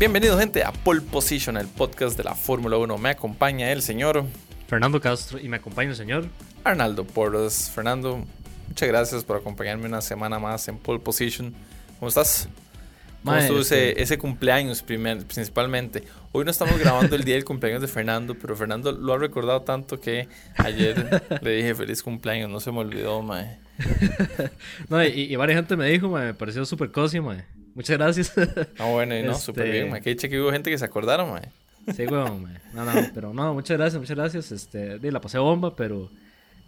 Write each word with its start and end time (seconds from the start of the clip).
Bienvenido 0.00 0.38
gente 0.38 0.64
a 0.64 0.72
Pole 0.72 1.02
Position, 1.02 1.56
el 1.58 1.66
podcast 1.68 2.16
de 2.16 2.24
la 2.24 2.34
Fórmula 2.34 2.78
1. 2.78 2.96
Me 2.96 3.10
acompaña 3.10 3.70
el 3.70 3.82
señor 3.82 4.24
Fernando 4.66 4.98
Castro 5.00 5.38
y 5.38 5.48
me 5.48 5.58
acompaña 5.58 5.90
el 5.90 5.96
señor 5.96 6.26
Arnaldo 6.64 7.04
Porras. 7.04 7.70
Fernando, 7.74 8.24
muchas 8.68 8.88
gracias 8.88 9.24
por 9.24 9.36
acompañarme 9.36 9.86
una 9.86 10.00
semana 10.00 10.38
más 10.38 10.66
en 10.68 10.78
Pole 10.78 11.00
Position. 11.00 11.52
¿Cómo 11.98 12.08
estás? 12.08 12.48
¿Cómo 13.22 13.32
Mae, 13.32 13.42
estuvo 13.42 13.60
ese, 13.60 13.90
este- 13.90 14.02
ese 14.02 14.18
cumpleaños 14.18 14.82
primer- 14.82 15.26
principalmente? 15.26 16.02
Hoy 16.32 16.46
no 16.46 16.50
estamos 16.50 16.78
grabando 16.78 17.14
el 17.14 17.24
día 17.24 17.34
del 17.34 17.44
cumpleaños 17.44 17.82
de 17.82 17.88
Fernando, 17.88 18.34
pero 18.34 18.56
Fernando 18.56 18.92
lo 18.92 19.12
ha 19.12 19.18
recordado 19.18 19.60
tanto 19.62 20.00
que 20.00 20.26
ayer 20.56 21.20
le 21.42 21.50
dije 21.56 21.74
feliz 21.74 22.02
cumpleaños, 22.02 22.48
no 22.48 22.58
se 22.60 22.72
me 22.72 22.78
olvidó, 22.78 23.20
mae. 23.20 23.58
No, 24.88 25.04
y, 25.04 25.08
y 25.08 25.36
varias 25.36 25.56
gente 25.58 25.76
me 25.76 25.86
dijo, 25.90 26.08
mae, 26.08 26.24
me 26.28 26.34
pareció 26.34 26.64
súper 26.64 26.90
cosi, 26.90 27.20
mae. 27.20 27.44
Muchas 27.80 27.96
gracias. 27.98 28.32
Ah, 28.78 28.84
bueno, 28.90 29.16
y 29.16 29.22
no, 29.22 29.32
Este- 29.32 29.42
súper 29.44 29.70
bien, 29.70 29.90
mae. 29.90 30.02
Que 30.02 30.10
dicha 30.10 30.28
que 30.28 30.38
hubo 30.38 30.52
gente 30.52 30.70
que 30.70 30.76
se 30.76 30.84
acordaron, 30.84 31.30
mae. 31.30 31.48
sí, 31.94 32.06
weón, 32.06 32.42
mae. 32.42 32.58
No, 32.74 32.84
no, 32.84 32.92
pero 33.14 33.32
no, 33.32 33.54
muchas 33.54 33.78
gracias, 33.78 33.98
muchas 33.98 34.16
gracias. 34.16 34.52
Este, 34.52 34.98
di, 34.98 35.10
la 35.10 35.20
pasé 35.20 35.38
bomba, 35.38 35.74
pero 35.74 36.10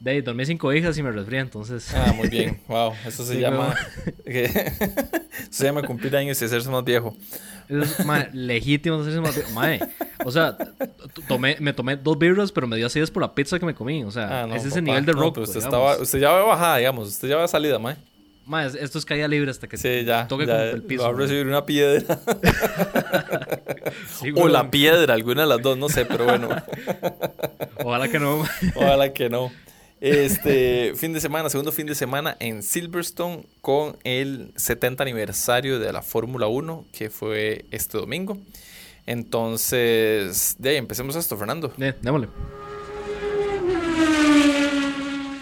de 0.00 0.10
ahí 0.10 0.20
dormí 0.22 0.46
cinco 0.46 0.72
hijas 0.72 0.96
y 0.96 1.02
me 1.02 1.10
resfrié, 1.12 1.40
entonces. 1.40 1.92
Ah, 1.94 2.14
muy 2.16 2.28
bien. 2.28 2.60
Wow, 2.68 2.94
eso 3.06 3.24
se 3.26 3.34
Sí, 3.34 3.40
llama. 3.40 3.74
que- 4.24 4.44
eso 4.44 5.50
se 5.50 5.64
llama 5.64 5.82
cumplir 5.82 6.16
años 6.16 6.40
y 6.40 6.44
hacerse 6.46 6.70
más 6.70 6.82
viejo. 6.84 7.14
Es 7.68 7.98
legítimo 8.32 8.96
hacerse 9.00 9.20
más 9.20 9.34
bien- 9.36 9.52
Mae, 9.54 9.80
o 10.24 10.30
sea, 10.30 10.56
tomé, 11.28 11.56
me 11.60 11.72
tomé 11.74 11.96
dos 11.96 12.18
birras, 12.18 12.50
pero 12.52 12.66
me 12.66 12.76
dio 12.76 12.86
acidez 12.86 13.10
por 13.10 13.22
la 13.22 13.34
pizza 13.34 13.58
que 13.58 13.66
me 13.66 13.74
comí. 13.74 14.02
O 14.04 14.10
sea, 14.10 14.42
Ah, 14.42 14.46
no, 14.46 14.54
es 14.54 14.62
ese 14.62 14.70
papá. 14.76 14.80
nivel 14.82 15.04
de 15.06 15.12
No, 15.12 15.20
rock. 15.20 15.34
pero 15.34 15.44
usted, 15.44 15.60
digamos. 15.60 15.78
estaba, 15.90 16.02
usted 16.02 16.18
ya 16.20 16.30
va 16.32 16.44
bajada, 16.44 16.76
digamos. 16.78 17.08
Usted 17.08 17.28
ya 17.28 17.36
va 17.36 17.46
salida, 17.48 17.78
mae. 17.78 17.96
Mae, 18.46 18.66
esto 18.80 18.98
es 18.98 19.04
caída 19.04 19.28
libre 19.28 19.50
hasta 19.50 19.68
que 19.68 19.76
Sí, 19.76 20.04
ya. 20.04 20.26
toque 20.28 20.46
ya 20.46 20.64
el 20.64 20.82
piso. 20.82 21.02
va 21.04 21.10
a 21.10 21.12
recibir 21.12 21.46
una 21.46 21.64
piedra. 21.64 22.18
Sí, 24.20 24.32
o 24.34 24.48
la 24.48 24.70
piedra, 24.70 25.14
alguna 25.14 25.42
de 25.42 25.48
las 25.48 25.60
dos, 25.62 25.76
no 25.76 25.88
sé, 25.88 26.04
pero 26.06 26.24
bueno. 26.24 26.48
Ojalá 27.84 28.08
que 28.08 28.18
no. 28.18 28.42
Ojalá 28.74 29.12
que 29.12 29.28
no. 29.28 29.50
Este 30.00 30.92
fin 30.96 31.12
de 31.12 31.20
semana, 31.20 31.48
segundo 31.50 31.72
fin 31.72 31.86
de 31.86 31.94
semana 31.94 32.36
en 32.40 32.62
Silverstone 32.62 33.44
con 33.60 33.96
el 34.04 34.52
70 34.56 35.02
aniversario 35.02 35.78
de 35.78 35.92
la 35.92 36.02
Fórmula 36.02 36.46
1, 36.46 36.86
que 36.92 37.10
fue 37.10 37.66
este 37.70 37.98
domingo. 37.98 38.38
Entonces, 39.06 40.56
de 40.58 40.70
ahí 40.70 40.76
empecemos 40.76 41.16
esto, 41.16 41.36
Fernando. 41.36 41.72
Eh, 41.78 41.94
démosle. 42.00 42.28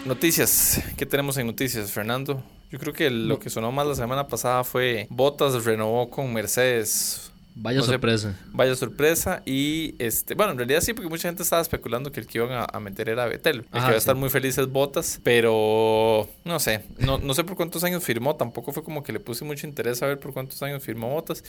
Noticias, 0.05 0.81
¿qué 0.97 1.05
tenemos 1.05 1.37
en 1.37 1.45
noticias, 1.45 1.91
Fernando? 1.91 2.43
Yo 2.71 2.79
creo 2.79 2.93
que 2.93 3.09
lo 3.11 3.37
que 3.37 3.49
sonó 3.49 3.71
más 3.71 3.85
la 3.85 3.95
semana 3.95 4.27
pasada 4.27 4.63
fue 4.63 5.05
Bottas 5.09 5.63
renovó 5.63 6.09
con 6.09 6.33
Mercedes. 6.33 7.31
Vaya 7.53 7.79
No 7.79 7.83
sé, 7.83 7.91
sorpresa. 7.91 8.39
Vaya 8.53 8.75
sorpresa. 8.75 9.43
Y 9.45 9.93
este, 9.99 10.35
bueno, 10.35 10.53
en 10.53 10.57
realidad 10.57 10.81
sí, 10.81 10.93
porque 10.93 11.09
mucha 11.09 11.27
gente 11.27 11.43
estaba 11.43 11.61
especulando 11.61 12.11
que 12.11 12.21
el 12.21 12.25
que 12.25 12.37
iban 12.37 12.51
a, 12.51 12.65
a 12.65 12.79
meter 12.79 13.09
era 13.09 13.25
Betel. 13.25 13.57
El 13.57 13.65
Ajá, 13.71 13.79
que 13.79 13.91
iba 13.91 13.95
a 13.95 13.97
estar 13.97 14.15
muy 14.15 14.29
feliz 14.29 14.57
es 14.57 14.67
Bottas, 14.67 15.19
pero 15.21 16.29
no 16.45 16.59
sé, 16.59 16.85
no, 16.97 17.17
no 17.17 17.33
sé 17.33 17.43
por 17.43 17.57
cuántos 17.57 17.83
años 17.83 18.03
firmó. 18.03 18.35
Tampoco 18.37 18.71
fue 18.71 18.83
como 18.83 19.03
que 19.03 19.11
le 19.11 19.19
puse 19.19 19.43
mucho 19.43 19.67
interés 19.67 20.01
a 20.01 20.07
ver 20.07 20.19
por 20.19 20.33
cuántos 20.33 20.63
años 20.63 20.81
firmó 20.81 21.09
Bottas. 21.09 21.43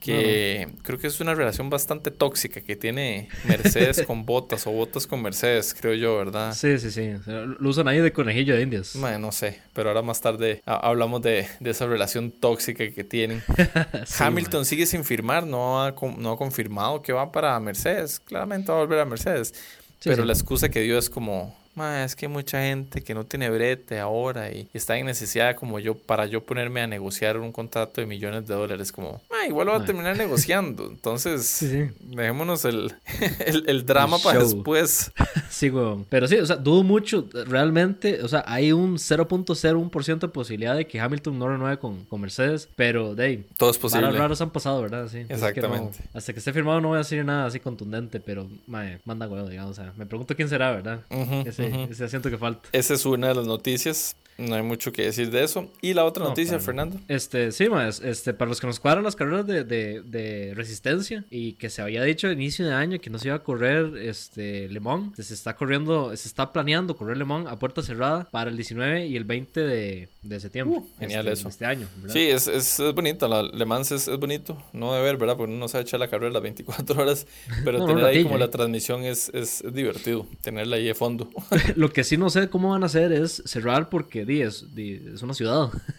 Que 0.00 0.68
creo 0.82 0.98
que 0.98 1.06
es 1.08 1.20
una 1.20 1.34
relación 1.34 1.68
bastante 1.70 2.10
tóxica 2.10 2.60
que 2.60 2.76
tiene 2.76 3.28
Mercedes 3.44 4.02
con 4.06 4.24
Bottas 4.26 4.66
o 4.66 4.70
Bottas 4.70 5.06
con 5.06 5.22
Mercedes, 5.22 5.74
creo 5.78 5.94
yo, 5.94 6.16
¿verdad? 6.16 6.54
Sí, 6.54 6.78
sí, 6.78 6.90
sí. 6.90 7.12
Lo 7.26 7.68
usan 7.68 7.88
ahí 7.88 7.98
de 8.00 8.12
conejillo 8.12 8.54
de 8.54 8.62
indias. 8.62 8.94
Mae, 8.96 9.18
no 9.18 9.32
sé, 9.32 9.60
pero 9.72 9.88
ahora 9.88 10.02
más 10.02 10.20
tarde 10.20 10.62
ha- 10.66 10.76
hablamos 10.88 11.22
de, 11.22 11.48
de 11.60 11.70
esa 11.70 11.86
relación 11.86 12.30
tóxica 12.30 12.88
que 12.90 13.04
tienen. 13.04 13.42
Sí, 14.06 14.22
Hamilton 14.22 14.64
sigue 14.64 14.86
sin 14.86 15.04
firmar, 15.04 15.46
no 15.46 15.82
ha, 15.82 15.94
no 16.18 16.32
ha 16.32 16.36
confirmado 16.38 17.02
que 17.02 17.12
va 17.12 17.32
para 17.32 17.58
Mercedes. 17.58 18.20
Claramente 18.20 18.70
va 18.70 18.78
a 18.78 18.80
volver 18.82 19.00
a 19.00 19.04
Mercedes. 19.04 19.52
Sí, 19.98 20.10
pero 20.10 20.22
sí. 20.22 20.26
la 20.26 20.32
excusa 20.34 20.68
que 20.68 20.80
dio 20.80 20.98
es 20.98 21.10
como, 21.10 21.56
"Ma, 21.76 22.02
es 22.04 22.16
que 22.16 22.26
mucha 22.28 22.60
gente 22.62 23.02
que 23.02 23.14
no 23.14 23.24
tiene 23.24 23.48
brete 23.50 23.98
ahora 24.00 24.50
y, 24.50 24.68
está 24.74 24.96
en 24.98 25.06
necesidad 25.06 25.54
como 25.56 25.78
yo 25.78 25.94
para 25.96 26.26
yo 26.26 26.42
ponerme 26.42 26.80
a 26.80 26.86
negociar 26.86 27.38
un 27.38 27.52
contrato 27.52 28.00
de 28.00 28.06
millones 28.06 28.46
de 28.48 28.54
dólares. 28.54 28.90
Como, 28.92 29.20
"Ma, 29.30 29.46
igual 29.46 29.66
lo 29.66 29.72
va 29.72 29.76
a 29.78 29.80
Ma. 29.80 29.86
terminar 29.86 30.16
negociando. 30.16 30.86
Entonces, 30.88 31.46
Sí, 31.66 31.88
dejémonos 32.00 32.64
el, 32.64 32.92
el, 33.46 33.64
el 33.68 33.86
drama 33.86 34.16
El 34.16 34.22
para 34.22 34.38
después. 34.40 35.12
Sí, 35.48 35.70
weón. 35.70 36.04
Pero 36.10 36.26
sí, 36.28 36.36
o 36.36 36.44
sea, 36.44 36.56
dudo 36.56 36.82
mucho. 36.82 37.28
Realmente, 37.46 38.22
o 38.22 38.28
sea, 38.28 38.44
hay 38.46 38.72
un 38.72 38.98
0.01% 38.98 40.18
de 40.18 40.28
posibilidad 40.28 40.76
de 40.76 40.86
que 40.86 41.00
Hamilton 41.00 41.38
no 41.38 41.48
renueve 41.48 41.78
con, 41.78 42.04
con 42.04 42.20
Mercedes. 42.20 42.68
Pero, 42.76 43.14
ahí, 43.18 43.46
Todo 43.56 43.70
es 43.70 43.78
posible. 43.78 44.10
Raras 44.10 44.40
han 44.40 44.50
pasado, 44.50 44.82
¿verdad? 44.82 45.08
Sí. 45.10 45.18
Entonces, 45.18 45.52
que 45.52 45.60
no- 45.60 45.66
Exactamente. 45.68 45.98
hasta 46.14 46.32
que 46.32 46.38
esté 46.40 46.52
firmado 46.52 46.80
no 46.80 46.88
voy 46.88 46.96
a 46.96 46.98
decir 46.98 47.24
nada 47.24 47.46
así 47.46 47.60
contundente, 47.60 48.20
pero, 48.20 48.46
mae, 48.66 48.98
manda 49.04 49.26
huevo, 49.28 49.48
digamos. 49.48 49.72
O 49.78 49.82
sea, 49.82 49.92
me 49.96 50.04
pregunto 50.06 50.34
quién 50.36 50.48
será, 50.48 50.72
¿verdad? 50.72 51.00
Ese, 51.46 51.65
ese 51.66 52.04
asiento 52.04 52.30
que 52.30 52.38
falta. 52.38 52.68
Esa 52.72 52.94
es 52.94 53.04
una 53.06 53.28
de 53.28 53.34
las 53.34 53.46
noticias. 53.46 54.16
No 54.38 54.54
hay 54.54 54.62
mucho 54.62 54.92
que 54.92 55.02
decir 55.02 55.30
de 55.30 55.44
eso. 55.44 55.70
Y 55.80 55.94
la 55.94 56.04
otra 56.04 56.24
No, 56.24 56.30
noticia. 56.30 56.58
Fernando. 56.60 57.00
Este, 57.08 57.52
sí, 57.52 57.68
más, 57.68 58.00
este, 58.00 58.34
para 58.34 58.48
los 58.48 58.60
que 58.60 58.66
nos 58.66 58.80
cuadran 58.80 59.04
las 59.04 59.16
carreras 59.16 59.46
de, 59.46 59.64
de, 59.64 60.02
de 60.02 60.52
resistencia 60.54 61.24
y 61.30 61.52
que 61.54 61.70
se 61.70 61.80
había 61.82 62.02
dicho 62.02 62.28
a 62.28 62.32
inicio 62.32 62.66
de 62.66 62.74
año 62.74 62.98
que 63.00 63.08
no 63.10 63.18
se 63.18 63.28
iba 63.28 63.36
a 63.36 63.42
correr 63.42 63.96
este 63.98 64.68
Le 64.68 64.80
Mans, 64.80 65.16
se 65.16 65.32
está 65.34 65.56
corriendo, 65.56 66.14
se 66.16 66.28
está 66.28 66.52
planeando 66.52 66.96
correr 66.96 67.16
Le 67.16 67.24
Mans 67.24 67.46
a 67.48 67.58
puerta 67.58 67.82
cerrada 67.82 68.28
para 68.30 68.50
el 68.50 68.56
19 68.56 69.06
y 69.06 69.16
el 69.16 69.24
20 69.24 69.60
de, 69.60 70.08
de 70.22 70.40
septiembre. 70.40 70.80
Uh, 70.80 70.86
genial 70.98 71.26
este, 71.28 71.40
eso. 71.40 71.48
Este 71.48 71.64
año, 71.64 71.88
¿verdad? 71.98 72.12
Sí, 72.12 72.20
es, 72.28 72.46
es, 72.46 72.78
es 72.78 72.94
bonito. 72.94 73.28
La 73.28 73.42
Le 73.42 73.64
Mans 73.64 73.90
es, 73.92 74.06
es 74.08 74.18
bonito. 74.18 74.62
No 74.72 74.92
de 74.94 75.00
ver, 75.00 75.16
¿verdad? 75.16 75.36
Porque 75.36 75.50
uno 75.50 75.60
no 75.60 75.68
sabe 75.68 75.82
echar 75.82 76.00
la 76.00 76.08
carrera 76.08 76.32
las 76.32 76.42
24 76.42 77.00
horas. 77.00 77.26
Pero 77.64 77.78
No, 77.78 77.86
tener 77.86 78.04
ahí 78.04 78.22
como 78.22 78.36
eh. 78.36 78.40
la 78.40 78.50
transmisión 78.50 79.04
es, 79.04 79.30
es, 79.32 79.62
es 79.62 79.72
divertido. 79.72 80.26
Tenerla 80.42 80.76
ahí 80.76 80.84
de 80.84 80.94
fondo. 80.94 81.30
Lo 81.76 81.90
que 81.90 82.04
sí 82.04 82.16
no 82.18 82.28
sé 82.28 82.48
cómo 82.50 82.70
van 82.70 82.82
a 82.82 82.86
hacer 82.86 83.12
es 83.12 83.42
cerrar 83.46 83.88
porque 83.88 84.25
di, 84.26 84.42
es, 84.42 84.74
di, 84.74 85.00
es 85.14 85.22
una 85.22 85.32
ciudad. 85.34 85.70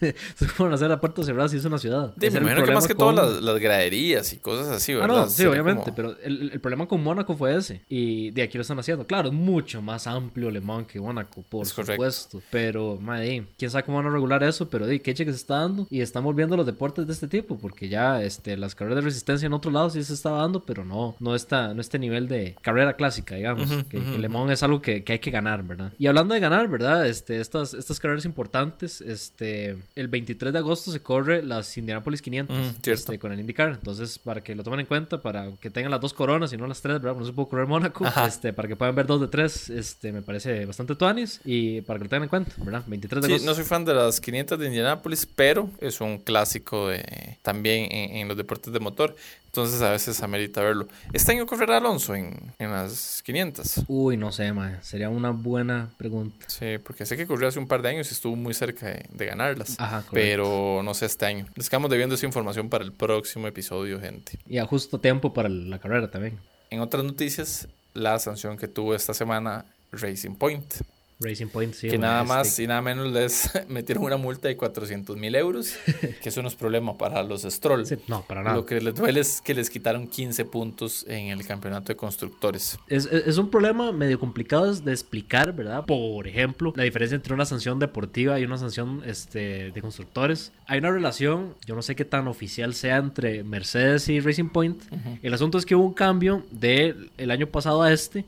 ¿Cómo 0.56 0.66
van 0.68 0.72
a 0.72 0.74
hacer 0.74 0.92
a 0.92 1.00
puerta 1.00 1.22
cerrada 1.22 1.48
si 1.48 1.56
es 1.56 1.64
una 1.64 1.78
ciudad? 1.78 2.12
Sí, 2.20 2.30
me 2.30 2.38
imagino 2.38 2.64
que 2.64 2.72
más 2.72 2.86
que 2.86 2.94
con- 2.94 3.14
las, 3.16 3.42
las 3.42 3.58
graderías 3.58 4.32
y 4.32 4.36
cosas 4.38 4.68
así, 4.68 4.92
Ah, 4.92 4.98
¿verdad? 4.98 5.16
no, 5.16 5.26
sí, 5.28 5.36
Sería 5.36 5.50
obviamente, 5.52 5.84
como- 5.84 5.96
pero 5.96 6.16
el, 6.22 6.50
el 6.52 6.60
problema 6.60 6.86
con 6.86 7.02
Mónaco 7.02 7.36
fue 7.36 7.56
ese. 7.56 7.82
Y 7.88 8.30
de 8.30 8.42
aquí 8.42 8.58
lo 8.58 8.62
están 8.62 8.78
haciendo. 8.78 9.06
Claro, 9.06 9.28
es 9.28 9.34
mucho 9.34 9.82
más 9.82 10.06
amplio 10.06 10.50
Le 10.50 10.60
Mans 10.60 10.86
que 10.86 11.00
Mónaco, 11.00 11.42
por 11.48 11.66
Es 11.66 11.72
correcto. 11.72 11.92
supuesto. 11.94 12.42
Pero, 12.50 12.98
madre, 13.00 13.46
quién 13.58 13.70
sabe 13.70 13.84
cómo 13.84 13.98
van 13.98 14.06
a 14.06 14.10
regular 14.10 14.42
eso, 14.42 14.68
pero 14.68 14.86
di, 14.86 15.00
qué 15.00 15.14
che 15.14 15.24
que 15.24 15.32
se 15.32 15.38
está 15.38 15.60
dando. 15.60 15.86
Y 15.90 16.00
están 16.00 16.24
volviendo 16.24 16.56
los 16.56 16.66
deportes 16.66 17.06
de 17.06 17.12
este 17.12 17.28
tipo, 17.28 17.58
porque 17.58 17.88
ya 17.88 18.22
este, 18.22 18.56
las 18.56 18.74
carreras 18.74 18.96
de 18.96 19.02
resistencia 19.02 19.46
en 19.46 19.52
otro 19.52 19.70
lado 19.70 19.90
sí 19.90 20.02
se 20.04 20.14
estaba 20.14 20.42
dando, 20.42 20.64
pero 20.64 20.84
no, 20.84 21.16
no 21.20 21.34
está, 21.34 21.72
no 21.74 21.80
este 21.80 21.98
nivel 21.98 22.28
de 22.28 22.56
carrera 22.62 22.94
clásica, 22.94 23.34
digamos. 23.36 23.70
Ujú, 23.70 23.88
que, 23.88 23.98
ujú, 23.98 24.12
que 24.12 24.18
Le 24.18 24.28
Mans 24.28 24.50
es 24.52 24.62
algo 24.62 24.82
que, 24.82 25.02
que 25.04 25.14
hay 25.14 25.18
que 25.18 25.30
ganar, 25.30 25.62
¿verdad? 25.62 25.92
Y 25.98 26.06
hablando 26.06 26.34
de 26.34 26.40
ganar, 26.40 26.68
¿verdad? 26.68 27.06
Este, 27.06 27.40
estas, 27.40 27.74
estas 27.74 27.98
carreras 28.00 28.17
importantes, 28.24 29.00
este, 29.00 29.76
el 29.94 30.08
23 30.08 30.52
de 30.52 30.58
agosto 30.58 30.90
se 30.92 31.00
corre 31.00 31.42
las 31.42 31.76
Indianapolis 31.76 32.22
500 32.22 32.56
Ujú, 32.56 32.66
cierto. 32.82 32.90
este, 32.92 33.18
con 33.18 33.32
el 33.32 33.40
IndyCar. 33.40 33.70
Entonces, 33.70 34.18
para 34.18 34.42
que 34.42 34.54
lo 34.54 34.62
tomen 34.62 34.80
en 34.80 34.86
cuenta, 34.86 35.20
para 35.20 35.50
que 35.60 35.70
tengan 35.70 35.90
las 35.90 36.00
dos 36.00 36.12
coronas 36.14 36.52
y 36.52 36.56
no 36.56 36.66
las 36.66 36.80
tres, 36.80 37.00
¿verdad? 37.00 37.18
No 37.18 37.26
se 37.26 37.32
puede 37.32 37.48
correr 37.48 37.66
Mónaco. 37.66 38.04
Este, 38.26 38.52
para 38.52 38.68
que 38.68 38.76
puedan 38.76 38.94
ver 38.94 39.06
dos 39.06 39.20
de 39.20 39.28
tres, 39.28 39.70
este, 39.70 40.12
me 40.12 40.22
parece 40.22 40.64
bastante 40.66 40.94
tuanis. 40.94 41.40
Y 41.44 41.80
para 41.82 41.98
que 41.98 42.04
lo 42.04 42.08
tengan 42.10 42.22
en 42.24 42.28
cuenta, 42.28 42.52
¿verdad? 42.58 42.82
23 42.86 43.22
de 43.22 43.26
Sí, 43.28 43.32
agosto. 43.34 43.50
no 43.50 43.54
soy 43.54 43.64
fan 43.64 43.84
de 43.84 43.94
las 43.94 44.20
500 44.20 44.58
de 44.58 44.66
Indianapolis, 44.66 45.26
pero 45.26 45.70
es 45.80 46.00
un 46.00 46.18
clásico 46.18 46.88
de, 46.88 47.36
también 47.42 47.90
en, 47.92 48.16
en 48.18 48.28
los 48.28 48.36
deportes 48.36 48.72
de 48.72 48.80
motor. 48.80 49.14
Entonces 49.58 49.82
a 49.82 49.90
veces 49.90 50.22
amerita 50.22 50.62
verlo. 50.62 50.86
Este 51.12 51.32
año 51.32 51.44
correrá 51.44 51.78
Alonso 51.78 52.14
en, 52.14 52.52
en 52.60 52.70
las 52.70 53.22
500. 53.24 53.82
Uy, 53.88 54.16
no 54.16 54.30
sé, 54.30 54.52
mae. 54.52 54.76
Sería 54.82 55.08
una 55.08 55.30
buena 55.30 55.90
pregunta. 55.96 56.46
Sí, 56.48 56.78
porque 56.78 57.04
sé 57.04 57.16
que 57.16 57.26
corrió 57.26 57.48
hace 57.48 57.58
un 57.58 57.66
par 57.66 57.82
de 57.82 57.88
años 57.88 58.08
y 58.10 58.14
estuvo 58.14 58.36
muy 58.36 58.54
cerca 58.54 58.86
de, 58.86 59.04
de 59.10 59.26
ganarlas. 59.26 59.74
Ajá, 59.80 60.02
correcto. 60.02 60.10
pero 60.12 60.82
no 60.84 60.94
sé 60.94 61.06
este 61.06 61.26
año. 61.26 61.46
Les 61.56 61.68
quedamos 61.68 61.90
debiendo 61.90 62.14
esa 62.14 62.24
información 62.24 62.68
para 62.68 62.84
el 62.84 62.92
próximo 62.92 63.48
episodio, 63.48 64.00
gente. 64.00 64.38
Y 64.46 64.58
a 64.58 64.64
justo 64.64 65.00
tiempo 65.00 65.34
para 65.34 65.48
la 65.48 65.80
carrera 65.80 66.08
también. 66.08 66.38
En 66.70 66.78
otras 66.80 67.02
noticias, 67.02 67.66
la 67.94 68.16
sanción 68.20 68.56
que 68.56 68.68
tuvo 68.68 68.94
esta 68.94 69.12
semana 69.12 69.64
Racing 69.90 70.36
Point. 70.36 70.72
Racing 71.20 71.46
Point, 71.48 71.74
sí. 71.74 71.88
que 71.88 71.98
nada 71.98 72.22
este- 72.22 72.28
más 72.34 72.58
y 72.60 72.66
nada 72.66 72.80
menos 72.82 73.12
les 73.12 73.50
metieron 73.68 74.04
una 74.04 74.16
multa 74.16 74.48
de 74.48 74.56
400 74.56 75.16
mil 75.16 75.34
euros, 75.34 75.74
que 76.22 76.28
eso 76.28 76.42
no 76.42 76.48
es 76.48 76.54
problema 76.54 76.96
para 76.96 77.22
los 77.22 77.42
Stroll. 77.42 77.86
sí, 77.86 77.96
no, 78.06 78.22
para 78.22 78.42
nada. 78.42 78.56
Lo 78.56 78.64
que 78.66 78.80
les 78.80 78.94
duele 78.94 79.20
es 79.20 79.40
que 79.40 79.54
les 79.54 79.68
quitaron 79.70 80.06
15 80.06 80.44
puntos 80.44 81.04
en 81.08 81.28
el 81.28 81.44
campeonato 81.46 81.88
de 81.88 81.96
constructores. 81.96 82.78
Es, 82.88 83.06
es- 83.06 83.38
un 83.38 83.50
problema 83.50 83.90
medio 83.92 84.18
complicado 84.18 84.72
de 84.74 84.92
explicar, 84.92 85.52
¿verdad? 85.54 85.84
Por 85.86 86.26
ejemplo, 86.28 86.72
la 86.76 86.82
diferencia 86.84 87.14
entre 87.16 87.34
una 87.34 87.44
sanción 87.46 87.78
deportiva 87.78 88.38
y 88.40 88.44
una 88.44 88.58
sanción 88.58 89.02
este, 89.06 89.70
de 89.72 89.80
constructores. 89.80 90.52
Hay 90.66 90.78
una 90.80 90.90
relación, 90.90 91.54
yo 91.66 91.74
no 91.74 91.82
sé 91.82 91.96
qué 91.96 92.04
tan 92.04 92.28
oficial 92.28 92.74
sea 92.74 92.96
entre 92.98 93.42
Mercedes 93.44 94.08
y 94.08 94.20
Racing 94.20 94.50
Point. 94.50 94.82
El 95.22 95.34
asunto 95.34 95.58
es 95.58 95.64
que 95.66 95.74
hubo 95.74 95.84
un 95.84 95.94
cambio 95.94 96.44
del 96.50 97.10
el 97.16 97.30
año 97.30 97.46
pasado 97.46 97.82
a 97.82 97.92
este, 97.92 98.24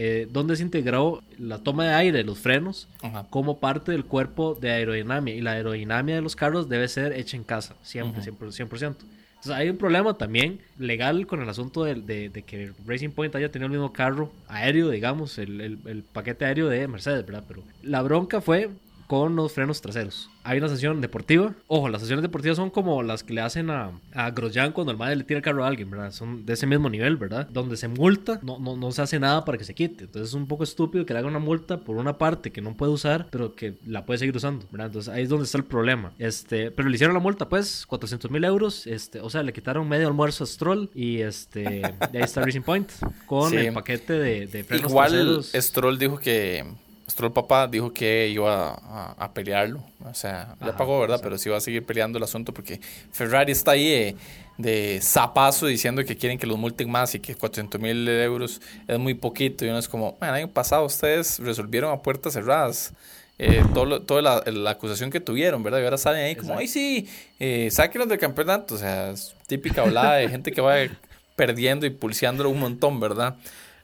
eh, 0.00 0.28
donde 0.30 0.54
se 0.54 0.62
integró 0.62 1.24
la 1.38 1.58
toma 1.58 1.82
de 1.84 1.92
aire 1.92 2.18
de 2.18 2.22
los 2.22 2.38
frenos 2.38 2.86
Ajá. 3.02 3.26
como 3.30 3.58
parte 3.58 3.90
del 3.90 4.04
cuerpo 4.04 4.54
de 4.54 4.70
aerodinámica. 4.70 5.36
Y 5.36 5.40
la 5.40 5.50
aerodinámica 5.54 6.14
de 6.14 6.22
los 6.22 6.36
carros 6.36 6.68
debe 6.68 6.86
ser 6.86 7.14
hecha 7.14 7.36
en 7.36 7.42
casa, 7.42 7.74
siempre, 7.82 8.22
100%. 8.22 8.52
100%. 8.52 8.78
Entonces 8.78 9.52
hay 9.52 9.68
un 9.68 9.76
problema 9.76 10.14
también 10.14 10.60
legal 10.78 11.26
con 11.26 11.42
el 11.42 11.48
asunto 11.48 11.82
de, 11.82 11.96
de, 11.96 12.42
que 12.44 12.70
Racing 12.86 13.10
Point 13.10 13.34
haya 13.34 13.50
tenido 13.50 13.66
el 13.66 13.72
mismo 13.72 13.92
carro 13.92 14.30
aéreo, 14.46 14.88
digamos, 14.90 15.36
el, 15.36 15.60
el, 15.60 15.78
el 15.86 16.04
paquete 16.04 16.44
aéreo 16.44 16.68
de 16.68 16.86
Mercedes, 16.86 17.26
¿verdad? 17.26 17.42
Pero 17.48 17.64
la 17.82 18.00
bronca 18.00 18.40
fue 18.40 18.70
con 19.08 19.34
los 19.34 19.52
frenos 19.52 19.80
traseros. 19.80 20.30
Hay 20.44 20.58
una 20.58 20.68
sesión 20.68 21.00
deportiva. 21.00 21.54
Ojo, 21.66 21.88
las 21.88 22.02
sesiones 22.02 22.22
deportivas 22.22 22.56
son 22.56 22.70
como 22.70 23.02
las 23.02 23.24
que 23.24 23.32
le 23.32 23.40
hacen 23.40 23.70
a, 23.70 23.90
a 24.14 24.30
Grosjean 24.30 24.72
cuando 24.72 24.92
el 24.92 24.98
madre 24.98 25.16
le 25.16 25.24
tira 25.24 25.38
el 25.38 25.44
carro 25.44 25.64
a 25.64 25.68
alguien, 25.68 25.90
¿verdad? 25.90 26.12
Son 26.12 26.44
de 26.44 26.52
ese 26.52 26.66
mismo 26.66 26.90
nivel, 26.90 27.16
¿verdad? 27.16 27.48
Donde 27.48 27.76
se 27.76 27.88
multa, 27.88 28.38
no, 28.42 28.58
no, 28.58 28.76
no 28.76 28.92
se 28.92 29.02
hace 29.02 29.18
nada 29.18 29.44
para 29.46 29.56
que 29.56 29.64
se 29.64 29.74
quite. 29.74 30.04
Entonces 30.04 30.28
es 30.28 30.34
un 30.34 30.46
poco 30.46 30.62
estúpido 30.62 31.06
que 31.06 31.14
le 31.14 31.20
haga 31.20 31.28
una 31.28 31.38
multa 31.38 31.80
por 31.80 31.96
una 31.96 32.18
parte 32.18 32.52
que 32.52 32.60
no 32.60 32.76
puede 32.76 32.92
usar, 32.92 33.28
pero 33.30 33.54
que 33.54 33.78
la 33.86 34.04
puede 34.04 34.18
seguir 34.18 34.36
usando, 34.36 34.66
¿verdad? 34.70 34.88
Entonces 34.88 35.12
ahí 35.12 35.22
es 35.22 35.30
donde 35.30 35.46
está 35.46 35.58
el 35.58 35.64
problema. 35.64 36.12
Este, 36.18 36.70
pero 36.70 36.88
le 36.90 36.94
hicieron 36.94 37.14
la 37.14 37.20
multa, 37.20 37.48
pues, 37.48 37.86
400 37.86 38.30
mil 38.30 38.44
euros. 38.44 38.86
Este, 38.86 39.20
o 39.20 39.30
sea, 39.30 39.42
le 39.42 39.54
quitaron 39.54 39.88
medio 39.88 40.06
almuerzo 40.06 40.44
a 40.44 40.46
Stroll 40.46 40.90
y 40.94 41.22
este, 41.22 41.82
ahí 41.82 42.20
está 42.20 42.42
Racing 42.42 42.60
Point 42.60 42.92
con 43.24 43.54
el 43.56 43.72
paquete 43.72 44.12
de, 44.12 44.46
de 44.46 44.64
frenos 44.64 44.90
Igual 44.90 45.42
Stroll 45.42 45.98
dijo 45.98 46.18
que 46.18 46.64
Stroll 47.10 47.32
papá 47.32 47.66
dijo 47.66 47.92
que 47.92 48.28
iba 48.28 48.74
a, 49.16 49.32
pelearlo. 49.32 49.82
O 50.04 50.14
sea, 50.14 50.54
ya 50.60 50.76
pagó, 50.76 51.00
¿verdad? 51.00 51.20
Pero 51.22 51.38
sí 51.38 51.48
va 51.48 51.56
a 51.56 51.60
seguir 51.60 51.84
peleando 51.84 52.18
el 52.18 52.24
asunto 52.24 52.52
porque 52.52 52.80
Ferrari 53.12 53.52
está 53.52 53.72
ahí 53.72 54.14
de, 54.58 55.00
zapazo 55.02 55.66
diciendo 55.66 56.04
que 56.04 56.16
quieren 56.16 56.38
que 56.38 56.46
los 56.46 56.58
multen 56.58 56.90
más 56.90 57.14
y 57.14 57.20
que 57.20 57.34
400 57.34 57.80
mil 57.80 58.06
euros 58.08 58.60
es 58.86 58.98
muy 58.98 59.14
poquito. 59.14 59.64
Y 59.64 59.68
uno 59.68 59.78
es 59.78 59.88
como, 59.88 60.18
el 60.20 60.28
año 60.28 60.48
pasado 60.48 60.84
ustedes 60.84 61.38
resolvieron 61.38 61.92
a 61.92 62.02
puertas 62.02 62.34
cerradas. 62.34 62.92
Eh, 63.40 63.62
todo 63.72 64.02
toda 64.02 64.42
la, 64.44 64.70
acusación 64.70 65.10
que 65.10 65.20
tuvieron, 65.20 65.62
¿verdad? 65.62 65.80
Y 65.80 65.84
ahora 65.84 65.96
salen 65.96 66.24
ahí 66.24 66.34
como, 66.34 66.58
ay, 66.58 66.66
sí, 66.66 67.08
eh, 67.38 67.68
sáquenos 67.70 68.08
del 68.08 68.18
campeonato. 68.18 68.74
O 68.74 68.78
sea, 68.78 69.10
es 69.10 69.34
típica 69.46 69.82
hablada 69.82 70.16
de 70.16 70.28
gente 70.28 70.52
que 70.52 70.60
va 70.60 70.74
perdiendo 71.36 71.86
y 71.86 71.90
pulseándolo 71.90 72.50
un 72.50 72.58
montón, 72.58 73.00
¿verdad? 73.00 73.36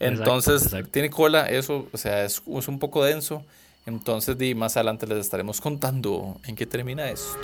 Entonces, 0.05 0.75
tiene 0.91 1.11
cola, 1.11 1.49
eso, 1.49 1.89
o 1.93 1.99
sea, 1.99 2.25
es, 2.25 2.43
un 2.47 2.79
poco 2.79 3.05
denso. 3.05 3.45
Entonces, 3.87 4.39
di, 4.39 4.55
más 4.55 4.77
adelante 4.77 5.07
les 5.07 5.19
estaremos 5.19 5.61
contando 5.61 6.41
en 6.47 6.57
qué 6.57 6.67
termina 6.67 7.11
esto. 7.11 7.39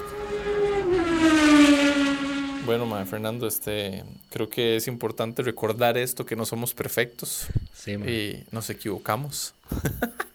Bueno, 2.64 2.86
ma, 2.86 3.04
Fernando, 3.04 3.46
este, 3.46 4.04
creo 4.30 4.48
que 4.48 4.76
es 4.76 4.86
importante 4.86 5.42
recordar 5.42 5.98
esto, 5.98 6.24
que 6.24 6.36
no 6.36 6.46
somos 6.46 6.72
perfectos 6.72 7.46
sí, 7.74 7.92
y 7.92 8.44
nos 8.52 8.70
equivocamos. 8.70 9.54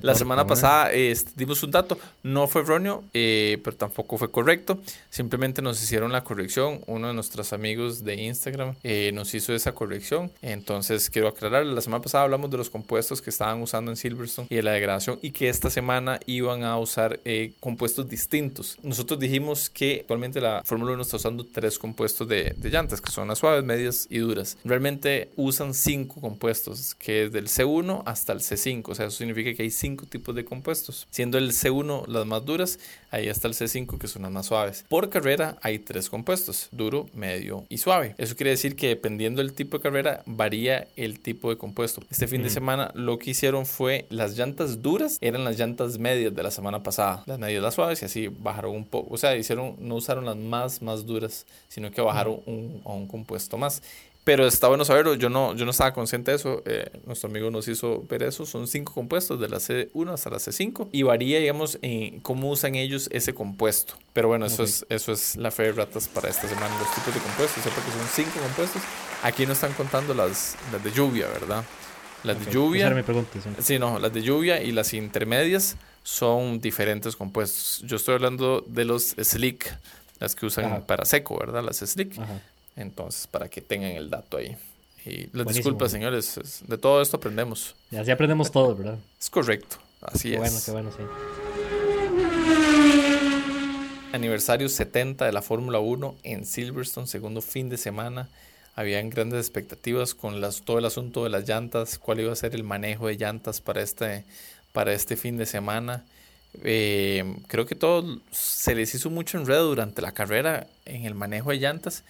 La 0.00 0.14
semana 0.14 0.46
pasada 0.46 0.92
este, 0.92 1.32
dimos 1.36 1.62
un 1.62 1.70
dato, 1.70 1.98
no 2.22 2.48
fue 2.48 2.62
erróneo, 2.62 3.04
eh, 3.12 3.58
pero 3.62 3.76
tampoco 3.76 4.18
fue 4.18 4.30
correcto. 4.30 4.80
Simplemente 5.10 5.62
nos 5.62 5.82
hicieron 5.82 6.12
la 6.12 6.24
corrección. 6.24 6.80
Uno 6.86 7.08
de 7.08 7.14
nuestros 7.14 7.52
amigos 7.52 8.04
de 8.04 8.14
Instagram 8.14 8.74
eh, 8.82 9.10
nos 9.14 9.34
hizo 9.34 9.54
esa 9.54 9.72
corrección. 9.72 10.30
Entonces 10.42 11.10
quiero 11.10 11.28
aclarar, 11.28 11.66
la 11.66 11.80
semana 11.80 12.02
pasada 12.02 12.24
hablamos 12.24 12.50
de 12.50 12.58
los 12.58 12.70
compuestos 12.70 13.20
que 13.20 13.30
estaban 13.30 13.60
usando 13.62 13.90
en 13.90 13.96
Silverstone 13.96 14.48
y 14.50 14.56
de 14.56 14.62
la 14.62 14.72
degradación 14.72 15.18
y 15.22 15.32
que 15.32 15.48
esta 15.48 15.70
semana 15.70 16.20
iban 16.26 16.64
a 16.64 16.78
usar 16.78 17.20
eh, 17.24 17.52
compuestos 17.60 18.08
distintos. 18.08 18.78
Nosotros 18.82 19.18
dijimos 19.20 19.70
que 19.70 19.98
actualmente 20.00 20.40
la 20.40 20.62
Fórmula 20.64 20.92
1 20.92 21.02
está 21.02 21.16
usando 21.16 21.44
tres 21.46 21.78
compuestos 21.78 22.28
de, 22.28 22.54
de 22.56 22.70
llantas, 22.70 23.00
que 23.00 23.10
son 23.10 23.28
las 23.28 23.38
suaves, 23.38 23.64
medias 23.64 24.06
y 24.10 24.18
duras. 24.18 24.56
Realmente 24.64 25.30
usan 25.36 25.74
cinco 25.74 26.20
compuestos, 26.20 26.94
que 26.94 27.24
es 27.24 27.32
del 27.32 27.48
C1 27.48 28.02
hasta 28.06 28.32
el 28.32 28.40
C5. 28.40 28.82
O 28.88 28.94
sea, 28.94 29.06
eso 29.06 29.18
significa 29.18 29.54
que 29.54 29.62
hay 29.62 29.70
cinco 29.82 30.06
tipos 30.06 30.34
de 30.34 30.44
compuestos, 30.44 31.08
siendo 31.10 31.38
el 31.38 31.50
C1 31.50 32.06
las 32.06 32.24
más 32.24 32.44
duras, 32.44 32.78
ahí 33.10 33.26
está 33.28 33.48
el 33.48 33.54
C5 33.54 33.98
que 33.98 34.06
son 34.06 34.22
las 34.22 34.30
más 34.30 34.46
suaves. 34.46 34.84
Por 34.88 35.10
carrera 35.10 35.56
hay 35.60 35.80
tres 35.80 36.08
compuestos, 36.08 36.68
duro, 36.70 37.08
medio 37.14 37.64
y 37.68 37.78
suave. 37.78 38.14
Eso 38.16 38.36
quiere 38.36 38.50
decir 38.50 38.76
que 38.76 38.88
dependiendo 38.88 39.42
del 39.42 39.52
tipo 39.52 39.78
de 39.78 39.82
carrera 39.82 40.22
varía 40.24 40.86
el 40.96 41.18
tipo 41.18 41.50
de 41.50 41.58
compuesto. 41.58 42.00
Este 42.10 42.28
fin 42.28 42.44
de 42.44 42.50
semana 42.50 42.92
lo 42.94 43.18
que 43.18 43.30
hicieron 43.30 43.66
fue 43.66 44.06
las 44.08 44.38
llantas 44.38 44.82
duras 44.82 45.18
eran 45.20 45.42
las 45.44 45.58
llantas 45.58 45.98
medias 45.98 46.34
de 46.34 46.42
la 46.42 46.52
semana 46.52 46.82
pasada, 46.82 47.24
las 47.26 47.38
medias 47.40 47.62
las 47.62 47.74
suaves 47.74 48.02
y 48.02 48.04
así 48.04 48.28
bajaron 48.28 48.76
un 48.76 48.84
poco, 48.84 49.12
o 49.12 49.18
sea, 49.18 49.36
hicieron 49.36 49.74
no 49.80 49.96
usaron 49.96 50.24
las 50.24 50.36
más 50.36 50.80
más 50.80 51.04
duras, 51.06 51.44
sino 51.68 51.90
que 51.90 52.00
bajaron 52.00 52.40
un, 52.46 52.82
a 52.84 52.90
un 52.90 53.08
compuesto 53.08 53.58
más. 53.58 53.82
Pero 54.24 54.46
está 54.46 54.68
bueno 54.68 54.84
saberlo, 54.84 55.14
yo 55.14 55.28
no, 55.28 55.52
yo 55.56 55.64
no 55.64 55.72
estaba 55.72 55.92
consciente 55.92 56.30
de 56.30 56.36
eso, 56.36 56.62
eh, 56.64 57.00
nuestro 57.06 57.28
amigo 57.28 57.50
nos 57.50 57.66
hizo 57.66 58.04
ver 58.08 58.22
eso, 58.22 58.46
son 58.46 58.68
cinco 58.68 58.94
compuestos 58.94 59.40
de 59.40 59.48
la 59.48 59.56
C1 59.56 60.12
hasta 60.12 60.30
la 60.30 60.36
C5 60.36 60.90
y 60.92 61.02
varía, 61.02 61.40
digamos, 61.40 61.78
en 61.82 62.20
cómo 62.20 62.48
usan 62.50 62.76
ellos 62.76 63.08
ese 63.10 63.34
compuesto. 63.34 63.94
Pero 64.12 64.28
bueno, 64.28 64.46
eso, 64.46 64.62
es, 64.62 64.86
eso 64.90 65.10
es 65.10 65.34
la 65.34 65.50
fe 65.50 65.64
de 65.64 65.72
ratas 65.72 66.06
para 66.06 66.28
esta 66.28 66.48
semana, 66.48 66.68
los 66.78 66.94
tipos 66.94 67.12
de 67.12 67.20
compuestos, 67.20 67.64
sepa 67.64 67.84
que 67.84 67.90
son 67.90 68.06
cinco 68.14 68.38
compuestos. 68.40 68.82
Aquí 69.24 69.44
no 69.44 69.54
están 69.54 69.72
contando 69.72 70.14
las, 70.14 70.56
las 70.70 70.84
de 70.84 70.92
lluvia, 70.92 71.26
¿verdad? 71.26 71.64
Las 72.22 72.44
de 72.44 72.52
lluvia. 72.52 72.90
Me 72.90 73.04
sí. 73.58 73.80
no, 73.80 73.98
las 73.98 74.12
de 74.12 74.22
lluvia 74.22 74.62
y 74.62 74.70
las 74.70 74.94
intermedias 74.94 75.76
son 76.04 76.60
diferentes 76.60 77.16
compuestos. 77.16 77.82
Yo 77.84 77.96
estoy 77.96 78.14
hablando 78.14 78.64
de 78.68 78.84
los 78.84 79.16
slick, 79.20 79.76
las 80.20 80.36
que 80.36 80.46
usan 80.46 80.84
para 80.86 81.04
seco, 81.04 81.36
¿verdad? 81.40 81.64
Las 81.64 81.78
slick. 81.78 82.16
Ajá. 82.20 82.40
Entonces, 82.76 83.26
para 83.26 83.48
que 83.48 83.60
tengan 83.60 83.90
el 83.92 84.10
dato 84.10 84.36
ahí. 84.36 84.56
Y 85.04 85.28
les 85.32 85.46
disculpa, 85.48 85.88
señores, 85.88 86.62
de 86.66 86.78
todo 86.78 87.02
esto 87.02 87.16
aprendemos. 87.16 87.74
Y 87.90 87.96
así 87.96 88.10
aprendemos 88.10 88.50
todo, 88.52 88.76
¿verdad? 88.76 88.98
Es 89.20 89.30
correcto, 89.30 89.76
así 90.00 90.32
es. 90.32 90.38
Bueno, 90.38 90.58
qué 90.64 90.70
bueno, 90.70 90.90
sí. 90.92 91.02
Aniversario 94.12 94.68
70 94.68 95.24
de 95.24 95.32
la 95.32 95.42
Fórmula 95.42 95.80
1 95.80 96.16
en 96.22 96.46
Silverstone, 96.46 97.06
segundo 97.06 97.40
fin 97.40 97.68
de 97.68 97.78
semana. 97.78 98.28
Habían 98.74 99.10
grandes 99.10 99.40
expectativas 99.40 100.14
con 100.14 100.40
las, 100.40 100.62
todo 100.62 100.78
el 100.78 100.84
asunto 100.84 101.24
de 101.24 101.30
las 101.30 101.48
llantas, 101.48 101.98
cuál 101.98 102.20
iba 102.20 102.32
a 102.32 102.36
ser 102.36 102.54
el 102.54 102.62
manejo 102.62 103.08
de 103.08 103.16
llantas 103.16 103.60
para 103.60 103.82
este, 103.82 104.24
para 104.72 104.92
este 104.92 105.16
fin 105.16 105.36
de 105.36 105.46
semana. 105.46 106.04
Eh, 106.62 107.24
creo 107.48 107.66
que 107.66 107.74
todo 107.74 108.20
se 108.30 108.74
les 108.74 108.94
hizo 108.94 109.10
mucho 109.10 109.38
enredo 109.38 109.66
durante 109.66 110.02
la 110.02 110.12
carrera 110.12 110.66
en 110.84 111.06
el 111.06 111.14
manejo 111.14 111.50
de 111.50 111.56
llantas 111.56 112.04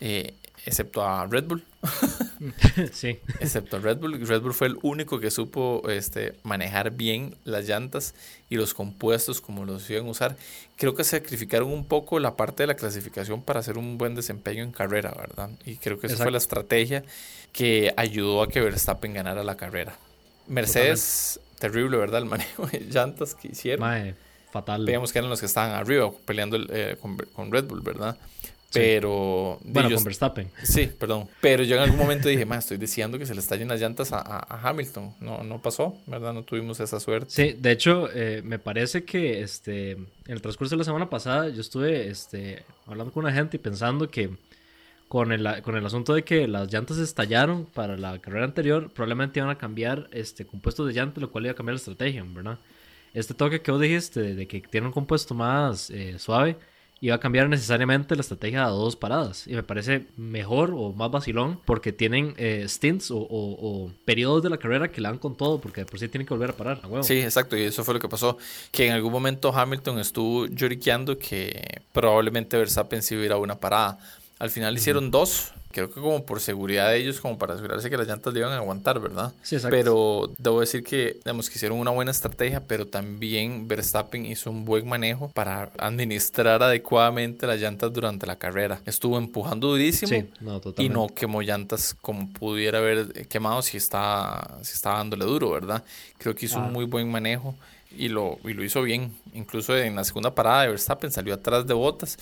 eh, 0.00 0.34
excepto 0.64 1.02
a 1.02 1.26
Red 1.26 1.44
Bull. 1.44 1.64
sí. 2.92 3.18
Excepto 3.40 3.76
a 3.76 3.80
Red 3.80 3.98
Bull. 3.98 4.26
Red 4.26 4.42
Bull 4.42 4.54
fue 4.54 4.68
el 4.68 4.78
único 4.82 5.20
que 5.20 5.30
supo 5.30 5.82
este, 5.88 6.34
manejar 6.42 6.92
bien 6.92 7.36
las 7.44 7.66
llantas 7.66 8.14
y 8.48 8.56
los 8.56 8.74
compuestos 8.74 9.40
como 9.40 9.64
los 9.64 9.88
iban 9.90 10.06
a 10.06 10.10
usar. 10.10 10.36
Creo 10.76 10.94
que 10.94 11.04
sacrificaron 11.04 11.72
un 11.72 11.84
poco 11.84 12.20
la 12.20 12.36
parte 12.36 12.62
de 12.62 12.68
la 12.68 12.74
clasificación 12.74 13.42
para 13.42 13.60
hacer 13.60 13.78
un 13.78 13.98
buen 13.98 14.14
desempeño 14.14 14.62
en 14.62 14.72
carrera, 14.72 15.14
¿verdad? 15.16 15.50
Y 15.64 15.76
creo 15.76 15.98
que 15.98 16.06
esa 16.06 16.22
fue 16.22 16.30
la 16.30 16.38
estrategia 16.38 17.04
que 17.52 17.92
ayudó 17.96 18.42
a 18.42 18.48
que 18.48 18.60
Verstappen 18.60 19.14
ganara 19.14 19.42
la 19.42 19.56
carrera. 19.56 19.96
Mercedes, 20.46 21.40
terrible, 21.58 21.96
¿verdad? 21.96 22.22
El 22.22 22.26
manejo 22.26 22.66
de 22.66 22.80
llantas 22.80 23.34
que 23.34 23.48
hicieron. 23.48 24.14
fatal. 24.52 24.84
Veíamos 24.84 25.12
que 25.12 25.18
eran 25.18 25.30
los 25.30 25.40
que 25.40 25.46
estaban 25.46 25.72
arriba 25.72 26.10
peleando 26.24 26.56
eh, 26.70 26.96
con, 27.00 27.16
con 27.16 27.52
Red 27.52 27.64
Bull, 27.64 27.80
¿verdad? 27.80 28.16
Pero. 28.72 29.58
Bueno, 29.64 29.90
con 29.94 30.04
Verstappen. 30.04 30.50
Sí, 30.62 30.90
perdón. 30.98 31.28
Pero 31.40 31.62
yo 31.62 31.76
en 31.76 31.82
algún 31.82 31.98
momento 31.98 32.28
dije, 32.28 32.44
más 32.44 32.64
estoy 32.64 32.76
deseando 32.76 33.18
que 33.18 33.24
se 33.24 33.34
le 33.34 33.40
estallen 33.40 33.68
las 33.68 33.80
llantas 33.80 34.12
a, 34.12 34.18
a, 34.20 34.68
Hamilton. 34.68 35.14
No, 35.20 35.42
no 35.42 35.62
pasó, 35.62 35.96
¿verdad? 36.06 36.34
No 36.34 36.42
tuvimos 36.42 36.78
esa 36.80 37.00
suerte. 37.00 37.30
Sí, 37.30 37.56
de 37.58 37.70
hecho, 37.70 38.10
eh, 38.12 38.42
me 38.44 38.58
parece 38.58 39.04
que 39.04 39.40
este, 39.40 39.92
en 39.92 40.08
el 40.26 40.42
transcurso 40.42 40.74
de 40.74 40.78
la 40.78 40.84
semana 40.84 41.08
pasada 41.08 41.48
yo 41.48 41.60
estuve 41.60 42.08
este, 42.08 42.64
hablando 42.86 43.12
con 43.12 43.24
una 43.24 43.32
gente 43.32 43.56
y 43.56 43.60
pensando 43.60 44.10
que 44.10 44.30
con 45.08 45.32
el, 45.32 45.62
con 45.62 45.74
el 45.76 45.86
asunto 45.86 46.12
de 46.12 46.22
que 46.22 46.46
las 46.46 46.70
llantas 46.70 46.98
estallaron 46.98 47.64
para 47.64 47.96
la 47.96 48.18
carrera 48.18 48.44
anterior, 48.44 48.90
probablemente 48.92 49.40
iban 49.40 49.50
a 49.50 49.56
cambiar 49.56 50.08
este, 50.12 50.46
compuestos 50.46 50.86
de 50.86 50.92
llantas, 50.92 51.22
lo 51.22 51.30
cual 51.30 51.44
iba 51.44 51.52
a 51.52 51.56
cambiar 51.56 51.74
la 51.74 51.78
estrategia, 51.78 52.22
¿verdad? 52.28 52.58
Este 53.14 53.32
toque 53.32 53.62
que 53.62 53.70
vos 53.70 53.80
dijiste 53.80 54.34
de 54.34 54.46
que 54.46 54.60
tiene 54.60 54.88
un 54.88 54.92
compuesto 54.92 55.34
más 55.34 55.88
eh, 55.88 56.18
suave 56.18 56.58
iba 57.00 57.14
a 57.14 57.20
cambiar 57.20 57.48
necesariamente 57.48 58.14
la 58.14 58.22
estrategia 58.22 58.64
a 58.64 58.68
dos 58.68 58.96
paradas. 58.96 59.46
Y 59.46 59.54
me 59.54 59.62
parece 59.62 60.06
mejor 60.16 60.72
o 60.74 60.92
más 60.92 61.10
vacilón 61.10 61.60
porque 61.64 61.92
tienen 61.92 62.34
eh, 62.36 62.64
stints 62.68 63.10
o, 63.10 63.90
periodos 64.04 64.42
de 64.42 64.50
la 64.50 64.58
carrera 64.58 64.90
que 64.90 65.00
le 65.00 65.08
dan 65.08 65.18
con 65.18 65.36
todo 65.36 65.60
porque 65.60 65.84
por 65.84 65.98
sí 65.98 66.08
tienen 66.08 66.26
que 66.26 66.34
volver 66.34 66.50
a 66.50 66.52
parar. 66.54 66.80
Sí, 67.02 67.20
exacto. 67.20 67.56
Y 67.56 67.62
eso 67.62 67.84
fue 67.84 67.94
lo 67.94 68.00
que 68.00 68.08
pasó. 68.08 68.38
Que 68.72 68.86
en 68.86 68.92
algún 68.92 69.12
momento 69.12 69.52
Hamilton 69.54 69.98
estuvo 70.00 70.46
lloriqueando 70.46 71.18
que 71.18 71.82
probablemente 71.92 72.56
Verstappen 72.56 73.02
sí 73.02 73.16
hubiera 73.16 73.36
una 73.36 73.60
parada. 73.60 73.98
Al 74.38 74.50
final 74.50 74.76
hicieron 74.76 75.10
dos 75.10 75.52
Creo 75.70 75.90
que 75.90 76.00
como 76.00 76.24
por 76.24 76.40
seguridad 76.40 76.88
de 76.90 76.96
ellos, 76.98 77.20
como 77.20 77.36
para 77.38 77.52
asegurarse 77.54 77.90
que 77.90 77.96
las 77.98 78.06
llantas 78.08 78.32
le 78.32 78.40
iban 78.40 78.52
a 78.52 78.56
aguantar, 78.56 78.98
¿verdad? 79.00 79.32
Sí, 79.42 79.56
exacto. 79.56 79.76
Pero 79.76 80.30
debo 80.38 80.60
decir 80.60 80.82
que, 80.82 81.18
digamos, 81.24 81.50
que 81.50 81.56
hicieron 81.56 81.78
una 81.78 81.90
buena 81.90 82.10
estrategia, 82.10 82.60
pero 82.66 82.86
también 82.86 83.68
Verstappen 83.68 84.24
hizo 84.24 84.50
un 84.50 84.64
buen 84.64 84.88
manejo 84.88 85.28
para 85.34 85.70
administrar 85.78 86.62
adecuadamente 86.62 87.46
las 87.46 87.60
llantas 87.60 87.92
durante 87.92 88.26
la 88.26 88.36
carrera. 88.36 88.80
Estuvo 88.86 89.18
empujando 89.18 89.68
durísimo 89.68 90.08
Sí, 90.08 90.30
no, 90.40 90.60
y 90.78 90.88
no 90.88 91.08
quemó 91.08 91.42
llantas 91.42 91.94
como 92.00 92.30
pudiera 92.32 92.78
haber 92.78 93.26
quemado 93.28 93.60
si 93.60 93.76
estaba, 93.76 94.58
si 94.62 94.72
estaba 94.72 94.98
dándole 94.98 95.26
duro, 95.26 95.50
¿verdad? 95.50 95.84
Creo 96.16 96.34
que 96.34 96.46
hizo 96.46 96.58
Ah. 96.58 96.64
un 96.66 96.72
muy 96.72 96.86
buen 96.86 97.10
manejo 97.10 97.54
y 97.96 98.08
lo, 98.08 98.38
y 98.44 98.54
lo 98.54 98.64
hizo 98.64 98.82
bien. 98.82 99.12
Incluso 99.34 99.76
en 99.76 99.94
la 99.96 100.04
segunda 100.04 100.34
parada 100.34 100.62
de 100.62 100.68
Verstappen 100.68 101.10
salió 101.10 101.34
atrás 101.34 101.66
de 101.66 101.74
Bottas, 101.74 102.18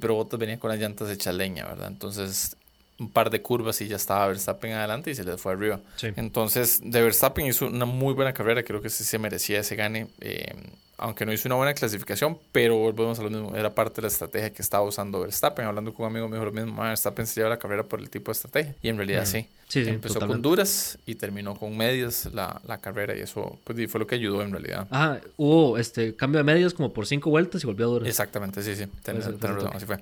pero 0.00 0.14
Bottas 0.14 0.38
venía 0.38 0.58
con 0.58 0.70
las 0.70 0.78
llantas 0.78 1.08
hechas 1.10 1.34
leña, 1.34 1.64
¿verdad? 1.66 1.88
Entonces 1.88 2.56
un 3.00 3.10
par 3.10 3.30
de 3.30 3.40
curvas 3.42 3.80
y 3.80 3.88
ya 3.88 3.96
estaba 3.96 4.28
Verstappen 4.28 4.72
adelante 4.72 5.10
y 5.10 5.14
se 5.14 5.24
les 5.24 5.40
fue 5.40 5.52
arriba. 5.52 5.80
Sí. 5.96 6.08
Entonces, 6.16 6.80
de 6.84 7.02
Verstappen 7.02 7.46
hizo 7.46 7.66
una 7.66 7.86
muy 7.86 8.14
buena 8.14 8.32
carrera, 8.32 8.62
creo 8.62 8.80
que 8.82 8.90
sí 8.90 9.02
se 9.04 9.18
merecía 9.18 9.60
ese 9.60 9.74
gane, 9.74 10.06
eh, 10.20 10.54
aunque 10.98 11.24
no 11.24 11.32
hizo 11.32 11.48
una 11.48 11.54
buena 11.54 11.72
clasificación, 11.72 12.38
pero 12.52 12.76
volvemos 12.76 13.18
a 13.18 13.22
lo 13.22 13.30
mismo, 13.30 13.56
era 13.56 13.70
parte 13.74 13.96
de 13.96 14.02
la 14.02 14.08
estrategia 14.08 14.50
que 14.50 14.60
estaba 14.60 14.84
usando 14.84 15.20
Verstappen. 15.20 15.64
Hablando 15.64 15.94
con 15.94 16.04
un 16.04 16.12
amigo 16.12 16.28
me 16.28 16.36
dijo 16.36 16.44
lo 16.44 16.52
mismo, 16.52 16.82
"Ah, 16.82 16.88
Verstappen 16.88 17.26
se 17.26 17.36
lleva 17.40 17.48
la 17.48 17.58
carrera 17.58 17.84
por 17.84 18.00
el 18.00 18.10
tipo 18.10 18.30
de 18.30 18.32
estrategia, 18.32 18.74
y 18.82 18.88
en 18.90 18.98
realidad 18.98 19.24
sí. 19.24 19.46
Sí, 19.68 19.84
sí, 19.84 19.90
Empezó 19.90 20.18
con 20.18 20.42
duras 20.42 20.98
y 21.06 21.14
terminó 21.14 21.54
con 21.54 21.76
medias 21.76 22.28
la, 22.34 22.60
la 22.66 22.78
carrera, 22.78 23.16
y 23.16 23.20
eso 23.20 23.56
pues, 23.64 23.90
fue 23.90 24.00
lo 24.00 24.06
que 24.06 24.16
ayudó 24.16 24.42
en 24.42 24.50
realidad. 24.50 24.86
Ajá, 24.90 25.20
hubo 25.36 25.78
este 25.78 26.14
cambio 26.16 26.38
de 26.38 26.44
medios 26.44 26.74
como 26.74 26.92
por 26.92 27.06
cinco 27.06 27.30
vueltas 27.30 27.62
y 27.62 27.66
volvió 27.66 27.86
a 27.86 27.88
durar. 27.88 28.08
Exactamente, 28.08 28.62
sí, 28.62 28.74
sí, 28.76 28.84
razón, 29.06 29.38
toque. 29.38 29.76
así 29.76 29.86
fue. 29.86 30.00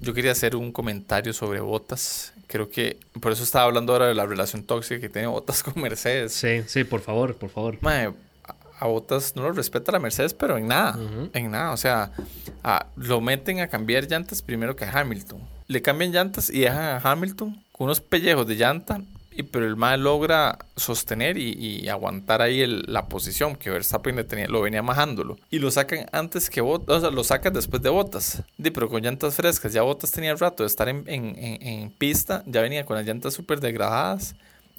Yo 0.00 0.14
quería 0.14 0.32
hacer 0.32 0.56
un 0.56 0.72
comentario 0.72 1.32
sobre 1.32 1.60
Botas. 1.60 2.32
Creo 2.46 2.68
que 2.70 2.98
por 3.20 3.32
eso 3.32 3.42
estaba 3.42 3.64
hablando 3.64 3.92
ahora 3.92 4.06
de 4.06 4.14
la 4.14 4.26
relación 4.26 4.62
tóxica 4.62 5.00
que 5.00 5.08
tiene 5.08 5.26
Botas 5.28 5.62
con 5.64 5.80
Mercedes. 5.82 6.32
Sí, 6.32 6.62
sí, 6.66 6.84
por 6.84 7.00
favor, 7.00 7.34
por 7.36 7.50
favor. 7.50 7.78
Mae, 7.80 8.12
a- 8.78 8.86
Botas 8.86 9.34
no 9.36 9.42
lo 9.42 9.52
respeta 9.52 9.90
la 9.92 9.98
Mercedes, 9.98 10.34
pero 10.34 10.58
en 10.58 10.68
nada, 10.68 10.98
en 11.32 11.50
nada. 11.50 11.72
O 11.72 11.76
sea, 11.76 12.12
a- 12.62 12.86
lo 12.96 13.20
meten 13.20 13.60
a 13.60 13.68
cambiar 13.68 14.06
llantas 14.08 14.42
primero 14.42 14.76
que 14.76 14.84
a 14.84 14.90
Hamilton. 15.00 15.40
Le 15.66 15.82
cambian 15.82 16.12
llantas 16.12 16.50
y 16.50 16.60
dejan 16.60 16.84
a 16.84 16.98
Hamilton 16.98 17.64
con 17.72 17.86
unos 17.86 18.00
pellejos 18.00 18.46
de 18.46 18.54
llanta, 18.54 19.00
y, 19.36 19.42
pero 19.44 19.66
el 19.66 19.76
mae 19.76 19.98
logra 19.98 20.58
sostener 20.76 21.38
y, 21.38 21.52
y 21.52 21.88
aguantar 21.88 22.42
ahí 22.42 22.60
el- 22.62 22.84
la 22.88 23.06
posición 23.06 23.56
que 23.56 23.70
Verstappen 23.70 24.16
le 24.16 24.24
tenía, 24.24 24.46
lo 24.48 24.60
venía 24.62 24.82
majándolo. 24.82 25.36
Y 25.50 25.58
lo 25.58 25.70
sacan 25.70 26.06
antes 26.12 26.50
que 26.50 26.60
Botas, 26.60 26.96
o 26.96 27.00
sea, 27.00 27.10
lo 27.10 27.24
sacan 27.24 27.52
después 27.52 27.82
de 27.82 27.90
Botas. 27.90 28.42
Di, 28.58 28.70
pero 28.70 28.88
con 28.88 29.02
llantas 29.02 29.34
frescas, 29.34 29.72
ya 29.72 29.82
Botas 29.82 30.10
tenía 30.10 30.30
el 30.32 30.38
rato 30.38 30.62
de 30.62 30.66
estar 30.68 30.88
en, 30.88 31.04
en- 31.06 31.36
en- 31.36 31.62
en 31.66 31.90
pista, 31.90 32.42
ya 32.46 32.60
venía 32.62 32.84
con 32.84 32.96
las 32.96 33.06
llantas 33.06 33.34
súper 33.34 33.60
degradadas. 33.60 34.34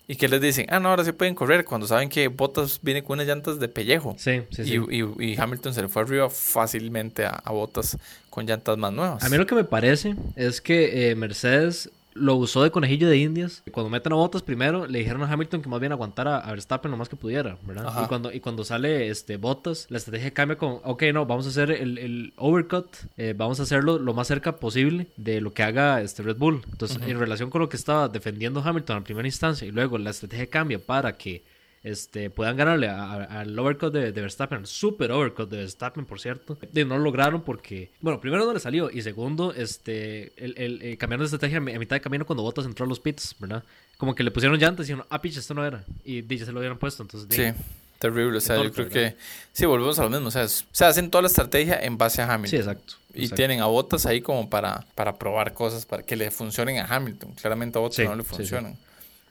¿Y 0.09 0.15
que 0.15 0.29
les 0.29 0.39
dicen? 0.39 0.67
Ah, 0.69 0.79
no, 0.79 0.87
ahora 0.87 1.03
sí 1.03 1.11
pueden 1.11 1.35
correr 1.35 1.65
cuando 1.65 1.85
saben 1.85 2.07
que 2.07 2.29
Bottas 2.29 2.79
viene 2.81 3.03
con 3.03 3.15
unas 3.15 3.27
llantas 3.27 3.59
de 3.59 3.67
pellejo. 3.67 4.15
Sí, 4.17 4.41
sí, 4.51 4.63
sí. 4.63 4.75
Y, 4.89 5.01
y- 5.03 5.31
y 5.33 5.37
Hamilton 5.37 5.73
se 5.73 5.81
le 5.81 5.89
fue 5.89 6.01
arriba 6.03 6.29
fácilmente 6.29 7.25
a, 7.25 7.31
a 7.43 7.51
Bottas 7.51 7.97
con 8.29 8.45
llantas 8.45 8.77
más 8.77 8.93
nuevas. 8.93 9.21
A 9.21 9.27
mí 9.27 9.35
lo 9.35 9.45
que 9.45 9.55
me 9.55 9.65
parece 9.65 10.15
es 10.37 10.61
que 10.61 11.09
eh, 11.11 11.15
Mercedes 11.15 11.89
lo 12.19 12.35
usó 12.35 12.63
de 12.63 12.71
conejillo 12.71 13.09
de 13.09 13.17
indias. 13.17 13.63
Cuando 13.71 13.89
meten 13.89 14.13
a 14.13 14.15
Bottas 14.15 14.41
primero, 14.41 14.87
le 14.87 14.99
dijeron 14.99 15.23
a 15.23 15.31
Hamilton 15.31 15.61
que 15.61 15.69
más 15.69 15.79
bien 15.79 15.91
aguantara 15.91 16.39
a 16.39 16.51
Verstappen 16.51 16.91
lo 16.91 16.97
más 16.97 17.09
que 17.09 17.15
pudiera, 17.15 17.57
¿verdad? 17.63 17.87
Ajá. 17.87 18.03
Y 18.03 18.07
cuando, 18.07 18.31
y 18.31 18.39
cuando 18.39 18.63
sale 18.63 19.09
este 19.09 19.37
Bottas, 19.37 19.87
la 19.89 19.97
estrategia 19.97 20.31
cambia 20.31 20.57
con, 20.57 20.79
ok, 20.83 21.03
no, 21.13 21.25
vamos 21.25 21.45
a 21.45 21.49
hacer 21.49 21.71
el, 21.71 21.97
el 21.97 22.33
overcut, 22.37 22.87
eh, 23.17 23.33
vamos 23.37 23.59
a 23.59 23.63
hacerlo 23.63 23.99
lo 23.99 24.13
más 24.13 24.27
cerca 24.27 24.57
posible 24.57 25.07
de 25.17 25.41
lo 25.41 25.53
que 25.53 25.63
haga 25.63 26.01
este 26.01 26.23
Red 26.23 26.37
Bull. 26.37 26.61
Entonces, 26.71 26.99
en 27.05 27.19
relación 27.19 27.49
con 27.49 27.61
lo 27.61 27.69
que 27.69 27.77
estaba 27.77 28.07
defendiendo 28.09 28.61
Hamilton 28.63 28.97
en 28.97 29.03
primera 29.03 29.27
instancia, 29.27 29.67
y 29.67 29.71
luego 29.71 29.97
la 29.97 30.09
estrategia 30.09 30.47
cambia 30.47 30.79
para 30.79 31.17
que 31.17 31.43
este, 31.89 32.29
puedan 32.29 32.57
ganarle 32.57 32.87
al 32.89 33.57
overcut 33.57 33.93
de, 33.93 34.11
de 34.11 34.21
Verstappen, 34.21 34.59
al 34.59 34.67
super 34.67 35.11
overcut 35.11 35.49
de 35.49 35.57
Verstappen, 35.57 36.05
por 36.05 36.19
cierto. 36.19 36.57
Y 36.73 36.83
no 36.85 36.97
lo 36.97 37.03
lograron 37.03 37.41
porque, 37.41 37.91
bueno, 38.01 38.19
primero 38.19 38.45
no 38.45 38.53
le 38.53 38.59
salió 38.59 38.89
y 38.91 39.01
segundo, 39.01 39.53
este, 39.53 40.33
el, 40.43 40.53
el, 40.57 40.81
el 40.81 40.97
cambiaron 40.97 41.21
de 41.23 41.25
estrategia 41.25 41.57
a 41.57 41.61
mi- 41.61 41.73
a 41.73 41.79
mitad 41.79 41.95
de 41.95 42.01
camino 42.01 42.25
cuando 42.25 42.43
Bottas 42.43 42.65
entró 42.65 42.85
a 42.85 42.87
los 42.89 42.99
pits, 42.99 43.35
¿verdad? 43.39 43.63
Como 43.97 44.13
que 44.15 44.23
le 44.23 44.31
pusieron 44.31 44.57
llantas 44.59 44.85
y 44.87 44.91
dijeron, 44.91 45.07
ah, 45.09 45.21
pitch, 45.21 45.37
esto 45.37 45.53
no 45.53 45.65
era. 45.65 45.83
Y 46.03 46.23
ya 46.37 46.45
se 46.45 46.51
lo 46.51 46.59
habían 46.59 46.77
puesto, 46.77 47.01
entonces... 47.03 47.27
Sí, 47.33 47.63
terrible. 47.99 48.37
O 48.37 48.41
sea, 48.41 48.57
yo 48.61 48.71
creo 48.71 48.87
¿verdad? 48.89 49.11
que 49.13 49.17
sí, 49.53 49.65
volvemos 49.65 49.97
a 49.99 50.03
lo 50.03 50.09
mismo. 50.09 50.27
O 50.27 50.31
sea, 50.31 50.43
es- 50.43 50.63
o 50.63 50.65
sea, 50.75 50.89
hacen 50.89 51.09
toda 51.09 51.23
la 51.23 51.27
estrategia 51.29 51.79
en 51.81 51.97
base 51.97 52.21
a 52.21 52.31
Hamilton. 52.31 52.49
Sí, 52.49 52.55
exacto. 52.57 52.93
Y 53.13 53.21
exacto. 53.21 53.35
tienen 53.35 53.61
a 53.61 53.65
Bottas 53.65 54.05
ahí 54.05 54.21
como 54.21 54.49
para, 54.49 54.85
para 54.93 55.17
probar 55.17 55.53
cosas, 55.53 55.85
para 55.87 56.03
que 56.03 56.15
le 56.15 56.29
funcionen 56.29 56.77
a 56.77 56.85
Hamilton. 56.85 57.31
Claramente 57.41 57.79
a 57.79 57.81
Bottas 57.81 57.95
Sí, 57.95 58.03
no 58.03 58.15
le 58.15 58.23
sí, 58.23 58.45
sí. 58.45 58.55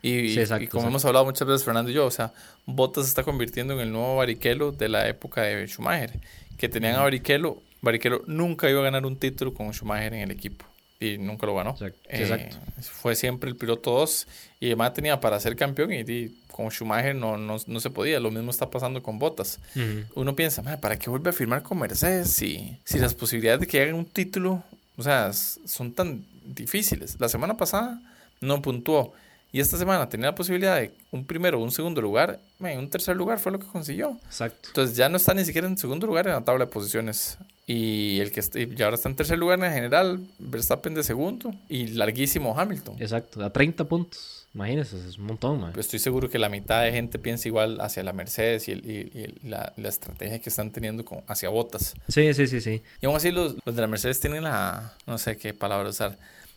Y, 0.08 0.30
Sí, 0.34 0.40
exacto, 0.40 0.64
y 0.64 0.68
como 0.68 0.80
exacto. 0.82 0.88
hemos 0.90 1.04
hablado 1.04 1.24
muchas 1.24 1.46
veces, 1.48 1.64
Fernando 1.64 1.90
y 1.90 1.94
yo, 1.94 2.06
o 2.06 2.10
sea, 2.10 2.32
Bottas 2.66 3.04
se 3.04 3.08
está 3.10 3.22
convirtiendo 3.24 3.74
en 3.74 3.80
el 3.80 3.92
nuevo 3.92 4.16
Barrichello 4.16 4.72
de 4.72 4.88
la 4.88 5.08
época 5.08 5.42
de 5.42 5.66
Schumacher. 5.66 6.20
Que 6.56 6.68
tenían 6.68 6.94
a 6.96 7.00
Barrichello, 7.02 7.62
Barrichello 7.82 8.22
nunca 8.26 8.68
iba 8.70 8.80
a 8.80 8.84
ganar 8.84 9.04
un 9.06 9.16
título 9.16 9.52
con 9.54 9.72
Schumacher 9.72 10.14
en 10.14 10.20
el 10.22 10.30
equipo. 10.30 10.64
Y 10.98 11.18
nunca 11.18 11.44
lo 11.46 11.54
ganó. 11.54 11.70
Exacto, 11.72 11.98
Eh, 12.08 12.22
exacto. 12.22 12.56
Fue 12.82 13.14
siempre 13.14 13.50
el 13.50 13.56
piloto 13.56 13.90
2 13.92 14.26
y 14.60 14.66
además 14.66 14.94
tenía 14.94 15.20
para 15.20 15.38
ser 15.40 15.54
campeón 15.54 15.92
y, 15.92 15.96
y 16.10 16.40
con 16.50 16.70
Schumacher 16.70 17.14
no, 17.14 17.36
no, 17.36 17.56
no 17.66 17.80
se 17.80 17.90
podía. 17.90 18.18
Lo 18.18 18.30
mismo 18.30 18.50
está 18.50 18.70
pasando 18.70 19.02
con 19.02 19.18
Bottas 19.18 19.60
Ujú. 19.74 20.20
uno 20.22 20.34
piensa, 20.34 20.62
"Mae, 20.62 20.78
¿para 20.78 20.98
qué 20.98 21.10
vuelve 21.10 21.28
a 21.28 21.32
firmar 21.34 21.62
con 21.62 21.78
Mercedes 21.78 22.30
si, 22.30 22.78
si 22.84 22.98
las 22.98 23.12
posibilidades 23.12 23.60
de 23.60 23.66
que 23.66 23.82
hagan 23.82 23.94
un 23.94 24.06
título, 24.06 24.62
o 24.96 25.02
sea, 25.02 25.32
son 25.34 25.92
tan 25.92 26.24
difíciles? 26.46 27.16
La 27.20 27.28
semana 27.28 27.58
pasada 27.58 28.00
no 28.40 28.62
puntuó 28.62 29.12
y 29.56 29.60
esta 29.60 29.78
semana 29.78 30.08
tenía 30.08 30.26
la 30.26 30.34
posibilidad 30.34 30.76
de 30.76 30.92
un 31.10 31.24
primero 31.24 31.58
o 31.58 31.62
un 31.62 31.70
segundo 31.72 32.00
lugar, 32.02 32.38
mae, 32.58 32.76
un 32.78 32.90
tercer 32.90 33.16
lugar 33.16 33.38
fue 33.38 33.52
lo 33.52 33.58
que 33.58 33.66
consiguió. 33.66 34.18
Exacto. 34.26 34.68
Entonces 34.68 34.96
ya 34.96 35.08
no 35.08 35.16
está 35.16 35.32
ni 35.34 35.44
siquiera 35.44 35.66
en 35.66 35.78
segundo 35.78 36.06
lugar 36.06 36.26
en 36.26 36.34
la 36.34 36.44
tabla 36.44 36.66
de 36.66 36.70
posiciones. 36.70 37.38
Y 37.66 38.20
el 38.20 38.30
que 38.30 38.40
está, 38.40 38.60
y 38.60 38.80
ahora 38.82 38.94
está 38.96 39.08
en 39.08 39.16
tercer 39.16 39.38
lugar 39.38 39.58
en 39.64 39.72
general, 39.72 40.20
Verstappen 40.38 40.94
de 40.94 41.02
segundo 41.02 41.52
y 41.68 41.88
larguísimo 41.88 42.56
Hamilton. 42.58 42.96
Exacto. 43.00 43.44
A 43.44 43.50
30 43.52 43.84
puntos. 43.84 44.46
Imagínense, 44.54 44.96
es 44.96 45.18
un 45.18 45.24
montón, 45.26 45.60
man. 45.60 45.72
Estoy 45.76 45.98
seguro 45.98 46.30
que 46.30 46.38
la 46.38 46.48
mitad 46.48 46.82
de 46.82 46.92
gente 46.92 47.18
piensa 47.18 47.48
igual 47.48 47.78
hacia 47.80 48.02
la 48.04 48.12
Mercedes 48.12 48.68
y, 48.68 48.72
el- 48.72 48.88
y- 48.90 49.10
y 49.18 49.22
el- 49.24 49.38
la, 49.42 49.72
la 49.76 49.88
estrategia 49.88 50.38
que 50.38 50.48
están 50.48 50.70
teniendo 50.70 51.04
con, 51.04 51.22
hacia 51.26 51.48
Botas. 51.50 51.94
Sí, 52.08 52.32
sí, 52.34 52.46
sí, 52.46 52.60
sí. 52.60 52.82
Y 53.02 53.06
aún 53.06 53.16
así 53.16 53.30
los, 53.32 53.56
los 53.64 53.74
de 53.74 53.80
la 53.82 53.86
Mercedes 53.88 54.20
tienen 54.20 54.44
la, 54.44 54.94
no 55.06 55.18
sé 55.18 55.36
qué 55.36 55.52
palabra 55.52 55.88
usar, 55.90 56.16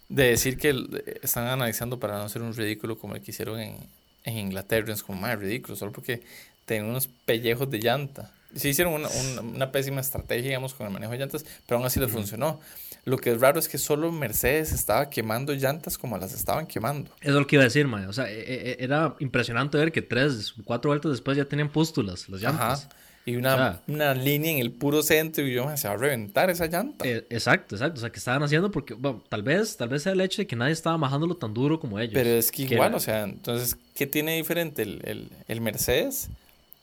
de 0.10 0.24
decir 0.25 0.58
que 0.58 0.70
el- 0.70 1.04
están 1.22 1.48
analizando 1.48 2.00
para 2.00 2.18
no 2.18 2.24
hacer 2.24 2.42
un 2.42 2.54
ridículo 2.56 2.98
como 2.98 3.16
el 3.16 3.22
que 3.22 3.32
hicieron 3.32 3.60
en, 3.60 3.78
en 4.24 4.38
Inglaterra. 4.38 4.92
Es 4.94 5.04
como, 5.04 5.22
más 5.22 5.38
ridículo, 5.39 5.75
solo 5.75 5.92
porque 5.92 6.22
tienen 6.66 6.89
unos 6.89 7.08
pellejos 7.25 7.70
de 7.70 7.80
llanta. 7.80 8.32
Sí 8.56 8.70
hicieron 8.70 8.94
una, 8.94 9.08
una- 9.10 9.42
una 9.42 9.72
pésima 9.72 10.01
estrategia, 10.01 10.48
digamos, 10.48 10.74
con 10.74 10.88
el 10.88 10.94
manejo 10.94 11.12
de 11.13 11.20
llantas, 11.20 11.46
pero 11.68 11.78
aún 11.78 11.86
así 11.86 12.00
les 12.00 12.12
funcionó. 12.12 12.60
Lo 13.06 13.18
que 13.18 13.32
es 13.32 13.39
raro 13.39 13.60
es 13.60 13.70
que 13.70 13.78
solo 13.78 14.12
Mercedes 14.12 14.72
estaba 14.72 15.10
quemando 15.10 15.54
llantas 15.54 15.98
como 15.98 16.18
las 16.18 16.34
estaban 16.34 16.66
quemando. 16.68 17.12
Eso 17.22 17.30
es 17.30 17.36
lo 17.36 17.48
que 17.48 17.56
iba 17.56 17.63
a 17.63 17.68
decir, 17.68 17.88
man. 17.88 18.08
O 18.08 18.13
sea, 18.13 18.30
e- 18.30 18.72
e- 18.72 18.78
era 18.80 19.16
impresionante 19.20 19.78
ver 19.78 19.92
que 19.92 20.01
tres, 20.01 20.54
cuatro 20.66 20.89
vueltas 20.89 21.12
después 21.12 21.38
ya 21.38 21.46
tenían 21.46 21.70
pústulas 21.70 22.28
las 22.30 22.42
llantas. 22.42 22.86
Ajá. 22.86 22.96
Y 23.29 23.36
una, 23.36 23.53
O 23.53 23.57
sea- 23.57 23.81
una 23.88 24.13
línea 24.13 24.51
en 24.51 24.57
el 24.59 24.71
puro 24.71 25.03
centro 25.03 25.45
y 25.45 25.53
yo, 25.53 25.65
"Man, 25.65 25.77
se 25.77 25.88
va 25.88 25.93
a 25.93 25.98
reventar 25.98 26.50
esa 26.50 26.65
llanta. 26.67 27.05
Eh, 27.07 27.25
exacto, 27.29 27.75
exacto. 27.75 27.98
O 27.98 28.01
sea, 28.01 28.09
que 28.09 28.17
estaban 28.17 28.41
haciendo 28.43 28.71
porque, 28.71 28.93
bueno, 28.95 29.21
tal 29.29 29.43
vez, 29.43 29.77
tal 29.77 29.89
vez 29.89 30.03
sea 30.03 30.13
el 30.13 30.21
hecho 30.21 30.41
de 30.41 30.48
que 30.48 30.55
nadie 30.55 30.74
estaba 30.74 30.98
majándolo 30.98 31.36
tan 31.36 31.53
duro 31.53 31.79
como 31.79 32.00
ellos. 32.00 32.13
Pero 32.13 32.29
es 32.29 32.51
que 32.51 32.65
Que 32.67 32.74
igual, 32.75 32.89
era- 32.89 32.98
o 32.98 33.00
sea, 33.00 33.24
entonces, 33.24 33.77
¿qué 33.95 34.07
tiene 34.07 34.36
diferente 34.36 34.81
el, 34.81 35.01
el, 35.05 35.29
el 35.48 35.62
Mercedes 35.62 36.29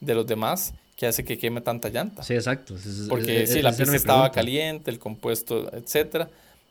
de 0.01 0.15
los 0.15 0.27
demás 0.27 0.73
que 0.97 1.07
hace 1.07 1.25
que 1.25 1.37
queme 1.39 1.61
tanta 1.61 1.89
llanta? 1.89 2.23
Sí, 2.23 2.35
exacto. 2.35 2.75
Es- 2.77 3.07
Porque 3.09 3.43
es- 3.43 3.53
sí, 3.53 3.63
la 3.63 3.71
pista 3.71 3.95
estaba 3.97 4.19
pregunta. 4.31 4.35
caliente, 4.35 4.91
el 4.91 4.99
compuesto, 4.99 5.71
etcétera, 5.75 6.29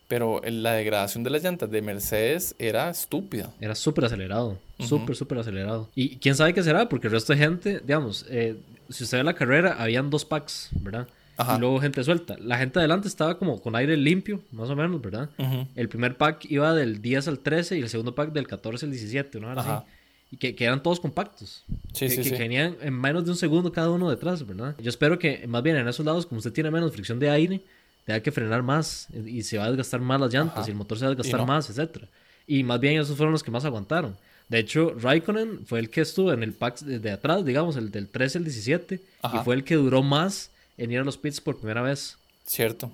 pero 0.08 0.42
la 0.46 0.74
degradación 0.74 1.24
de 1.24 1.30
las 1.32 1.44
llantas 1.44 1.70
de 1.72 1.82
Mercedes 1.82 2.56
era 2.60 2.90
estúpida. 2.90 3.52
Era 3.60 3.76
súper 3.76 4.06
acelerado. 4.06 4.60
Ujú. 4.80 4.88
Súper, 4.88 5.16
súper 5.16 5.38
acelerado. 5.40 5.90
Y 5.96 6.18
quién 6.18 6.36
sabe 6.36 6.54
qué 6.54 6.62
será, 6.64 6.88
porque 6.90 7.08
el 7.08 7.14
resto 7.14 7.34
de 7.34 7.40
gente, 7.40 7.80
digamos, 7.80 8.26
eh, 8.30 8.58
si 8.90 9.04
usted 9.04 9.18
ve 9.20 9.24
la 9.24 9.34
carrera, 9.34 9.76
habían 9.80 10.10
dos 10.10 10.26
packs, 10.26 10.70
¿verdad? 10.82 11.08
Ajá. 11.38 11.58
Y 11.58 11.60
luego 11.60 11.80
gente 11.82 12.04
suelta. 12.04 12.36
La 12.40 12.58
gente 12.58 12.80
adelante 12.80 13.08
estaba 13.08 13.38
como 13.38 13.62
con 13.62 13.76
aire 13.76 13.98
limpio, 13.98 14.42
más 14.52 14.70
o 14.70 14.76
menos, 14.76 15.02
¿verdad? 15.02 15.30
El 15.76 15.90
primer 15.90 16.16
pack 16.18 16.46
iba 16.50 16.74
del 16.74 17.02
10 17.02 17.28
al 17.28 17.40
13 17.40 17.78
y 17.78 17.82
el 17.82 17.90
segundo 17.90 18.16
pack 18.16 18.32
del 18.32 18.48
14 18.48 18.86
al 18.86 18.92
17, 18.92 19.40
¿no? 19.40 19.52
Era 19.52 19.62
así. 19.62 19.86
Y 20.32 20.38
que, 20.38 20.56
que 20.56 20.66
eran 20.66 20.82
todos 20.82 21.00
compactos. 21.00 21.64
Sí, 21.94 22.06
que, 22.06 22.10
sí, 22.10 22.16
que- 22.18 22.24
sí. 22.24 22.30
que 22.32 22.38
venían 22.40 22.76
en 22.82 22.94
menos 22.94 23.26
de 23.26 23.32
un 23.32 23.38
segundo 23.38 23.72
cada 23.72 23.90
uno 23.92 24.10
detrás, 24.10 24.46
¿verdad? 24.46 24.76
Yo 24.82 24.90
espero 24.90 25.20
que 25.20 25.46
más 25.48 25.62
bien 25.64 25.76
en 25.78 25.88
esos 25.88 26.06
lados, 26.06 26.26
como 26.26 26.40
usted 26.40 26.52
tiene 26.54 26.72
menos 26.72 26.92
fricción 26.94 27.20
de 27.20 27.30
aire, 27.30 27.62
tenga 28.06 28.20
que 28.22 28.32
frenar 28.32 28.64
más 28.64 29.08
y 29.26 29.42
se 29.44 29.58
va 29.58 29.66
a 29.66 29.68
desgastar 29.70 30.00
más 30.00 30.20
las 30.22 30.34
llantas 30.34 30.60
Ajá. 30.60 30.68
y 30.68 30.72
el 30.72 30.78
motor 30.78 30.98
se 30.98 31.06
va 31.06 31.12
a 31.12 31.16
desgastar 31.16 31.40
no. 31.42 31.46
más, 31.48 31.70
etcétera. 31.70 32.08
Y 32.48 32.64
más 32.64 32.80
bien 32.80 33.02
esos 33.02 33.18
fueron 33.18 33.34
los 33.34 33.44
que 33.44 33.52
más 33.52 33.66
aguantaron. 33.66 34.16
De 34.48 34.60
hecho, 34.60 34.94
Raikkonen 35.00 35.66
fue 35.66 35.80
el 35.80 35.90
que 35.90 36.02
estuvo 36.02 36.32
en 36.32 36.44
el 36.44 36.54
pack 36.54 36.80
de, 36.82 37.00
de 37.00 37.12
atrás, 37.12 37.44
digamos, 37.44 37.76
el 37.78 37.90
del 37.90 38.08
13 38.08 38.38
al 38.38 38.44
17, 38.44 39.02
Ajá. 39.24 39.42
y 39.42 39.44
fue 39.44 39.56
el 39.56 39.64
que 39.64 39.76
duró 39.76 40.04
más 40.04 40.52
en 40.78 40.92
ir 40.92 41.00
a 41.00 41.04
los 41.04 41.18
pits 41.18 41.42
por 41.42 41.58
primera 41.58 41.82
vez 41.82 42.18
Cierto. 42.46 42.92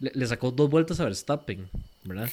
le, 0.00 0.12
le 0.14 0.26
sacó 0.26 0.50
dos 0.50 0.68
vueltas 0.68 1.00
a 1.00 1.04
Verstappen, 1.04 1.66
¿verdad? 2.04 2.28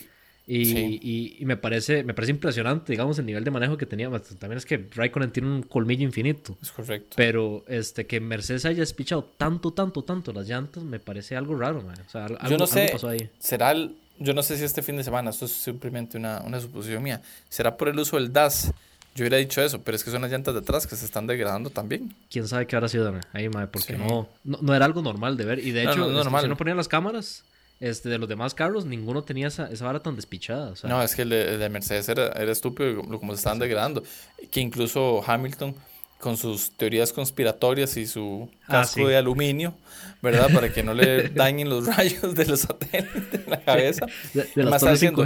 Y, 0.52 1.38
y, 1.40 1.46
me, 1.46 1.58
parece, 1.58 2.04
me 2.04 2.16
parece 2.16 2.32
impresionante, 2.32 2.92
digamos, 2.92 3.20
el 3.20 3.28
nivel 3.28 3.44
de 3.44 3.52
manejo 3.52 3.78
que 3.78 3.86
tenía. 3.86 4.10
También 4.40 4.58
es 4.58 4.66
que 4.66 4.84
Raikkonen 4.96 5.30
tiene 5.30 5.48
un 5.48 5.62
colmillo 5.62 6.04
infinito. 6.04 6.58
Es 6.60 6.72
correcto. 6.72 7.14
Pero 7.16 7.64
este, 7.68 8.08
que 8.08 8.20
Mercedes 8.20 8.66
haya 8.66 8.80
despichado 8.80 9.24
tanto, 9.38 9.72
tanto, 9.72 10.04
tanto 10.04 10.34
las 10.34 10.48
llantas, 10.48 10.84
me 10.84 11.00
parece 11.00 11.36
algo 11.36 11.56
raro, 11.56 11.84
man. 11.84 12.00
O 12.08 12.10
sea, 12.10 12.26
algo, 12.26 12.40
yo 12.50 12.58
no 12.58 12.66
sé, 12.66 12.90
pasó 12.92 13.10
ahí. 13.10 13.30
Será 13.38 13.72
el, 13.72 13.96
yo 14.18 14.34
no 14.34 14.42
sé 14.42 14.58
si 14.58 14.64
este 14.64 14.82
fin 14.82 14.98
de 14.98 15.04
semana, 15.04 15.30
esto 15.30 15.46
es 15.46 15.52
simplemente 15.52 16.18
una, 16.18 16.42
una 16.42 16.60
suposición 16.60 17.04
mía, 17.04 17.22
será 17.48 17.78
por 17.78 17.88
el 17.88 18.00
uso 18.00 18.18
del 18.18 18.34
DAS. 18.34 18.74
Yo 19.16 19.24
hubiera 19.24 19.38
dicho 19.38 19.62
eso, 19.62 19.82
pero 19.84 19.96
es 19.96 20.04
que 20.04 20.10
son 20.10 20.22
las 20.24 20.32
llantas 20.32 20.54
de 20.54 20.62
atrás 20.62 20.88
que 20.88 20.96
se 20.96 21.06
están 21.06 21.28
degradando 21.28 21.70
también. 21.70 22.16
¿Quién 22.30 22.48
sabe 22.48 22.66
qué 22.66 22.76
habrá 22.76 22.88
sido 22.88 23.14
ahí, 23.34 23.50
madre? 23.50 23.68
Porque 23.68 23.98
no, 23.98 24.30
no, 24.44 24.74
era 24.74 24.86
algo 24.86 25.02
normal 25.02 25.38
de 25.38 25.46
ver. 25.46 25.60
Y 25.60 25.72
de 25.72 25.84
hecho, 25.84 25.98
no, 25.98 26.10
no, 26.10 26.22
este, 26.22 26.42
si 26.42 26.48
no 26.48 26.58
ponían 26.58 26.78
las 26.78 26.88
cámaras, 26.88 27.44
este, 27.80 28.10
de 28.10 28.18
los 28.18 28.28
demás 28.28 28.54
carros, 28.54 28.86
ninguno 28.86 29.24
tenía 29.24 29.48
esa, 29.48 29.68
esa 29.72 29.86
vara 29.86 30.02
tan 30.02 30.16
despichada. 30.16 30.74
no, 30.84 31.02
es 31.02 31.16
que 31.16 31.22
el 31.22 31.30
de, 31.30 31.70
Mercedes 31.70 32.10
era, 32.10 32.28
era, 32.30 32.52
estúpido 32.52 33.02
como 33.04 33.34
se 33.34 33.38
estaban 33.38 33.60
degradando. 33.60 34.04
Que 34.52 34.60
incluso 34.60 35.24
Hamilton, 35.26 35.76
con 36.20 36.36
sus 36.36 36.72
teorías 36.72 37.14
conspiratorias 37.14 37.96
y 37.96 38.06
su 38.06 38.50
ah, 38.64 38.72
casco 38.72 39.08
de 39.08 39.16
aluminio, 39.16 39.74
¿verdad? 40.22 40.50
Para 40.54 40.74
que 40.74 40.84
no 40.84 40.94
le 40.94 41.30
dañen 41.36 41.70
los 41.70 41.86
rayos 41.86 42.36
de 42.36 42.46
los 42.46 42.62
satélites 42.62 43.46
en 43.46 43.50
la 43.50 43.62
cabeza. 43.62 44.06
De, 44.34 44.44
de 44.56 44.64
las 44.64 44.84
haciendo, 44.84 45.26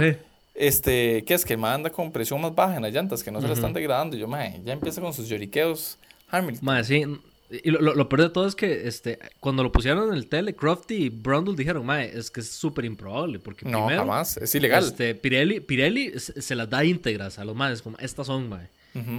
Este, 0.54 1.24
¿qué 1.26 1.34
es? 1.34 1.44
Que 1.44 1.54
anda 1.54 1.90
con 1.90 2.12
presión 2.12 2.40
más 2.40 2.54
baja 2.54 2.76
en 2.76 2.82
las 2.82 2.92
llantas, 2.92 3.24
que 3.24 3.32
no 3.32 3.40
se 3.40 3.48
le 3.48 3.54
están 3.54 3.72
degradando. 3.72 4.16
Y 4.16 4.20
yo, 4.20 4.28
mae, 4.28 4.60
ya 4.64 4.72
empieza 4.72 5.00
con 5.00 5.12
sus 5.12 5.28
lloriqueos 5.28 5.98
Hamilton. 6.30 6.64
Mae, 6.64 6.84
sí, 6.84 7.04
y 7.50 7.70
lo, 7.70 7.80
lo, 7.80 8.08
peor 8.08 8.22
de 8.22 8.30
todo 8.30 8.46
es 8.46 8.54
que 8.54 8.88
este, 8.88 9.18
cuando 9.38 9.62
lo 9.62 9.70
pusieron 9.70 10.08
en 10.08 10.14
el 10.14 10.28
tele, 10.28 10.54
Crofty 10.54 10.94
y 10.94 11.08
Brundle 11.10 11.54
dijeron, 11.54 11.84
mae, 11.84 12.10
es 12.16 12.30
que 12.30 12.40
es 12.40 12.48
súper 12.48 12.84
improbable. 12.86 13.38
Porque 13.38 13.68
no, 13.68 13.88
jamás, 13.88 14.38
es 14.38 14.54
ilegal. 14.54 14.84
Este, 14.84 15.14
Pirelli, 15.14 15.60
Pirelli 15.60 16.12
se, 16.18 16.54
las 16.54 16.70
da 16.70 16.84
íntegras 16.84 17.38
a 17.38 17.44
los 17.44 17.54
maes, 17.54 17.82
como 17.82 17.98
estas 17.98 18.26
son, 18.28 18.48
mae. 18.48 18.68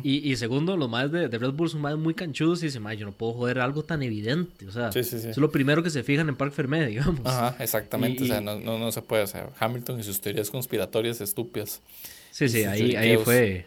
y, 0.03 0.31
y, 0.31 0.35
segundo, 0.37 0.75
los 0.75 0.89
maes 0.89 1.11
de, 1.11 1.27
de, 1.27 1.37
Red 1.37 1.51
Bull 1.51 1.69
son 1.69 1.81
maes 1.81 1.97
muy 1.97 2.13
canchudos 2.13 2.63
y 2.63 2.67
dicen, 2.67 2.81
mae, 2.81 2.97
yo 2.97 3.05
no 3.05 3.11
puedo 3.11 3.33
joder 3.33 3.59
algo 3.59 3.83
tan 3.83 4.01
evidente. 4.01 4.67
O 4.67 4.71
sea, 4.71 4.89
es 4.89 5.37
lo 5.37 5.51
primero 5.51 5.83
que 5.83 5.91
se 5.91 6.01
fijan 6.01 6.27
en 6.27 6.35
Park 6.35 6.51
Fermé, 6.51 6.85
digamos. 6.87 7.25
Ajá, 7.25 7.55
exactamente. 7.63 8.23
o 8.23 8.25
sea, 8.25 8.41
no, 8.41 8.59
no, 8.59 8.79
no, 8.79 8.91
se 8.91 9.03
puede. 9.03 9.23
O 9.23 9.27
sea, 9.27 9.49
Hamilton 9.59 9.99
y 9.99 10.03
sus 10.03 10.19
teorías 10.19 10.49
conspiratorias 10.49 11.21
estúpidas. 11.21 11.81
Sí, 12.31 12.49
sí, 12.49 12.63
ahí, 12.63 12.95
ahí 12.95 13.17
fue 13.17 13.65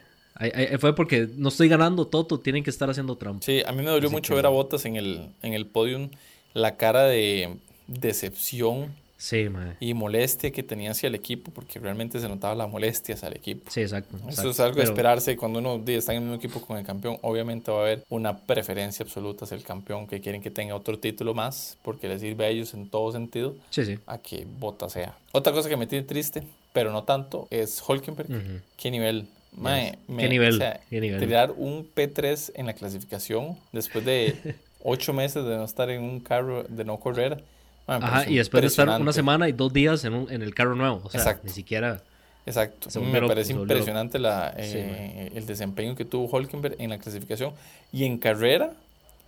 fue 0.78 0.95
porque 0.95 1.28
no 1.37 1.49
estoy 1.49 1.68
ganando 1.68 2.07
Toto, 2.07 2.38
tienen 2.40 2.62
que 2.64 2.71
estar 2.71 2.88
haciendo 2.88 3.16
trampa. 3.16 3.45
Sí, 3.45 3.62
a 3.66 3.73
mí 3.73 3.83
me 3.83 3.90
dolió 3.90 4.11
mucho 4.11 4.35
ver 4.35 4.47
a 4.47 4.50
Botas 4.50 4.85
en 4.85 4.97
el, 4.97 5.28
en 5.42 5.54
el 5.54 5.66
podium, 5.66 6.11
la 6.54 6.76
cara 6.76 7.04
de 7.04 7.57
decepción 7.87 8.95
sí, 9.16 9.49
y 9.80 9.95
molestia 9.95 10.50
que 10.50 10.62
tenía 10.62 10.92
hacia 10.92 11.09
el 11.09 11.14
equipo, 11.14 11.50
porque 11.50 11.78
realmente 11.78 12.21
se 12.21 12.28
notaba 12.28 12.54
la 12.54 12.66
molestia 12.66 13.16
hacia 13.16 13.28
el 13.28 13.37
equipo. 13.37 13.71
Sí, 13.71 13.80
exacto. 13.80 14.16
Eso 14.28 14.50
es 14.50 14.61
algo 14.61 14.76
de 14.76 14.85
esperarse 14.85 15.37
cuando 15.37 15.59
uno 15.59 15.83
está 15.87 16.12
en 16.12 16.18
el 16.18 16.28
mismo 16.28 16.37
equipo 16.37 16.61
con 16.61 16.78
el 16.78 16.87
campeón. 16.87 17.18
Obviamente 17.23 17.71
va 17.71 17.78
a 17.78 17.83
haber 17.83 18.04
una 18.09 18.38
preferencia 18.38 19.04
absoluta 19.04 19.45
hacia 19.45 19.57
el 19.57 19.64
campeón, 19.64 20.07
que 20.07 20.21
quieren 20.21 20.40
que 20.40 20.50
tenga 20.50 20.75
otro 20.75 20.99
título 20.99 21.35
más, 21.35 21.76
porque 21.83 22.09
les 22.09 22.21
sirve 22.21 22.47
a 22.47 22.49
ellos 22.49 22.73
en 22.75 22.88
todo 22.88 23.12
sentido 23.12 23.57
sí, 23.71 23.85
sí. 23.85 23.99
a 24.07 24.18
que 24.18 24.47
Botas 24.59 24.92
sea. 24.92 25.16
Otra 25.33 25.52
cosa 25.52 25.68
que 25.68 25.76
me 25.76 25.87
tiene 25.87 26.07
triste, 26.07 26.45
pero 26.73 26.92
no 26.92 27.02
tanto, 27.02 27.49
es 27.50 27.83
Holkenberg. 27.87 28.62
¿Qué 28.76 28.90
nivel 28.90 29.26
Mae, 29.52 29.99
¿Qué, 30.07 30.28
nivel? 30.28 30.62
Tirar 30.90 31.52
un 31.57 31.88
P3 31.95 32.52
en 32.55 32.67
la 32.67 32.75
clasificación 32.75 33.57
después 33.73 34.05
de 34.05 34.57
ocho 34.83 35.12
meses 35.12 35.45
de 35.45 35.57
no 35.57 35.64
estar 35.64 35.90
en 35.90 36.02
un 36.02 36.21
carro, 36.21 36.64
de 36.64 36.85
no 36.85 36.99
correr. 36.99 37.43
Ajá, 37.87 38.28
y 38.28 38.37
después 38.37 38.61
de 38.61 38.69
estar 38.69 38.88
una 39.00 39.12
semana 39.12 39.49
y 39.49 39.52
dos 39.52 39.73
días 39.73 40.05
en, 40.05 40.14
un, 40.14 40.31
en 40.31 40.43
el 40.43 40.55
carro 40.55 40.75
nuevo. 40.75 41.00
O 41.05 41.11
sea, 41.11 41.21
Exacto. 41.21 41.43
ni 41.47 41.52
siquiera. 41.52 42.02
Exacto. 42.45 43.00
Me 43.00 43.21
parece 43.23 43.52
impresionante 43.52 44.19
la, 44.19 44.55
eh, 44.57 45.33
el 45.35 45.47
desempeño 45.47 45.95
que 45.95 46.05
tuvo 46.05 46.28
Holkenberg 46.28 46.76
en 46.78 46.90
la 46.90 46.99
clasificación. 46.99 47.52
Y 47.93 48.05
en 48.05 48.19
carrera, 48.19 48.73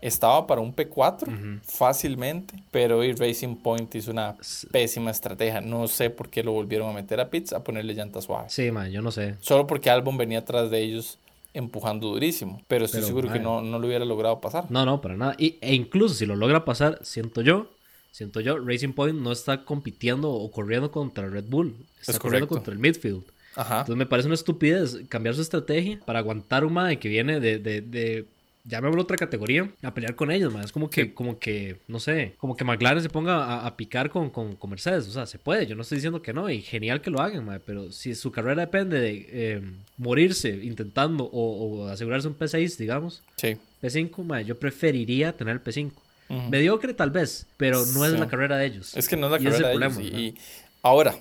estaba 0.00 0.46
para 0.46 0.60
un 0.60 0.74
P4 0.74 1.60
fácilmente, 1.62 2.54
pero 2.70 2.98
hoy 2.98 3.12
Racing 3.12 3.56
Point 3.56 3.94
hizo 3.94 4.10
una 4.10 4.36
pésima 4.70 5.10
estrategia. 5.10 5.60
No 5.60 5.88
sé 5.88 6.10
por 6.10 6.30
qué 6.30 6.42
lo 6.42 6.52
volvieron 6.52 6.88
a 6.90 6.92
meter 6.92 7.20
a 7.20 7.30
pits 7.30 7.52
a 7.52 7.62
ponerle 7.62 7.94
llantas 7.94 8.24
suaves. 8.24 8.52
Sí, 8.52 8.70
man, 8.70 8.90
yo 8.90 9.02
no 9.02 9.10
sé. 9.10 9.36
Solo 9.40 9.66
porque 9.66 9.90
Albon 9.90 10.16
venía 10.16 10.38
atrás 10.38 10.70
de 10.70 10.80
ellos 10.80 11.18
empujando 11.52 12.08
durísimo. 12.08 12.62
Pero 12.68 12.84
estoy 12.84 13.02
seguro 13.02 13.32
que 13.32 13.40
no, 13.40 13.60
no 13.62 13.78
lo 13.78 13.86
hubiera 13.86 14.04
logrado 14.04 14.40
pasar. 14.40 14.70
No, 14.70 14.84
no, 14.84 15.00
para 15.00 15.16
nada. 15.16 15.34
Y, 15.38 15.58
e 15.60 15.74
incluso 15.74 16.14
si 16.14 16.26
lo 16.26 16.36
logra 16.36 16.64
pasar, 16.64 16.98
siento 17.02 17.42
yo, 17.42 17.70
siento 18.10 18.40
yo, 18.40 18.58
Racing 18.58 18.92
Point 18.92 19.18
no 19.18 19.32
está 19.32 19.64
compitiendo 19.64 20.30
o 20.30 20.50
corriendo 20.50 20.90
contra 20.90 21.28
Red 21.28 21.44
Bull. 21.48 21.76
Está 22.00 22.18
corriendo 22.18 22.48
contra 22.48 22.72
el 22.72 22.78
midfield. 22.78 23.24
Ajá. 23.56 23.80
Entonces 23.80 23.96
me 23.96 24.06
parece 24.06 24.28
una 24.28 24.36
estupidez 24.36 25.00
cambiar 25.08 25.34
su 25.34 25.42
estrategia 25.42 25.98
para 26.06 26.20
aguantar 26.20 26.64
un 26.64 26.72
MAE 26.72 26.98
que 27.00 27.08
viene 27.08 27.40
de, 27.40 27.58
de, 27.58 27.80
de 27.80 28.26
ya 28.64 28.80
me 28.80 28.88
hablo 28.88 29.02
otra 29.02 29.16
categoría, 29.16 29.70
a 29.82 29.94
pelear 29.94 30.14
con 30.14 30.30
ellos, 30.30 30.52
man. 30.52 30.62
Es 30.64 30.72
como 30.72 30.90
que, 30.90 31.14
como 31.14 31.38
que, 31.38 31.76
no 31.88 31.98
sé, 31.98 32.34
como 32.36 32.56
que 32.56 32.64
McLaren 32.64 33.02
se 33.02 33.08
ponga 33.08 33.66
a, 33.66 33.76
picar 33.76 34.10
con, 34.10 34.30
con, 34.30 34.56
Mercedes. 34.68 35.08
O 35.08 35.12
sea, 35.12 35.26
se 35.26 35.38
puede, 35.38 35.66
yo 35.66 35.74
no 35.74 35.82
estoy 35.82 35.96
diciendo 35.96 36.20
que 36.22 36.32
no, 36.32 36.50
y 36.50 36.60
genial 36.60 37.00
que 37.00 37.10
lo 37.10 37.20
hagan, 37.20 37.44
man. 37.44 37.62
Pero 37.64 37.90
si 37.90 38.14
su 38.14 38.30
carrera 38.30 38.62
depende 38.62 39.00
de 39.00 39.54
em, 39.54 39.76
morirse 39.96 40.50
intentando 40.50 41.24
o, 41.32 41.88
asegurarse 41.88 42.28
un 42.28 42.38
P6, 42.38 42.76
digamos, 42.76 43.22
sí. 43.36 43.56
P5, 43.82 44.24
man, 44.24 44.44
yo 44.44 44.58
preferiría 44.58 45.36
tener 45.36 45.54
el 45.56 45.64
P5. 45.64 45.92
Mediocre 46.48 46.94
tal 46.94 47.10
vez, 47.10 47.48
pero 47.56 47.84
no 47.86 48.04
es 48.04 48.12
la 48.12 48.28
carrera 48.28 48.56
de 48.56 48.66
ellos. 48.66 48.96
Es 48.96 49.08
que 49.08 49.16
no 49.16 49.26
es 49.26 49.42
la 49.42 49.50
carrera 49.50 49.68
de 49.70 49.74
ellos. 49.74 49.98
y 49.98 50.34
ahora, 50.80 51.16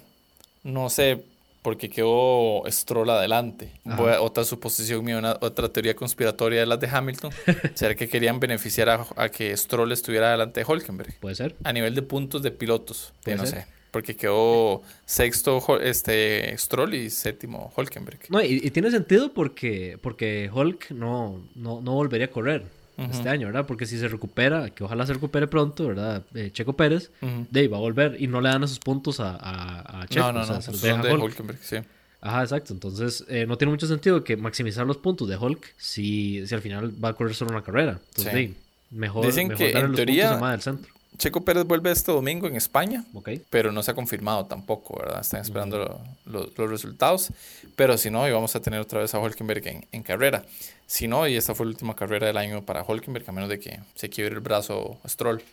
no 0.63 0.88
sé, 0.89 1.23
porque 1.61 1.89
quedó 1.89 2.63
Stroll 2.67 3.09
adelante. 3.09 3.73
otra 4.19 4.43
suposición 4.43 5.03
mía, 5.03 5.37
otra 5.41 5.69
teoría 5.69 5.95
conspiratoria 5.95 6.61
de 6.61 6.65
las 6.65 6.79
de 6.79 6.87
Hamilton. 6.87 7.31
¿Será 7.73 7.95
que 7.95 8.07
querían 8.07 8.39
beneficiar 8.39 9.05
a, 9.15 9.29
que 9.29 9.55
Stroll 9.55 9.91
estuviera 9.91 10.29
adelante 10.29 10.61
de 10.61 10.65
Holkenberg? 10.67 11.19
Puede 11.19 11.35
ser. 11.35 11.55
A 11.63 11.73
nivel 11.73 11.95
de 11.95 12.01
puntos 12.01 12.41
de 12.41 12.51
pilotos, 12.51 13.13
no 13.25 13.45
sé. 13.45 13.65
Porque 13.91 14.15
quedó 14.15 14.83
sexto 15.05 15.79
este 15.81 16.55
Stroll 16.57 16.93
y 16.93 17.09
séptimo 17.09 17.73
Holkenberg. 17.75 18.19
No, 18.29 18.39
y, 18.41 18.69
tiene 18.69 18.91
sentido 18.91 19.33
porque, 19.33 19.97
porque 20.01 20.49
Hulk 20.53 20.91
no, 20.91 21.43
no, 21.55 21.81
no 21.81 21.93
volvería 21.95 22.27
a 22.27 22.29
correr 22.29 22.78
este 23.12 23.29
año, 23.29 23.47
¿verdad? 23.47 23.65
Porque 23.65 23.85
si 23.85 23.97
se 23.97 24.07
recupera, 24.07 24.69
que 24.69 24.83
ojalá 24.83 25.05
se 25.05 25.13
recupere 25.13 25.47
pronto, 25.47 25.88
¿verdad? 25.88 26.23
Eh, 26.33 26.51
Checo 26.51 26.73
Pérez, 26.73 27.12
de 27.21 27.59
ahí 27.59 27.67
va 27.67 27.77
a 27.77 27.81
volver 27.81 28.17
y 28.19 28.27
no 28.27 28.41
le 28.41 28.49
dan 28.49 28.63
esos 28.63 28.79
puntos 28.79 29.19
a, 29.19 30.01
a, 30.01 30.07
Checo. 30.07 30.31
No, 30.31 30.45
no, 30.45 30.45
no, 30.45 30.62
son 30.62 31.01
de 31.01 31.13
Hulkenberg, 31.13 31.59
sí. 31.62 31.77
Ajá, 32.21 32.43
exacto. 32.43 32.73
Entonces, 32.73 33.25
eh, 33.29 33.45
no 33.47 33.57
tiene 33.57 33.71
mucho 33.71 33.88
sentido 33.88 34.23
que 34.23 34.35
maximizar 34.35 34.85
los 34.85 34.97
puntos 34.97 35.27
de 35.29 35.38
Hulk 35.38 35.73
si, 35.77 36.45
si 36.45 36.53
al 36.53 36.62
final 36.62 36.93
va 37.03 37.09
a 37.09 37.13
correr 37.13 37.33
solo 37.33 37.51
una 37.51 37.63
carrera. 37.63 37.99
Entonces, 38.09 38.33
sí. 38.33 38.55
mejor, 38.91 39.25
Dicen 39.25 39.47
mejor 39.47 39.71
que 39.71 39.77
en 39.77 39.93
teoría, 39.93 40.35
del 40.38 40.62
centro. 40.62 40.93
Checo 41.19 41.41
Pérez 41.41 41.65
vuelve 41.65 41.91
este 41.91 42.13
domingo 42.13 42.47
en 42.47 42.55
España, 42.55 43.03
pero 43.49 43.73
no 43.73 43.84
se 43.84 43.91
ha 43.91 43.93
confirmado 43.93 44.45
tampoco, 44.45 44.97
¿verdad? 44.97 45.19
Están 45.19 45.41
esperando 45.41 46.01
los 46.25 46.55
resultados. 46.55 47.32
Pero 47.75 47.97
si 47.97 48.10
no, 48.10 48.21
vamos 48.21 48.55
a 48.55 48.62
tener 48.62 48.79
otra 48.79 49.01
vez 49.01 49.13
a 49.13 49.19
Hulkenberg 49.19 49.67
en, 49.67 49.86
en, 49.91 50.01
carrera. 50.01 50.45
Si 50.88 51.10
no, 51.10 51.27
y 51.27 51.36
esta 51.36 51.53
fue 51.53 51.65
la 51.65 51.71
última 51.71 51.93
carrera 51.93 52.27
del 52.27 52.38
año 52.38 52.63
para 52.65 52.84
Hulkenberg, 52.84 53.29
a 53.29 53.34
menos 53.34 53.49
de 53.49 53.60
que 53.60 53.79
se 53.95 54.10
quiebre 54.10 54.36
el 54.36 54.39
brazo 54.39 54.97
Stroll. 55.05 55.43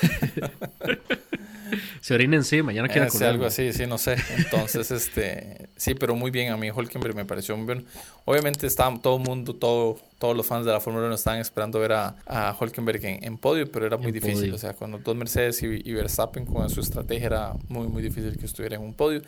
se 2.00 2.14
orina 2.14 2.36
encima, 2.36 2.66
mañana 2.66 2.88
quiere 2.88 3.08
correr. 3.08 3.28
algo 3.28 3.46
así, 3.46 3.72
sí, 3.72 3.86
no 3.86 3.98
sé. 3.98 4.16
Entonces, 4.36 4.90
este, 4.90 5.68
sí, 5.76 5.94
pero 5.94 6.14
muy 6.14 6.30
bien. 6.30 6.52
A 6.52 6.56
mí 6.56 6.70
Holkenberg 6.70 7.14
me 7.14 7.24
pareció 7.24 7.56
muy 7.56 7.66
bien. 7.66 7.86
Obviamente 8.24 8.66
estaba 8.66 8.96
todo 8.98 9.16
el 9.16 9.22
mundo, 9.22 9.54
todo, 9.54 9.98
todos 10.18 10.36
los 10.36 10.46
fans 10.46 10.66
de 10.66 10.72
la 10.72 10.80
Fórmula 10.80 11.06
1 11.06 11.14
estaban 11.14 11.40
esperando 11.40 11.78
ver 11.78 11.92
a, 11.92 12.16
a 12.26 12.56
Holkenberg 12.58 13.04
en, 13.04 13.38
podio, 13.38 13.70
pero 13.70 13.86
era 13.86 13.96
muy 13.96 14.12
difícil. 14.12 14.52
O 14.52 14.58
sea, 14.58 14.72
cuando 14.74 14.98
dos 14.98 15.16
Mercedes 15.16 15.62
y, 15.62 15.92
Verstappen 15.92 16.46
con 16.46 16.68
su 16.70 16.80
estrategia 16.80 17.26
era 17.26 17.52
muy, 17.68 17.88
muy 17.88 18.02
difícil 18.02 18.36
que 18.38 18.46
estuviera 18.46 18.76
en 18.76 18.82
un 18.82 18.94
podio 18.94 19.22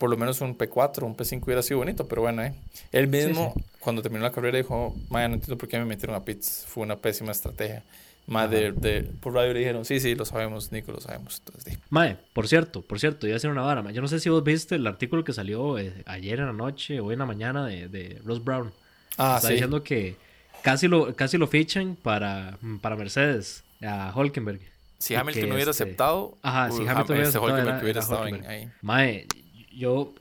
por 0.00 0.08
lo 0.08 0.16
menos 0.16 0.40
un 0.40 0.56
P4, 0.56 1.02
un 1.02 1.14
P5 1.14 1.44
hubiera 1.44 1.62
sido 1.62 1.76
bonito, 1.76 2.08
pero 2.08 2.22
bueno, 2.22 2.42
¿eh? 2.42 2.54
Él 2.90 3.06
mismo, 3.06 3.52
cuando 3.80 4.00
terminó 4.00 4.22
la 4.24 4.32
carrera, 4.32 4.56
dijo, 4.56 4.96
Maya, 5.10 5.28
no 5.28 5.34
entiendo 5.34 5.58
por 5.58 5.68
qué 5.68 5.78
me 5.78 5.84
metieron 5.84 6.16
a 6.16 6.24
pits, 6.24 6.64
fue 6.66 6.84
una 6.84 6.96
pésima 6.96 7.32
estrategia. 7.32 7.82
Más 8.26 8.48
de, 8.50 9.10
por 9.20 9.34
radio 9.34 9.52
le 9.52 9.58
dijeron, 9.58 9.84
sí, 9.84 9.98
sí, 9.98 10.14
lo 10.14 10.24
sabemos, 10.24 10.70
Nico, 10.70 10.92
lo 10.92 11.00
sabemos. 11.00 11.42
Entonces, 11.44 11.78
Mae, 11.90 12.16
por 12.32 12.46
cierto, 12.46 12.82
por 12.82 13.00
cierto, 13.00 13.26
iba 13.26 13.34
a 13.34 13.38
hacer 13.38 13.50
una 13.50 13.62
vara. 13.62 13.90
Yo 13.90 14.00
no 14.02 14.08
sé 14.08 14.20
si 14.20 14.28
vos 14.28 14.44
viste 14.44 14.76
el 14.76 14.86
artículo 14.86 15.24
que 15.24 15.32
salió 15.32 15.78
eh, 15.78 15.92
ayer 16.06 16.38
en 16.38 16.46
la 16.46 16.52
noche 16.52 17.00
o 17.00 17.10
en 17.10 17.18
la 17.18 17.26
mañana 17.26 17.66
de, 17.66 17.88
de 17.88 18.20
Ross 18.24 18.44
Brown. 18.44 18.72
Ah, 19.18 19.36
Está 19.38 19.48
diciendo 19.48 19.82
que 19.82 20.16
casi 20.62 20.86
lo, 20.86 21.14
casi 21.16 21.38
lo 21.38 21.48
fichan 21.48 21.96
para, 22.00 22.58
para 22.80 22.94
Mercedes, 22.96 23.64
a 23.82 24.12
Holkenberg. 24.14 24.60
Si 24.98 25.14
Hamilton 25.14 25.48
no 25.48 25.54
hubiera 25.56 25.70
este, 25.70 25.84
aceptado, 25.84 26.36
ajá, 26.42 26.70
si 26.70 26.86
Hamilton 26.86 27.16
hubiera, 27.16 27.28
aceptado, 27.28 27.80
hubiera 27.82 28.00
estado 28.00 28.22
ahí. 28.22 28.68
Mae, 28.82 29.26
yo 29.72 30.12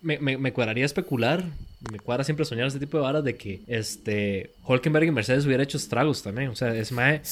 me, 0.00 0.18
me, 0.18 0.38
me 0.38 0.52
cuadraría 0.52 0.86
especular 0.86 1.44
me 1.90 1.98
cuadra 1.98 2.24
siempre 2.24 2.44
soñar 2.44 2.66
este 2.66 2.78
tipo 2.78 2.98
de 2.98 3.02
varas 3.02 3.24
de 3.24 3.36
que 3.36 3.62
este 3.66 4.52
Holkenberg 4.64 5.06
y 5.06 5.10
Mercedes 5.10 5.46
hubiera 5.46 5.62
hecho 5.62 5.78
estragos 5.78 6.22
también. 6.22 6.50
O 6.50 6.56
sea, 6.56 6.74
es 6.74 6.92
mae, 6.92 7.22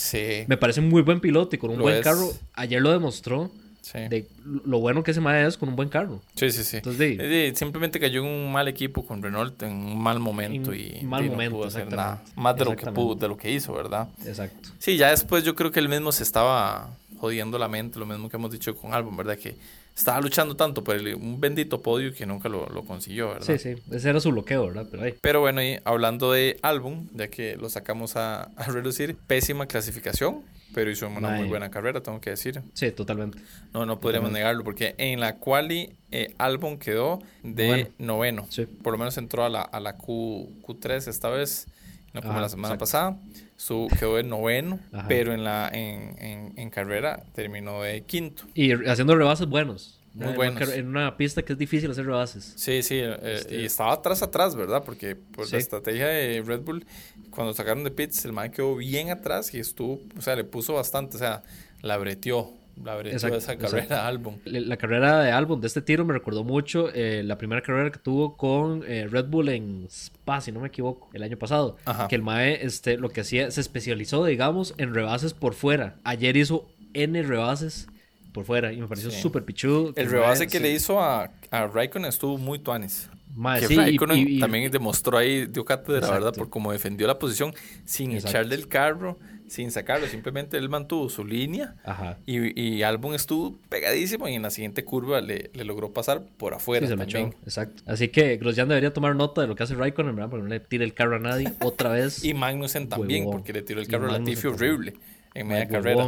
me 0.46 0.56
parece 0.56 0.80
un 0.80 0.88
muy 0.88 1.02
buen 1.02 1.20
piloto 1.20 1.54
y 1.54 1.58
con 1.58 1.70
un 1.70 1.78
buen 1.78 2.02
carro. 2.02 2.32
Ayer 2.54 2.80
lo 2.80 2.90
demostró. 2.90 3.50
de 3.92 4.26
lo 4.44 4.80
bueno 4.80 5.02
que 5.02 5.10
ese 5.10 5.20
mae 5.20 5.46
es 5.46 5.58
con 5.58 5.68
un 5.68 5.76
buen 5.76 5.90
carro. 5.90 6.22
Sí, 6.34 6.50
sí, 6.50 6.64
sí. 6.64 6.78
Entonces, 6.78 7.58
simplemente 7.58 8.00
cayó 8.00 8.22
en 8.22 8.26
un 8.26 8.52
mal 8.52 8.68
equipo 8.68 9.04
con 9.04 9.22
Renault 9.22 9.62
en 9.62 9.72
un 9.72 9.98
mal 10.02 10.18
momento 10.18 10.74
y, 10.74 11.00
mal 11.02 11.24
momento, 11.24 11.50
no 11.50 11.56
pudo 11.58 11.68
hacer 11.68 11.90
nada. 11.90 12.22
Más 12.34 12.56
de 12.56 12.64
lo 12.64 12.74
que 12.74 12.86
pudo, 12.90 13.14
de 13.16 13.28
lo 13.28 13.36
que 13.36 13.50
hizo, 13.50 13.74
¿verdad? 13.74 14.08
Exacto. 14.24 14.70
Sí, 14.78 14.96
ya 14.96 15.10
después 15.10 15.44
yo 15.44 15.54
creo 15.54 15.70
que 15.70 15.80
él 15.80 15.90
mismo 15.90 16.10
se 16.10 16.22
estaba 16.22 16.90
jodiendo 17.18 17.58
la 17.58 17.68
mente, 17.68 17.98
lo 17.98 18.06
mismo 18.06 18.30
que 18.30 18.36
hemos 18.36 18.50
dicho 18.50 18.74
con 18.76 18.94
Albon, 18.94 19.16
¿verdad? 19.16 19.36
Que 19.36 19.56
estaba 19.98 20.20
luchando 20.20 20.54
tanto 20.54 20.84
por 20.84 20.96
un 20.96 21.40
bendito 21.40 21.82
podio 21.82 22.14
que 22.14 22.24
nunca 22.24 22.48
lo, 22.48 22.66
consiguió, 22.84 23.30
¿verdad? 23.30 23.46
Sí, 23.46 23.58
sí, 23.58 23.82
ese 23.90 24.10
era 24.10 24.20
su 24.20 24.30
bloqueo, 24.30 24.68
¿verdad? 24.68 24.86
Pero, 24.90 25.16
Pero 25.20 25.40
bueno, 25.40 25.62
y 25.62 25.78
hablando 25.84 26.32
de 26.32 26.58
álbum, 26.62 27.08
ya 27.14 27.28
que 27.28 27.56
lo 27.56 27.68
sacamos 27.68 28.16
a, 28.16 28.44
a 28.44 28.64
reducir, 28.64 29.16
pésima 29.26 29.66
clasificación, 29.66 30.42
pero 30.72 30.90
hizo 30.90 31.08
una 31.08 31.30
muy 31.30 31.48
buena 31.48 31.70
carrera, 31.70 32.00
tengo 32.02 32.20
que 32.20 32.30
decir. 32.30 32.62
Sí, 32.74 32.92
totalmente. 32.92 33.38
No, 33.74 33.86
no 33.86 33.98
podríamos 33.98 34.30
negarlo, 34.30 34.62
porque 34.62 34.94
en 34.98 35.18
la 35.18 35.36
quali 35.36 35.90
eh, 36.12 36.34
Albon 36.38 36.78
quedó 36.78 37.18
de 37.42 37.90
noveno. 37.98 38.46
Sí. 38.50 38.66
Por 38.66 38.92
lo 38.92 38.98
menos 38.98 39.16
entró 39.18 39.44
a 39.44 39.48
la, 39.48 39.62
a 39.62 39.80
la 39.80 39.96
Q, 39.96 40.48
Q3 40.62 41.08
esta 41.08 41.28
vez, 41.28 41.66
no 42.12 42.22
como 42.22 42.40
la 42.40 42.48
semana 42.48 42.78
pasada. 42.78 43.18
Su, 43.58 43.88
quedó 43.98 44.14
de 44.14 44.22
noveno, 44.22 44.78
pero 45.08 45.34
en 45.34 45.42
la 45.42 45.68
en, 45.72 46.54
en, 46.56 46.70
carrera 46.70 47.24
terminó 47.34 47.82
de 47.82 48.02
quinto. 48.02 48.44
Y 48.54 48.70
haciendo 48.88 49.16
rebases 49.16 49.48
buenos. 49.48 49.98
Muy 50.14 50.32
buenos. 50.32 50.72
En 50.72 50.86
una 50.86 51.16
pista 51.16 51.42
que 51.42 51.54
es 51.54 51.58
difícil 51.58 51.90
hacer 51.90 52.06
rebases. 52.06 52.52
Sí, 52.54 52.84
sí. 52.84 52.98
Eh, 52.98 53.18
este 53.22 53.56
y 53.56 53.64
estaba 53.64 53.92
atrás, 53.92 54.22
atrás, 54.22 54.54
¿verdad? 54.54 54.84
Porque 54.84 55.16
por 55.16 55.50
la 55.50 55.58
estrategia 55.58 56.06
de 56.06 56.40
Red 56.40 56.60
Bull, 56.60 56.86
cuando 57.30 57.52
sacaron 57.52 57.82
de 57.82 57.90
pits, 57.90 58.24
el 58.24 58.32
man 58.32 58.52
quedó 58.52 58.76
bien 58.76 59.10
atrás 59.10 59.52
y 59.52 59.58
estuvo, 59.58 60.00
o 60.16 60.22
sea, 60.22 60.36
le 60.36 60.44
puso 60.44 60.74
bastante, 60.74 61.16
o 61.16 61.18
sea, 61.18 61.42
la 61.82 61.96
breteó. 61.96 62.54
La 62.84 63.00
esa 63.00 63.56
carrera 63.56 64.06
álbum. 64.06 64.36
La, 64.44 64.76
carrera 64.76 65.20
de 65.20 65.32
álbum 65.32 65.60
de 65.60 65.66
este 65.66 65.82
tiro 65.82 66.04
me 66.04 66.12
recordó 66.12 66.44
mucho 66.44 66.90
eh, 66.94 67.22
la 67.24 67.38
primera 67.38 67.62
carrera 67.62 67.90
que 67.90 67.98
tuvo 67.98 68.36
con 68.36 68.84
eh, 68.86 69.08
Red 69.10 69.26
Bull 69.26 69.48
en 69.48 69.86
Spa, 69.90 70.40
si 70.40 70.52
no 70.52 70.60
me 70.60 70.68
equivoco, 70.68 71.08
el 71.12 71.22
año 71.22 71.36
pasado. 71.38 71.76
Que 72.08 72.16
el 72.16 72.22
Mae 72.22 72.64
este, 72.64 72.96
lo 72.96 73.10
que 73.10 73.22
hacía, 73.22 73.50
se 73.50 73.60
especializó, 73.60 74.24
digamos, 74.24 74.74
en 74.78 74.94
rebases 74.94 75.34
por 75.34 75.54
fuera. 75.54 75.96
Ayer 76.04 76.36
hizo 76.36 76.66
N 76.94 77.22
rebases 77.22 77.88
por 78.32 78.44
fuera 78.44 78.72
y 78.72 78.80
me 78.80 78.86
pareció 78.86 79.10
súper 79.10 79.44
pichudo. 79.44 79.92
El 79.96 80.10
rebase 80.10 80.46
que 80.46 80.60
le 80.60 80.70
hizo 80.70 81.00
a, 81.00 81.30
a 81.50 81.66
Raikkonen 81.66 82.08
estuvo 82.08 82.38
muy 82.38 82.58
tuanis. 82.58 83.10
que 83.58 83.74
Raikkonen 83.74 84.38
también 84.38 84.70
demostró 84.70 85.18
ahí, 85.18 85.46
dio 85.46 85.64
cátedra, 85.64 86.10
verdad, 86.10 86.34
por 86.34 86.48
cómo 86.48 86.72
defendió 86.72 87.06
la 87.06 87.18
posición 87.18 87.54
sin 87.84 88.12
echarle 88.12 88.54
el 88.54 88.68
carro, 88.68 89.18
sin 89.48 89.70
sacarlo, 89.70 90.06
simplemente 90.06 90.56
él 90.56 90.68
mantuvo 90.68 91.08
su 91.08 91.24
línea 91.24 91.74
Ajá. 91.84 92.18
y, 92.26 92.60
y 92.60 92.82
Albon 92.82 93.14
estuvo 93.14 93.58
pegadísimo 93.68 94.28
y 94.28 94.34
en 94.34 94.42
la 94.42 94.50
siguiente 94.50 94.84
curva 94.84 95.20
le, 95.20 95.50
le 95.54 95.64
logró 95.64 95.92
pasar 95.92 96.22
por 96.36 96.54
afuera 96.54 96.86
sí, 96.86 96.92
se 96.92 96.96
también. 96.96 97.34
exacto. 97.44 97.82
Así 97.86 98.08
que 98.08 98.36
Grosjean 98.36 98.68
debería 98.68 98.92
tomar 98.92 99.16
nota 99.16 99.40
de 99.40 99.46
lo 99.46 99.56
que 99.56 99.62
hace 99.62 99.74
Raikkonen, 99.74 100.14
¿verdad? 100.14 100.30
Porque 100.30 100.42
no 100.42 100.48
le 100.48 100.60
tire 100.60 100.84
el 100.84 100.94
carro 100.94 101.16
a 101.16 101.20
nadie 101.20 101.52
otra 101.60 101.90
vez. 101.90 102.24
y 102.24 102.34
Magnussen 102.34 102.88
también, 102.88 103.24
porque 103.24 103.52
le 103.52 103.62
tiró 103.62 103.80
el 103.80 103.88
carro 103.88 104.08
a 104.08 104.18
Latifi 104.18 104.46
horrible 104.46 104.94
en 105.34 105.48
media 105.48 105.68
carrera. 105.68 106.04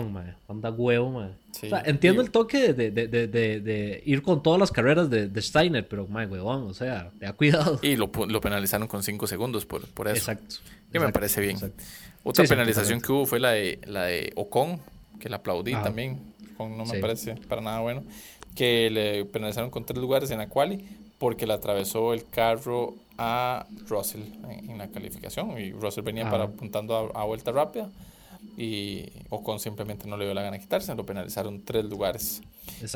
Anda 0.49 0.71
huevo, 0.71 1.11
man. 1.11 1.37
entiendo 1.85 2.23
el 2.23 2.31
toque 2.31 2.73
de, 2.73 2.91
de, 2.91 3.07
de, 3.07 3.27
de, 3.29 4.03
ir 4.05 4.23
con 4.23 4.43
todas 4.43 4.59
las 4.59 4.71
carreras 4.73 5.09
de, 5.11 5.43
Steiner, 5.43 5.87
pero, 5.87 6.07
man, 6.07 6.31
huevón, 6.31 6.65
o 6.65 6.75
sea, 6.75 7.11
te 7.19 7.27
ha 7.27 7.33
cuidado. 7.33 7.79
Y 7.83 7.97
lo, 7.97 8.11
lo 8.29 8.41
penalizaron 8.41 8.89
con 8.89 9.03
5 9.03 9.27
segundos 9.27 9.67
por, 9.67 9.87
por 9.89 10.09
eso. 10.09 10.17
Exacto. 10.17 10.57
Que 10.93 11.01
me 11.01 11.13
parece 11.13 11.41
bien. 11.41 11.59
Otra 12.23 12.45
penalización 12.45 13.01
que 13.01 13.13
hubo 13.13 13.27
fue 13.27 13.41
la 13.41 13.53
de, 13.53 13.81
la 13.87 14.05
de 14.05 14.33
Ocon, 14.37 14.81
que 15.19 15.29
la 15.29 15.37
aplaudí 15.37 15.73
también. 15.73 16.21
no 16.59 16.85
me 16.85 16.99
parece 16.99 17.37
para 17.49 17.61
nada 17.61 17.81
bueno. 17.81 18.03
Que 18.55 18.91
le 18.91 19.25
penalizaron 19.25 19.71
con 19.71 19.85
tres 19.85 19.99
lugares 19.99 20.31
en 20.31 20.39
la 20.39 20.49
quali 20.49 20.85
porque 21.19 21.47
le 21.47 21.53
atravesó 21.53 22.15
el 22.15 22.25
carro 22.29 22.95
a 23.19 23.67
Russell 23.87 24.23
en, 24.49 24.79
la 24.79 24.89
calificación. 24.89 25.59
Y 25.59 25.73
Russell 25.73 26.03
venía 26.03 26.29
para 26.31 26.45
apuntando 26.45 27.13
a 27.15 27.25
vuelta 27.25 27.53
rápida 27.53 27.91
y 28.57 29.07
Ocon 29.29 29.61
simplemente 29.61 30.07
no 30.07 30.17
le 30.17 30.25
dio 30.25 30.35
la 30.35 30.43
gana 30.43 30.57
de 30.57 30.63
quitarse, 30.63 30.95
lo 30.95 31.07
penalizaron 31.07 31.63
tres 31.65 31.85
lugares. 31.85 32.43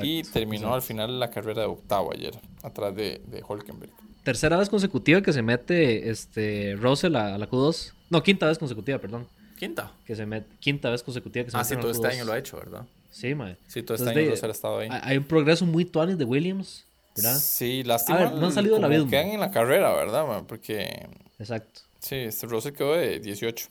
y 0.02 0.22
terminó 0.24 0.74
al 0.74 0.82
final 0.82 1.18
la 1.20 1.30
carrera 1.30 1.62
de 1.62 1.68
octavo 1.68 2.12
ayer, 2.12 2.34
atrás 2.62 2.94
de, 2.94 3.20
de 3.26 3.42
Holkenberg. 3.46 3.92
Tercera 4.24 4.56
vez 4.56 4.70
consecutiva 4.70 5.20
que 5.20 5.32
se 5.34 5.42
mete 5.42 6.10
este 6.10 6.76
Russell 6.80 7.14
a, 7.14 7.36
la 7.36 7.48
Q2. 7.48 7.92
No, 8.08 8.22
quinta 8.22 8.46
vez 8.46 8.58
consecutiva, 8.58 8.98
perdón. 8.98 9.28
¿Quinta? 9.58 9.92
Que 10.06 10.16
se 10.16 10.24
mete, 10.24 10.48
quinta 10.60 10.90
vez 10.90 11.02
consecutiva 11.02 11.44
que 11.44 11.50
se 11.50 11.56
ah, 11.56 11.62
sí, 11.62 11.76
todo 11.76 11.90
este 11.90 12.08
año 12.08 12.24
lo 12.24 12.32
ha 12.32 12.38
hecho, 12.38 12.56
¿verdad? 12.56 12.86
Sí, 13.10 13.34
mae. 13.34 13.56
Sí, 13.68 13.82
todo 13.82 13.96
este 13.96 14.10
año 14.10 14.30
Russell 14.30 14.48
ha 14.48 14.52
estado 14.52 14.78
ahí. 14.78 14.88
Hay 14.90 15.18
un 15.18 15.24
progreso 15.24 15.66
muy 15.66 15.84
tuanis 15.84 16.16
de 16.16 16.24
Williams, 16.24 16.86
¿verdad? 17.14 17.36
Sí, 17.36 17.84
lástima. 17.84 18.30
no 18.30 18.46
han 18.46 18.52
salido 18.52 18.78
la 18.78 18.88
vida. 18.88 19.06
Quedan 19.08 19.28
en 19.28 19.40
la 19.40 19.50
carrera, 19.50 19.92
¿verdad? 19.94 20.42
Porque. 20.48 21.06
Exacto. 21.38 21.82
Sí, 22.00 22.16
este 22.16 22.46
Russell 22.46 22.72
quedó 22.72 22.94
de 22.94 23.20
18, 23.20 23.68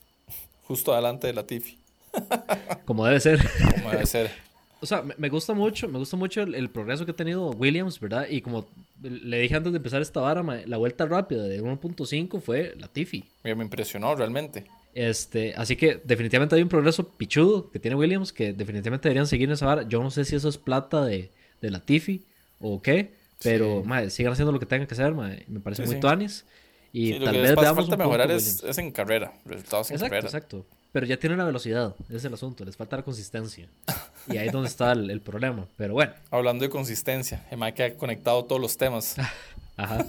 justo 0.63 0.93
adelante 0.93 1.27
de 1.27 1.33
la 1.33 1.45
Tiffy. 1.45 1.77
Como 2.85 3.05
debe 3.05 3.19
ser. 3.19 3.39
Como 3.75 3.89
debe 3.91 4.05
ser. 4.05 4.31
O 4.83 4.85
sea, 4.85 5.01
me 5.17 5.29
gusta 5.29 5.53
mucho, 5.53 5.87
me 5.87 5.97
gusta 5.97 6.17
mucho 6.17 6.41
el, 6.41 6.69
progreso 6.69 7.05
que 7.05 7.11
ha 7.11 7.15
tenido 7.15 7.51
Williams, 7.51 8.01
¿verdad? 8.01 8.27
Y 8.29 8.41
como 8.41 8.67
le 9.01 9.39
dije 9.39 9.55
antes 9.55 9.71
de 9.71 9.77
empezar 9.77 10.01
esta 10.01 10.19
vara, 10.19 10.43
la 10.43 10.75
vuelta 10.75 11.05
rápida 11.05 11.43
de 11.43 11.63
1.5 11.63 12.41
fue 12.41 12.75
la 12.77 12.89
Tiffy. 12.89 13.23
Me 13.43 13.51
impresionó 13.51 14.13
realmente. 14.13 14.65
Este, 14.93 15.53
así 15.55 15.77
que 15.77 16.01
definitivamente 16.03 16.57
hay 16.57 16.61
un 16.61 16.67
progreso 16.67 17.07
pichudo 17.07 17.71
que 17.71 17.79
tiene 17.79 17.95
Williams 17.95 18.33
que 18.33 18.51
definitivamente 18.51 19.07
deberían 19.07 19.25
seguir 19.25 19.47
en 19.47 19.53
esa 19.53 19.65
vara. 19.67 19.83
Yo 19.83 20.03
no 20.03 20.11
sé 20.11 20.25
si 20.25 20.35
eso 20.35 20.49
es 20.49 20.57
plata 20.57 21.05
de, 21.05 21.31
de 21.61 21.71
la 21.71 21.79
Tiffy 21.79 22.25
o 22.59 22.81
qué, 22.81 23.13
pero 23.41 23.85
sigan 24.09 24.33
haciendo 24.33 24.51
lo 24.51 24.59
que 24.59 24.65
tengan 24.65 24.85
que 24.85 24.95
hacer, 24.95 25.13
me 25.13 25.59
parece 25.61 25.85
muy 25.85 25.97
tuanis. 26.01 26.43
Y 26.91 27.21
tal 27.21 27.37
vez 27.37 27.55
veamos 27.55 27.87
falta 27.87 27.95
mejorar 27.95 28.29
es, 28.31 28.61
es, 28.63 28.77
en 28.77 28.91
carrera, 28.91 29.33
resultados 29.45 29.89
en 29.91 29.95
exacto, 29.95 30.09
carrera. 30.11 30.27
Exacto, 30.27 30.65
pero 30.93 31.07
ya 31.07 31.17
tienen 31.17 31.39
la 31.39 31.43
velocidad, 31.43 31.95
ese 32.07 32.17
es 32.17 32.25
el 32.25 32.35
asunto, 32.35 32.63
les 32.63 32.77
falta 32.77 32.95
la 32.95 33.03
consistencia. 33.03 33.67
y 34.27 34.37
ahí 34.37 34.47
es 34.47 34.53
donde 34.53 34.69
está 34.69 34.91
el, 34.91 35.21
problema, 35.21 35.67
pero 35.75 35.93
bueno. 35.93 36.13
Hablando 36.29 36.63
de 36.63 36.69
consistencia, 36.69 37.43
el 37.49 37.73
que 37.73 37.83
ha 37.83 37.97
conectado 37.97 38.45
todos 38.45 38.61
los 38.61 38.77
temas. 38.77 39.15
Ajá. 39.75 40.05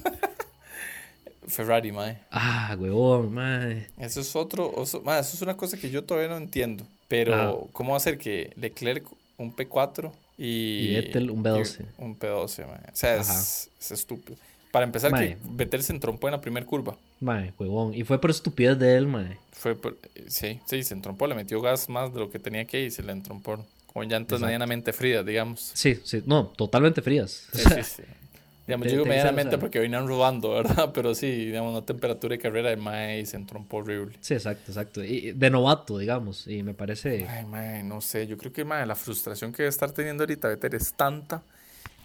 Ferrari, 1.48 1.90
mae. 1.90 2.18
Ah, 2.30 2.76
huevón, 2.78 3.32
mae. 3.32 3.88
Eso 3.98 4.20
es 4.20 4.36
otro, 4.36 4.82
eso, 4.82 5.02
eso 5.02 5.36
es 5.36 5.42
una 5.42 5.56
cosa 5.56 5.78
que 5.78 5.88
yo 5.88 6.04
todavía 6.04 6.28
no 6.28 6.36
entiendo. 6.36 6.84
Pero, 7.08 7.68
¿cómo 7.72 7.96
hacer 7.96 8.18
que 8.18 8.52
Leclerc 8.56 9.06
un 9.38 9.56
P4 9.56 10.12
y, 10.36 10.44
y 10.44 10.94
Vettel 10.96 11.30
un 11.30 11.42
B12? 11.42 11.86
un 11.96 12.18
P12, 12.18 12.66
mae. 12.66 12.92
O 12.92 12.96
sea, 12.96 13.16
es, 13.16 13.70
es, 13.80 13.90
estúpido. 13.90 14.36
Para 14.74 14.86
empezar, 14.86 15.12
que 15.14 15.38
Vettel 15.44 15.84
se 15.84 15.92
entrompó 15.92 16.26
en 16.26 16.32
la 16.32 16.40
primera 16.40 16.66
curva. 16.66 16.96
Mae, 17.20 17.52
huevón. 17.56 17.94
Y 17.94 18.02
fue 18.02 18.20
por 18.20 18.30
estupidez 18.30 18.76
de 18.76 18.96
él, 18.96 19.06
mae. 19.06 19.38
Fue 19.52 19.76
por... 19.76 19.96
Sí, 20.26 20.58
sí, 20.66 20.82
se 20.82 20.94
entrompó. 20.94 21.28
Le 21.28 21.36
metió 21.36 21.60
gas 21.60 21.88
más 21.88 22.12
de 22.12 22.18
lo 22.18 22.28
que 22.28 22.40
tenía 22.40 22.64
que 22.64 22.86
y 22.86 22.90
se 22.90 23.04
le 23.04 23.12
entrompó. 23.12 23.64
Con 23.92 24.08
llantas 24.08 24.40
medianamente 24.40 24.92
frías, 24.92 25.24
digamos. 25.24 25.70
Sí, 25.74 26.00
sí. 26.02 26.24
No, 26.26 26.46
totalmente 26.56 27.02
frías. 27.02 27.46
Sí, 27.52 27.62
sí, 27.62 27.82
sí. 27.84 28.02
Digamos, 28.66 28.86
yo 28.86 28.92
digo 28.94 29.04
medianamente 29.04 29.58
porque 29.58 29.78
venían 29.78 30.08
robando, 30.08 30.50
¿verdad? 30.50 30.90
Pero 30.92 31.14
sí, 31.14 31.30
digamos, 31.30 31.70
una 31.70 31.86
temperatura 31.86 32.32
de 32.34 32.40
carrera 32.40 32.70
de 32.70 32.76
mae 32.76 33.20
y 33.20 33.26
se 33.26 33.36
entrompó 33.36 33.76
horrible. 33.76 34.16
Sí, 34.22 34.34
exacto, 34.34 34.72
exacto. 34.72 35.04
Y 35.04 35.30
de 35.30 35.50
novato, 35.50 35.98
digamos. 35.98 36.48
Y 36.48 36.64
me 36.64 36.74
parece... 36.74 37.28
Ay, 37.28 37.44
mae, 37.44 37.84
no 37.84 38.00
sé. 38.00 38.26
Yo 38.26 38.36
creo 38.36 38.52
que, 38.52 38.64
mae, 38.64 38.84
la 38.86 38.96
frustración 38.96 39.52
que 39.52 39.58
debe 39.58 39.68
estar 39.68 39.92
teniendo 39.92 40.24
ahorita 40.24 40.48
Vettel 40.48 40.74
es 40.74 40.94
tanta, 40.94 41.42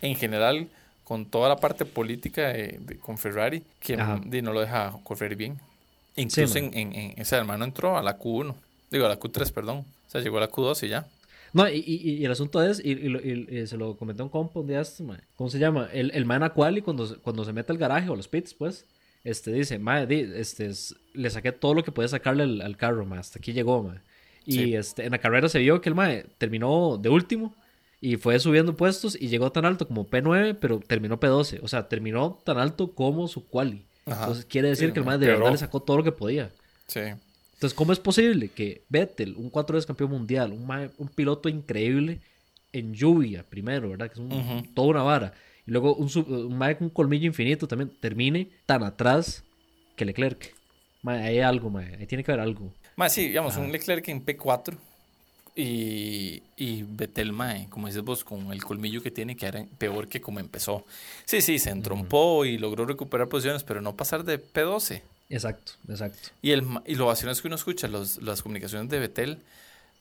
en 0.03 0.15
general 0.15 0.69
con 1.09 1.25
toda 1.25 1.49
la 1.49 1.55
parte 1.55 1.85
política 1.85 2.49
de, 2.49 2.99
con 3.01 3.17
Ferrari 3.17 3.63
que 3.79 3.97
no 3.97 4.53
lo 4.53 4.61
deja 4.61 4.93
correr 5.03 5.35
bien. 5.35 5.59
Incluso 6.15 6.59
en, 6.59 6.71
en, 6.77 6.93
ese 7.17 7.35
hermano 7.35 7.65
entró 7.65 7.97
a 7.97 8.03
la 8.03 8.19
Q1, 8.19 8.53
digo 8.91 9.07
a 9.07 9.09
la 9.09 9.19
Q3, 9.19 9.51
perdón. 9.51 9.77
O 9.79 10.11
sea, 10.11 10.21
llegó 10.21 10.37
a 10.37 10.41
la 10.41 10.51
Q2 10.51 10.83
y 10.83 10.89
ya. 10.89 11.07
No, 11.51 11.67
y, 11.67 11.79
y, 11.79 12.23
el 12.23 12.31
asunto 12.31 12.61
es, 12.61 12.79
y, 12.85 12.91
y, 12.91 13.65
se 13.65 13.75
lo 13.75 13.97
comenté 13.97 14.21
a 14.21 14.25
un 14.25 14.29
compa 14.29 14.59
un 14.59 14.67
día, 14.67 14.83
¿cómo 15.35 15.49
se 15.49 15.57
llama? 15.57 15.89
El, 15.91 16.11
el 16.11 16.25
man 16.25 16.43
a 16.43 16.51
quali 16.51 16.83
cuando, 16.83 17.19
cuando 17.23 17.43
se 17.43 17.53
mete 17.53 17.71
al 17.71 17.79
garaje 17.79 18.07
o 18.09 18.15
los 18.15 18.27
pits, 18.27 18.53
pues, 18.53 18.85
este 19.23 19.51
dice, 19.51 19.79
madre, 19.79 20.39
este, 20.39 20.69
le 21.13 21.29
saqué 21.31 21.51
todo 21.51 21.73
lo 21.73 21.83
que 21.83 21.91
podía 21.91 22.09
sacarle 22.09 22.43
al, 22.43 22.77
carro, 22.77 23.03
ma, 23.07 23.17
hasta 23.17 23.39
aquí 23.39 23.51
llegó. 23.51 23.91
Y 24.45 24.75
este, 24.75 25.05
en 25.05 25.11
la 25.11 25.17
carrera 25.17 25.49
se 25.49 25.57
vio 25.57 25.81
que 25.81 25.89
el 25.89 25.95
mae 25.95 26.27
terminó 26.37 26.99
de 27.01 27.09
último 27.09 27.55
y 28.01 28.15
fue 28.17 28.39
subiendo 28.39 28.75
puestos 28.77 29.17
y 29.19 29.27
llegó 29.27 29.51
tan 29.51 29.65
alto 29.65 29.87
como 29.87 30.07
P9, 30.09 30.57
pero 30.59 30.79
terminó 30.79 31.19
P12. 31.19 31.59
O 31.61 31.67
sea, 31.67 31.87
terminó 31.87 32.39
tan 32.45 32.57
alto 32.57 32.93
como 32.93 33.27
su 33.27 33.47
quali. 33.47 33.85
Entonces 34.05 34.45
quiere 34.45 34.69
decir 34.69 34.91
que 34.93 34.99
el 34.99 35.05
más 35.05 35.19
de 35.19 35.27
verdad 35.27 35.51
le 35.51 35.57
sacó 35.57 35.81
todo 35.81 35.97
lo 35.97 36.03
que 36.03 36.11
podía. 36.11 36.51
Sí. 36.87 37.01
Entonces, 37.53 37.75
¿cómo 37.75 37.91
es 37.91 37.99
posible 37.99 38.47
que 38.49 38.83
Vettel, 38.89 39.35
un 39.35 39.49
cuatro 39.49 39.75
veces 39.75 39.85
campeón 39.85 40.11
mundial, 40.11 40.53
un, 40.53 40.91
un 40.97 41.07
piloto 41.09 41.49
increíble 41.49 42.21
en 42.71 42.93
lluvia 42.93 43.43
primero, 43.47 43.89
¿verdad? 43.89 44.07
Que 44.07 44.13
es 44.13 44.19
un, 44.19 44.73
toda 44.73 44.87
una 44.87 45.03
vara. 45.03 45.33
Y 45.67 45.71
luego 45.71 45.93
un, 45.95 46.09
un 46.15 46.57
con 46.57 46.75
un 46.79 46.89
colmillo 46.89 47.27
infinito 47.27 47.67
también 47.67 47.91
termine 47.99 48.47
tan 48.65 48.83
atrás 48.83 49.43
que 49.95 50.05
Leclerc. 50.05 50.55
ahí 51.03 51.19
hay 51.19 51.39
algo, 51.39 51.69
mae. 51.69 51.97
ahí 51.97 52.07
tiene 52.07 52.23
que 52.23 52.31
haber 52.31 52.43
algo. 52.43 52.73
Más 52.95 53.13
sí, 53.13 53.27
digamos, 53.27 53.57
un 53.57 53.71
Leclerc 53.71 54.07
en 54.07 54.25
P4 54.25 54.77
Y, 55.61 56.41
y 56.55 56.83
Betel 56.83 57.33
Mae, 57.33 57.67
como 57.69 57.87
dices 57.87 58.01
vos, 58.01 58.23
con 58.23 58.53
el 58.53 58.63
colmillo 58.63 59.03
que 59.03 59.11
tiene, 59.11 59.35
que 59.35 59.45
era 59.45 59.65
peor 59.77 60.07
que 60.07 60.21
como 60.21 60.39
empezó. 60.39 60.85
Sí, 61.25 61.41
sí, 61.41 61.59
se 61.59 61.69
entrompó 61.69 62.45
y 62.45 62.57
logró 62.57 62.85
recuperar 62.85 63.27
posiciones, 63.27 63.65
pero 63.65 63.81
no 63.81 63.93
pasar 63.93 64.23
de 64.23 64.41
P12. 64.41 65.01
Exacto, 65.29 65.73
exacto. 65.89 66.29
Y, 66.41 66.51
el, 66.51 66.65
y 66.85 66.95
lo 66.95 67.07
vacío 67.07 67.29
es 67.29 67.41
que 67.41 67.47
uno 67.47 67.57
escucha 67.57 67.89
los, 67.89 68.21
las 68.21 68.41
comunicaciones 68.41 68.89
de 68.89 68.99
Betel 68.99 69.39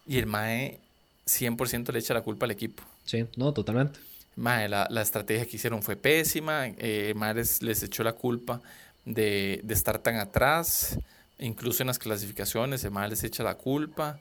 y 0.06 0.18
el 0.18 0.26
Mae 0.26 0.78
100% 1.26 1.92
le 1.92 1.98
echa 1.98 2.14
la 2.14 2.20
culpa 2.20 2.46
al 2.46 2.52
equipo. 2.52 2.84
Sí, 3.04 3.26
no, 3.34 3.52
totalmente. 3.52 3.98
Mae, 4.36 4.68
la, 4.68 4.86
la 4.90 5.02
estrategia 5.02 5.44
que 5.44 5.56
hicieron 5.56 5.82
fue 5.82 5.96
pésima. 5.96 6.68
Eh, 6.68 7.14
Mae 7.16 7.34
les, 7.34 7.62
les, 7.64 7.82
echó 7.82 8.04
la 8.04 8.12
culpa 8.12 8.62
de, 9.04 9.60
de, 9.64 9.74
estar 9.74 9.98
tan 9.98 10.18
atrás. 10.18 11.00
Incluso 11.40 11.82
en 11.82 11.88
las 11.88 11.98
clasificaciones, 11.98 12.84
el 12.84 12.92
Mae 12.92 13.08
les 13.08 13.24
echa 13.24 13.42
la 13.42 13.56
culpa. 13.56 14.20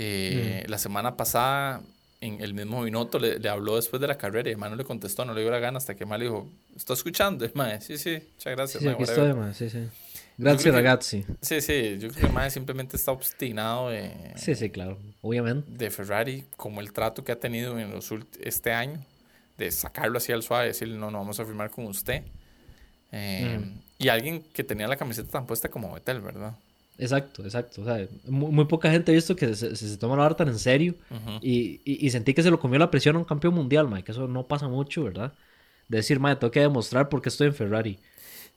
Eh, 0.00 0.62
mm. 0.64 0.70
La 0.70 0.78
semana 0.78 1.16
pasada, 1.16 1.82
en 2.20 2.40
el 2.40 2.54
mismo 2.54 2.82
minuto, 2.82 3.18
le, 3.18 3.40
le, 3.40 3.48
habló 3.48 3.74
después 3.74 4.00
de 4.00 4.06
la 4.06 4.16
carrera 4.16 4.48
y 4.48 4.52
el 4.52 4.58
Mae 4.58 4.70
no 4.70 4.76
le 4.76 4.84
contestó, 4.84 5.24
no 5.24 5.34
le 5.34 5.40
dio 5.40 5.50
la 5.50 5.58
gana 5.58 5.78
hasta 5.78 5.96
que 5.96 6.04
el 6.04 6.08
Mae 6.08 6.20
le 6.20 6.24
dijo: 6.26 6.48
¿Está 6.76 6.92
escuchando? 6.92 7.44
El 7.44 7.50
Mae, 7.54 7.80
sí, 7.80 7.98
sí, 7.98 8.12
muchas 8.34 8.52
gracias. 8.54 8.82
Sí, 8.82 8.88
aquí 8.88 9.02
estoy, 9.02 9.34
Mae, 9.34 9.52
sí, 9.54 9.68
sí. 9.68 9.88
Gracias, 10.36 10.72
ragazzi. 10.72 11.24
Sí, 11.40 11.60
sí, 11.60 11.98
yo 11.98 12.10
creo 12.10 12.20
que 12.20 12.26
el 12.28 12.32
Mae 12.32 12.48
simplemente 12.48 12.96
está 12.96 13.10
obstinado 13.10 13.90
de, 13.90 14.12
Sí, 14.36 14.54
sí, 14.54 14.70
claro, 14.70 14.98
obviamente. 15.20 15.68
De 15.68 15.90
Ferrari, 15.90 16.44
como 16.56 16.80
el 16.80 16.92
trato 16.92 17.24
que 17.24 17.32
ha 17.32 17.40
tenido 17.40 17.76
en 17.76 17.90
los 17.90 18.08
este 18.38 18.70
año, 18.70 19.04
de 19.56 19.72
sacarlo 19.72 20.18
así 20.18 20.30
al 20.30 20.44
suave 20.44 20.68
decirle, 20.68 20.96
no, 20.96 21.10
no 21.10 21.18
vamos 21.18 21.40
a 21.40 21.44
firmar 21.44 21.70
con 21.70 21.86
usted. 21.86 22.22
Eh, 23.10 23.58
mm. 23.58 23.80
Y 23.98 24.08
alguien 24.10 24.44
que 24.52 24.62
tenía 24.62 24.86
la 24.86 24.96
camiseta 24.96 25.28
tan 25.28 25.44
puesta 25.44 25.68
como 25.68 25.92
Vettel, 25.92 26.20
¿verdad? 26.20 26.54
Exacto, 26.98 27.44
exacto. 27.44 27.82
O 27.82 27.84
sea, 27.84 28.06
muy, 28.26 28.50
muy 28.50 28.64
poca 28.64 28.90
gente 28.90 29.12
ha 29.12 29.14
visto 29.14 29.36
que 29.36 29.54
se, 29.54 29.76
se, 29.76 29.88
se 29.88 29.96
toma 29.98 30.16
la 30.16 30.22
verdad 30.24 30.36
tan 30.38 30.48
en 30.48 30.58
serio 30.58 30.94
Uh 31.10 31.14
-huh. 31.14 31.38
y, 31.42 31.80
y, 31.84 32.06
y, 32.06 32.10
sentí 32.10 32.34
que 32.34 32.42
se 32.42 32.50
lo 32.50 32.58
comió 32.58 32.78
la 32.78 32.90
presión 32.90 33.14
a 33.16 33.18
un 33.20 33.24
campeón 33.24 33.54
mundial, 33.54 33.88
Mike. 33.88 34.04
Que 34.04 34.12
eso 34.12 34.26
no 34.26 34.46
pasa 34.46 34.66
mucho, 34.68 35.04
¿verdad? 35.04 35.32
De 35.88 35.98
decir, 35.98 36.18
Mike, 36.20 36.36
tengo 36.40 36.50
que 36.50 36.60
demostrar 36.60 37.08
por 37.08 37.22
qué 37.22 37.28
estoy 37.28 37.46
en 37.48 37.54
Ferrari. 37.54 37.98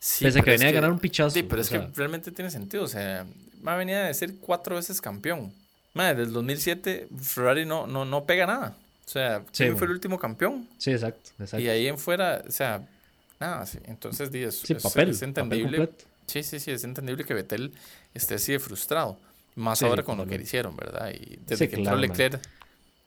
Sí, 0.00 0.24
Pese 0.24 0.40
a 0.40 0.42
que 0.42 0.50
venía 0.50 0.68
a 0.68 0.72
ganar 0.72 0.90
un 0.90 0.98
pichazo. 0.98 1.30
Sí, 1.30 1.44
pero 1.44 1.62
es 1.62 1.68
sea, 1.68 1.86
que 1.86 1.92
realmente 1.94 2.32
tiene 2.32 2.50
sentido. 2.50 2.82
O 2.84 2.88
sea, 2.88 3.24
Ma 3.62 3.76
venía 3.76 4.02
de 4.04 4.14
ser 4.14 4.34
cuatro 4.40 4.74
veces 4.74 5.00
campeón. 5.00 5.52
Ma, 5.94 6.08
desde 6.08 6.24
el 6.24 6.32
2007 6.32 7.06
Ferrari 7.20 7.64
no, 7.64 7.86
no, 7.86 8.04
no 8.04 8.24
pega 8.24 8.46
nada. 8.46 8.76
O 9.06 9.08
sea, 9.08 9.38
Sí, 9.52 9.58
¿quién 9.58 9.68
bueno. 9.68 9.78
fue 9.78 9.86
el 9.86 9.92
último 9.92 10.18
campeón? 10.18 10.66
Sí, 10.78 10.90
exacto, 10.90 11.30
exacto. 11.38 11.60
Y 11.60 11.68
ahí 11.68 11.86
en 11.86 11.96
fuera, 11.98 12.42
o 12.46 12.50
sea, 12.50 12.82
nada. 13.38 13.64
sí. 13.66 13.78
Entonces, 13.84 14.30
sí, 14.32 14.42
es- 14.42 14.82
papel. 14.82 15.10
es 15.10 15.22
entendible. 15.22 15.88
Sí, 16.32 16.42
sí, 16.42 16.60
sí, 16.60 16.70
es 16.70 16.84
entendible 16.84 17.24
que 17.24 17.34
Vettel 17.34 17.74
esté 18.14 18.36
así 18.36 18.52
de 18.52 18.58
frustrado. 18.58 19.18
Más 19.54 19.78
Sí, 19.78 19.84
ahora 19.84 20.02
con 20.02 20.16
lo 20.16 20.26
que 20.26 20.38
le 20.38 20.44
hicieron, 20.44 20.74
¿verdad? 20.76 21.10
Y 21.12 21.36
desde 21.46 21.66
Sí, 21.66 21.68
que 21.68 21.76
entró. 21.76 21.96
Leclerc, 21.96 22.40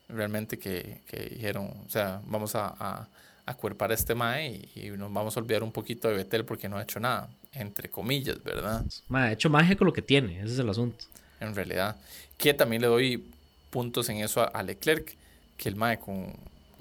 realmente 0.10 0.60
que, 0.60 1.02
que 1.08 1.30
dijeron, 1.30 1.74
o 1.86 1.90
sea, 1.90 2.22
vamos 2.26 2.54
a, 2.54 2.68
a, 2.80 3.08
a 3.48 3.54
cuerpar 3.56 3.90
a 3.90 3.96
este 3.96 4.14
Mae 4.14 4.70
y, 4.76 4.80
y 4.80 4.90
nos 4.92 5.12
vamos 5.12 5.36
a 5.36 5.40
olvidar 5.40 5.64
un 5.64 5.72
poquito 5.72 6.08
de 6.08 6.14
Vettel 6.16 6.46
porque 6.46 6.70
no 6.70 6.78
ha 6.78 6.84
hecho 6.84 7.00
nada, 7.00 7.30
entre 7.54 7.90
comillas, 7.90 8.44
¿verdad? 8.44 8.86
Ma, 9.08 9.24
ha 9.24 9.32
hecho 9.32 9.50
magia 9.50 9.76
con 9.76 9.88
lo 9.88 9.94
que 9.94 10.04
tiene, 10.04 10.42
ese 10.42 10.54
es 10.54 10.60
el 10.60 10.70
asunto. 10.70 11.06
En 11.40 11.56
realidad. 11.56 11.96
Que 12.38 12.54
también 12.54 12.82
le 12.84 12.88
doy 12.90 13.26
puntos 13.72 14.08
en 14.10 14.18
eso 14.18 14.42
a, 14.42 14.46
a 14.46 14.62
Leclerc, 14.62 15.16
que 15.58 15.70
el 15.70 15.76
Mae 15.76 15.98
con... 16.00 16.32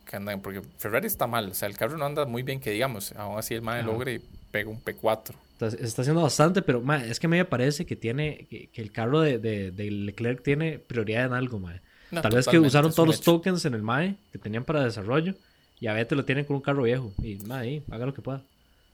Que 0.04 0.16
anda, 0.16 0.36
porque 0.36 0.60
Ferrari 0.76 1.06
está 1.06 1.26
mal, 1.26 1.48
o 1.48 1.54
sea, 1.54 1.66
el 1.68 1.78
carro 1.78 1.96
no 1.96 2.04
anda 2.04 2.26
muy 2.26 2.42
bien, 2.42 2.60
que 2.60 2.70
digamos, 2.70 3.12
aún 3.12 3.38
así 3.38 3.54
el 3.54 3.62
Mae 3.62 3.80
Ajá. 3.80 3.86
logra 3.86 4.12
y 4.12 4.18
pega 4.50 4.68
un 4.68 4.82
P4. 4.84 5.34
Está, 5.54 5.68
está 5.68 6.02
haciendo 6.02 6.22
bastante, 6.22 6.62
pero 6.62 6.80
ma, 6.80 7.04
es 7.04 7.20
que 7.20 7.26
a 7.26 7.30
mí 7.30 7.36
me 7.36 7.44
parece 7.44 7.86
que 7.86 7.96
tiene 7.96 8.46
que, 8.50 8.68
que 8.68 8.82
el 8.82 8.90
carro 8.92 9.20
de, 9.20 9.38
de, 9.38 9.70
de 9.70 9.90
Leclerc 9.90 10.42
tiene 10.42 10.78
prioridad 10.78 11.26
en 11.26 11.32
algo, 11.32 11.58
ma. 11.60 11.80
No, 12.10 12.20
Tal 12.22 12.32
vez 12.32 12.46
que 12.46 12.58
usaron 12.58 12.92
todos 12.92 13.08
los 13.08 13.20
tokens 13.20 13.64
en 13.64 13.74
el 13.74 13.82
MAE 13.82 14.16
que 14.32 14.38
tenían 14.38 14.64
para 14.64 14.84
desarrollo 14.84 15.34
y 15.80 15.86
a 15.86 15.92
Vettel 15.94 16.18
lo 16.18 16.24
tienen 16.24 16.44
con 16.44 16.56
un 16.56 16.62
carro 16.62 16.82
viejo. 16.82 17.12
Y 17.22 17.36
ma, 17.46 17.58
ahí, 17.60 17.82
haga 17.90 18.06
lo 18.06 18.14
que 18.14 18.22
pueda. 18.22 18.42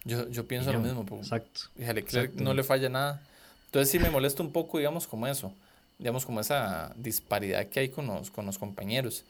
Yo, 0.05 0.29
yo 0.31 0.47
pienso 0.47 0.71
Y 0.71 0.73
lo 0.73 0.81
mismo. 0.81 1.05
porque- 1.05 1.25
Exacto. 1.25 1.61
Y 1.79 1.85
a 1.85 1.93
Leclerc 1.93 2.35
no 2.37 2.55
le 2.55 2.63
falla 2.63 2.89
nada. 2.89 3.23
Entonces 3.67 3.91
sí 3.91 3.99
me 3.99 4.11
molesta 4.11 4.43
un 4.43 4.53
poco, 4.53 4.79
digamos, 4.79 5.07
como 5.07 5.27
eso. 5.27 5.53
Digamos, 5.99 6.25
como 6.25 6.41
esa 6.41 6.93
disparidad 6.97 7.67
que 7.67 7.81
hay 7.81 7.89
con 7.91 8.07
los, 8.07 8.31
con 8.31 8.47
los 8.47 8.59
compañeros. 8.59 9.25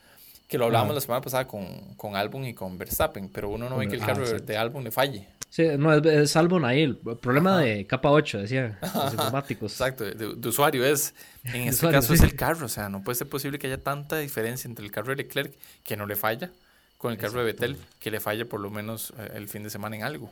Que 0.47 0.57
lo 0.57 0.65
hablábamos 0.65 0.95
la 0.95 1.01
semana 1.01 1.21
pasada 1.21 1.47
con, 1.47 1.65
con 1.95 2.15
Albon 2.15 2.45
y 2.45 2.53
con 2.53 2.77
Verstappen, 2.77 3.29
pero 3.29 3.49
uno 3.49 3.69
no 3.69 3.77
ve 3.77 3.87
que 3.87 3.95
el 3.95 4.01
ah, 4.03 4.05
carro 4.07 4.19
de, 4.21 4.31
exacto. 4.31 4.45
de 4.51 4.57
Albon 4.57 4.83
le 4.83 4.91
falle. 4.91 5.27
Sí, 5.51 5.67
no, 5.77 5.93
es, 5.93 6.05
es 6.05 6.35
ahí. 6.37 6.83
El 6.83 6.95
problema 6.95 7.59
de 7.59 7.85
capa 7.85 8.09
8, 8.09 8.37
decía. 8.39 8.79
Los 8.81 9.13
informáticos. 9.13 9.73
Exacto, 9.73 10.05
de, 10.05 10.35
de 10.35 10.47
usuario 10.49 10.83
es. 10.85 11.13
En 11.43 11.63
este 11.63 11.71
usuario, 11.87 11.97
caso 11.99 12.07
sí. 12.09 12.13
es 12.13 12.21
el 12.21 12.35
carro. 12.35 12.67
O 12.67 12.69
sea, 12.69 12.87
no 12.87 13.03
puede 13.03 13.15
ser 13.17 13.27
posible 13.27 13.59
que 13.59 13.67
haya 13.67 13.83
tanta 13.83 14.17
diferencia 14.17 14.67
entre 14.69 14.85
el 14.85 14.91
carro 14.91 15.09
de 15.09 15.17
Leclerc, 15.17 15.53
que 15.83 15.97
no 15.97 16.05
le 16.05 16.15
falla, 16.15 16.51
con 16.97 17.11
el 17.11 17.17
carro 17.17 17.39
de 17.39 17.45
Vettel, 17.45 17.77
que 17.99 18.11
le 18.11 18.21
falla 18.21 18.45
por 18.45 18.61
lo 18.61 18.69
menos 18.69 19.11
eh, 19.17 19.31
el 19.35 19.49
fin 19.49 19.63
de 19.63 19.69
semana 19.69 19.97
en 19.97 20.03
algo. 20.03 20.31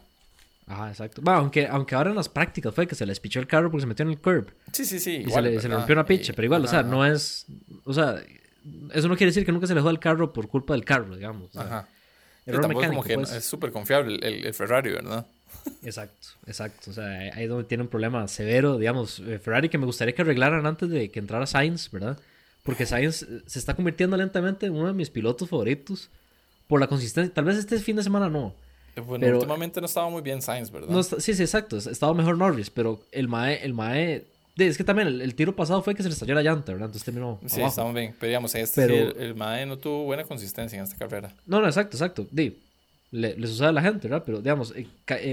Ajá, 0.67 0.87
exacto. 0.89 1.21
Bueno, 1.21 1.39
aunque, 1.39 1.67
aunque 1.67 1.95
ahora 1.95 2.11
en 2.11 2.15
las 2.15 2.29
prácticas 2.29 2.73
fue 2.73 2.87
que 2.87 2.95
se 2.95 3.05
les 3.05 3.19
pichó 3.19 3.41
el 3.41 3.47
carro 3.47 3.69
porque 3.69 3.81
se 3.81 3.87
metió 3.87 4.03
en 4.03 4.11
el 4.11 4.19
curb. 4.19 4.53
Sí, 4.71 4.85
sí, 4.85 4.99
sí. 4.99 5.17
Y 5.17 5.21
igual, 5.21 5.43
se, 5.45 5.49
le, 5.49 5.49
se 5.49 5.55
le 5.63 5.69
¿verdad? 5.69 5.77
rompió 5.79 5.93
una 5.95 6.05
picha, 6.05 6.31
pero 6.33 6.45
igual, 6.45 6.63
o 6.63 6.67
sea, 6.67 6.79
ajá, 6.79 6.87
no 6.87 7.05
es. 7.05 7.45
O 7.83 7.93
sea, 7.93 8.21
eso 8.93 9.07
no 9.09 9.17
quiere 9.17 9.31
decir 9.31 9.45
que 9.45 9.51
nunca 9.51 9.67
se 9.67 9.75
le 9.75 9.81
jode 9.81 9.93
el 9.93 9.99
carro 9.99 10.31
por 10.31 10.47
culpa 10.47 10.75
del 10.75 10.85
carro, 10.85 11.15
digamos. 11.15 11.49
o 11.49 11.53
sea, 11.53 11.61
Ajá. 11.63 11.87
Error 12.49 12.61
tampoco 12.61 12.83
es 12.83 12.89
mecánico, 12.89 13.01
como 13.03 13.07
que 13.07 13.15
pues. 13.15 13.31
es 13.31 13.45
súper 13.45 13.71
confiable 13.71 14.15
el, 14.21 14.45
el- 14.45 14.53
Ferrari, 14.53 14.91
¿verdad? 14.91 15.25
Exacto, 15.83 16.27
exacto. 16.47 16.91
O 16.91 16.93
sea, 16.93 17.05
ahí 17.05 17.43
es 17.43 17.49
donde 17.49 17.63
tiene 17.65 17.83
un 17.83 17.89
problema 17.89 18.27
severo, 18.27 18.77
digamos, 18.77 19.19
eh, 19.19 19.39
Ferrari 19.39 19.67
que 19.69 19.77
me 19.77 19.85
gustaría 19.85 20.13
que 20.15 20.21
arreglaran 20.21 20.65
antes 20.65 20.89
de 20.89 21.09
que 21.11 21.19
entrara 21.19 21.45
Sainz, 21.45 21.89
¿verdad? 21.91 22.17
Porque 22.63 22.85
Sainz 22.85 23.23
eh, 23.23 23.41
se 23.45 23.59
está 23.59 23.73
convirtiendo 23.75 24.15
lentamente 24.15 24.67
en 24.67 24.73
uno 24.73 24.87
de 24.87 24.93
mis 24.93 25.09
pilotos 25.09 25.49
favoritos 25.49 26.09
por 26.67 26.79
la 26.79 26.87
consistencia. 26.87 27.33
Tal 27.33 27.45
vez 27.45 27.57
este 27.57 27.79
fin 27.79 27.95
de 27.95 28.03
semana 28.03 28.29
no. 28.29 28.53
Eh, 28.95 29.01
Bueno, 29.01 29.21
Pero- 29.25 29.37
últimamente 29.37 29.79
no 29.81 29.87
estaba 29.87 30.09
muy 30.09 30.21
bien 30.21 30.41
Sainz, 30.41 30.71
¿verdad? 30.71 30.89
no 30.89 31.01
sí, 31.03 31.33
sí, 31.33 31.41
exacto. 31.41 31.77
Estaba 31.77 32.13
mejor 32.13 32.37
Norris, 32.37 32.69
pero 32.69 33.01
el 33.11 33.27
Mae, 33.27 33.63
el 33.65 33.73
Mae. 33.73 34.25
De- 34.59 34.67
Es 34.67 34.77
que 34.77 34.83
también 34.83 35.07
el, 35.07 35.21
el 35.21 35.33
tiro 35.35 35.55
pasado 35.55 35.81
fue 35.81 35.95
que 35.95 36.03
se 36.03 36.09
le 36.09 36.13
estalló 36.13 36.35
la 36.35 36.43
llanta, 36.43 36.71
¿verdad? 36.71 36.85
Entonces 36.87 37.03
terminó. 37.05 37.39
Sí, 37.47 37.55
abajo. 37.57 37.69
estamos 37.69 37.93
bien. 37.95 38.13
Pero 38.19 38.27
digamos, 38.29 38.53
este 38.55 38.81
Pero- 38.87 38.93
sí, 39.11 39.15
el, 39.17 39.23
el 39.27 39.35
Mae 39.35 39.65
no 39.65 39.77
tuvo 39.77 40.03
buena 40.03 40.23
consistencia 40.23 40.77
en 40.77 40.83
esta 40.83 40.95
carrera. 40.97 41.33
No, 41.47 41.59
no, 41.61 41.67
exacto, 41.67 41.97
exacto. 41.97 42.27
Di, 42.31 42.57
le, 43.11 43.35
le 43.37 43.47
sucede 43.47 43.67
a 43.67 43.71
la 43.71 43.81
gente, 43.81 44.07
¿verdad? 44.07 44.23
Pero 44.25 44.39
digamos, 44.39 44.73
eh, 44.75 44.85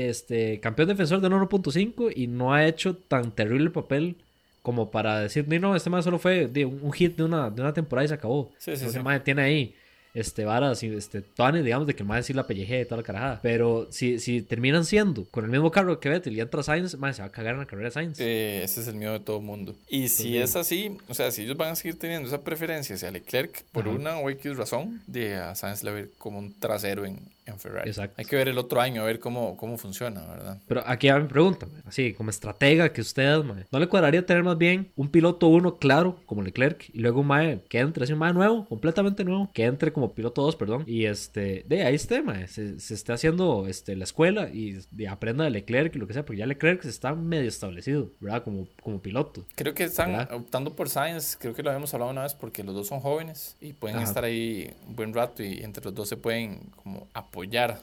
este, 0.09 0.61
campeón 0.61 0.89
defensor 0.89 1.21
de 1.21 1.29
1.5 1.29 2.11
y 2.17 2.27
no 2.27 2.55
ha 2.55 2.67
hecho 2.67 2.97
tan 2.97 3.33
terrible 3.33 3.69
papel 3.71 4.17
como 4.62 4.91
para 4.91 5.21
decir, 5.21 5.47
"Ni, 5.47 5.59
no, 5.59 5.77
este 5.77 5.91
más 5.91 6.05
solo 6.05 6.19
fue 6.19 6.49
di, 6.49 6.65
un 6.65 6.93
hit 6.93 7.17
de 7.17 7.23
una, 7.23 7.51
de 7.51 7.61
una 7.62 7.73
temporada 7.73 8.05
y 8.05 8.09
se 8.09 8.15
acabó. 8.15 8.51
Sí, 8.59 8.77
sí, 8.77 8.85
Entonces, 8.87 9.23
tiene 9.25 9.43
ahí 9.43 9.75
este, 10.16 10.46
varas 10.46 10.83
y 10.83 10.88
este, 10.88 11.20
tuanes, 11.20 11.62
digamos, 11.62 11.87
de 11.87 11.94
que 11.94 12.02
el 12.02 12.09
mae 12.09 12.22
sí 12.22 12.33
la 12.33 12.46
pellejea 12.46 12.81
y 12.81 12.85
toda 12.87 12.96
la 12.98 13.02
carajada. 13.02 13.40
Pero 13.42 13.87
si, 13.90 14.18
si 14.18 14.40
terminan 14.40 14.85
siendo 14.85 15.26
con 15.26 15.44
el 15.44 15.50
mismo 15.50 15.70
carro 15.70 16.00
que 16.00 16.09
Vettel 16.09 16.35
y 16.35 16.40
entra 16.40 16.62
Sainz, 16.62 16.96
mae, 16.96 17.12
se 17.12 17.20
va 17.20 17.29
a 17.29 17.33
cagar 17.33 17.55
en 17.55 17.61
la 17.61 17.66
carrera 17.66 17.88
de 17.88 17.92
Sainz. 17.92 18.20
Eh, 18.20 18.62
ese 18.64 18.81
es 18.81 18.88
el 18.88 18.94
miedo 18.94 19.12
de 19.12 19.20
todo 19.20 19.40
mundo. 19.40 19.74
Y 19.88 20.09
si 20.09 20.31
bien. 20.31 20.42
es 20.42 20.57
así, 20.57 20.96
o 21.09 21.14
sea, 21.14 21.31
si 21.31 21.42
ellos 21.42 21.57
van 21.57 21.72
a 21.72 21.76
seguir 21.76 21.98
teniendo 21.98 22.26
esa 22.29 22.42
preferencia 22.42 22.96
hacia 22.96 23.11
Leclerc 23.11 23.62
por 23.72 23.87
Ajá. 23.87 23.96
una 23.96 24.18
o 24.18 24.31
X 24.31 24.57
razón, 24.57 25.02
de 25.07 25.37
a 25.37 25.55
Sainz 25.55 25.83
le 25.83 25.90
ver 25.92 26.11
como 26.18 26.38
un 26.38 26.59
trasero 26.59 27.05
en, 27.05 27.20
en 27.46 27.59
Ferrari. 27.59 27.88
Exacto. 27.88 28.14
Hay 28.18 28.24
que 28.24 28.37
ver 28.37 28.48
el 28.48 28.59
otro 28.59 28.80
año, 28.80 29.02
a 29.02 29.04
ver 29.04 29.18
cómo, 29.18 29.56
cómo 29.56 29.78
funciona, 29.78 30.24
¿verdad? 30.26 30.61
Pero 30.66 30.82
aquí 30.87 31.06
ya 31.06 31.18
me 31.18 31.26
preguntan, 31.26 31.70
así 31.85 32.12
como 32.12 32.30
estratega 32.30 32.92
que 32.92 33.00
ustedes, 33.00 33.44
mae, 33.44 33.64
¿no 33.70 33.78
le 33.78 33.88
cuadraría 33.88 34.24
tener 34.26 34.42
más 34.42 34.59
bien 34.59 34.92
un 34.96 35.09
piloto 35.09 35.48
uno 35.48 35.76
claro 35.76 36.20
como 36.26 36.42
Leclerc 36.42 36.90
y 36.92 36.98
luego 37.00 37.20
un 37.20 37.28
mae 37.28 37.62
que 37.68 37.78
entre, 37.78 38.04
así 38.04 38.12
un 38.12 38.18
mae 38.18 38.32
nuevo, 38.32 38.66
completamente 38.66 39.24
nuevo, 39.24 39.50
que 39.52 39.64
entre 39.64 39.92
como 39.92 40.12
piloto 40.14 40.42
2, 40.42 40.56
perdón, 40.56 40.85
y 40.87 41.06
este, 41.06 41.64
de 41.68 41.85
ahí 41.85 41.94
esté, 41.94 42.22
mae, 42.22 42.48
se, 42.48 42.80
se 42.80 42.94
esté 42.94 43.12
haciendo 43.12 43.66
este, 43.68 43.96
la 43.96 44.04
escuela 44.04 44.48
y, 44.48 44.78
y 44.96 45.06
aprenda 45.06 45.44
de 45.44 45.50
Leclerc 45.50 45.94
y 45.94 45.98
lo 45.98 46.06
que 46.06 46.14
sea, 46.14 46.24
porque 46.24 46.38
ya 46.38 46.46
Leclerc 46.46 46.85
está 46.85 47.14
medio 47.14 47.48
establecido, 47.48 48.11
¿verdad? 48.20 48.42
Como, 48.42 48.66
como 48.82 49.00
piloto. 49.00 49.44
Creo 49.54 49.74
que 49.74 49.85
están 49.85 50.12
¿Verdad? 50.12 50.35
optando 50.35 50.74
por 50.74 50.88
Sainz, 50.88 51.37
creo 51.37 51.54
que 51.54 51.62
lo 51.62 51.70
habíamos 51.70 51.92
hablado 51.94 52.11
una 52.11 52.22
vez, 52.22 52.35
porque 52.35 52.64
los 52.64 52.74
dos 52.74 52.88
son 52.88 53.00
jóvenes 53.00 53.56
y 53.61 53.72
pueden 53.72 53.98
Ajá. 53.98 54.06
estar 54.06 54.24
ahí 54.24 54.74
un 54.87 54.96
buen 54.96 55.14
rato 55.14 55.42
y 55.42 55.62
entre 55.62 55.85
los 55.85 55.94
dos 55.94 56.09
se 56.09 56.16
pueden 56.16 56.70
como 56.76 57.09
apoyar. 57.14 57.36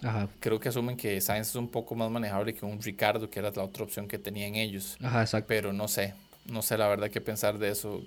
Ajá, 0.04 0.28
Creo 0.40 0.60
que 0.60 0.70
asumen 0.70 0.98
que 0.98 1.20
Sainz 1.22 1.50
es 1.50 1.56
un 1.56 1.68
poco 1.70 1.96
más 1.96 2.10
manejable 2.10 2.54
que 2.54 2.66
un 2.66 2.82
Ricardo, 2.82 3.30
que 3.30 3.40
era 3.40 3.52
la 3.52 3.64
otra 3.64 3.84
opción 3.84 4.08
que 4.08 4.18
tenían 4.18 4.56
ellos. 4.56 4.98
ajá, 5.02 5.22
exacto. 5.22 5.48
Pero 5.48 5.74
no 5.74 5.88
sé, 5.88 6.14
no 6.46 6.62
sé 6.62 6.78
la 6.78 6.88
verdad 6.88 7.10
qué 7.10 7.22
pensar 7.22 7.58
de 7.58 7.70
eso, 7.70 8.02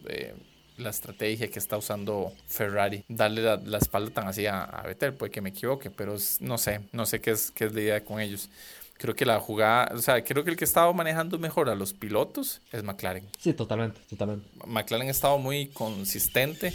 la 0.77 0.91
estrategia 0.91 1.49
que 1.51 1.59
está 1.59 1.77
usando 1.77 2.33
Ferrari. 2.47 3.05
Darle 3.09 3.43
la, 3.43 3.57
la 3.57 3.79
espalda 3.79 4.11
tan 4.11 4.29
así 4.29 4.47
a, 4.47 4.63
a 4.65 4.83
Vettel, 4.87 5.15
puede 5.15 5.31
que 5.33 5.41
me 5.41 5.51
equivoque, 5.51 5.91
pero 5.91 6.17
no 6.41 6.59
sé, 6.59 6.81
no 6.93 7.07
sé 7.07 7.21
qué 7.21 7.31
es, 7.31 7.51
qué 7.51 7.65
es 7.67 7.75
la 7.75 7.81
idea 7.81 8.05
con 8.05 8.21
ellos. 8.21 8.51
Creo 8.99 9.15
que 9.15 9.27
la 9.27 9.39
jugada, 9.41 9.95
o 9.95 9.99
sea, 9.99 10.25
creo 10.25 10.43
que 10.43 10.51
el 10.51 10.57
que 10.57 10.65
estaba 10.65 10.91
manejando 10.93 11.39
mejor 11.39 11.69
a 11.69 11.75
los 11.75 11.93
pilotos 11.93 12.63
es 12.73 12.83
McLaren. 12.83 13.27
Sí, 13.39 13.53
totalmente, 13.53 14.01
totalmente. 14.09 14.49
McLaren 14.67 15.09
ha 15.09 15.11
estado 15.11 15.37
muy 15.39 15.67
consistente 15.69 16.73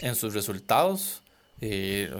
en 0.00 0.14
sus 0.14 0.32
resultados. 0.34 1.22
Eh, 1.64 2.10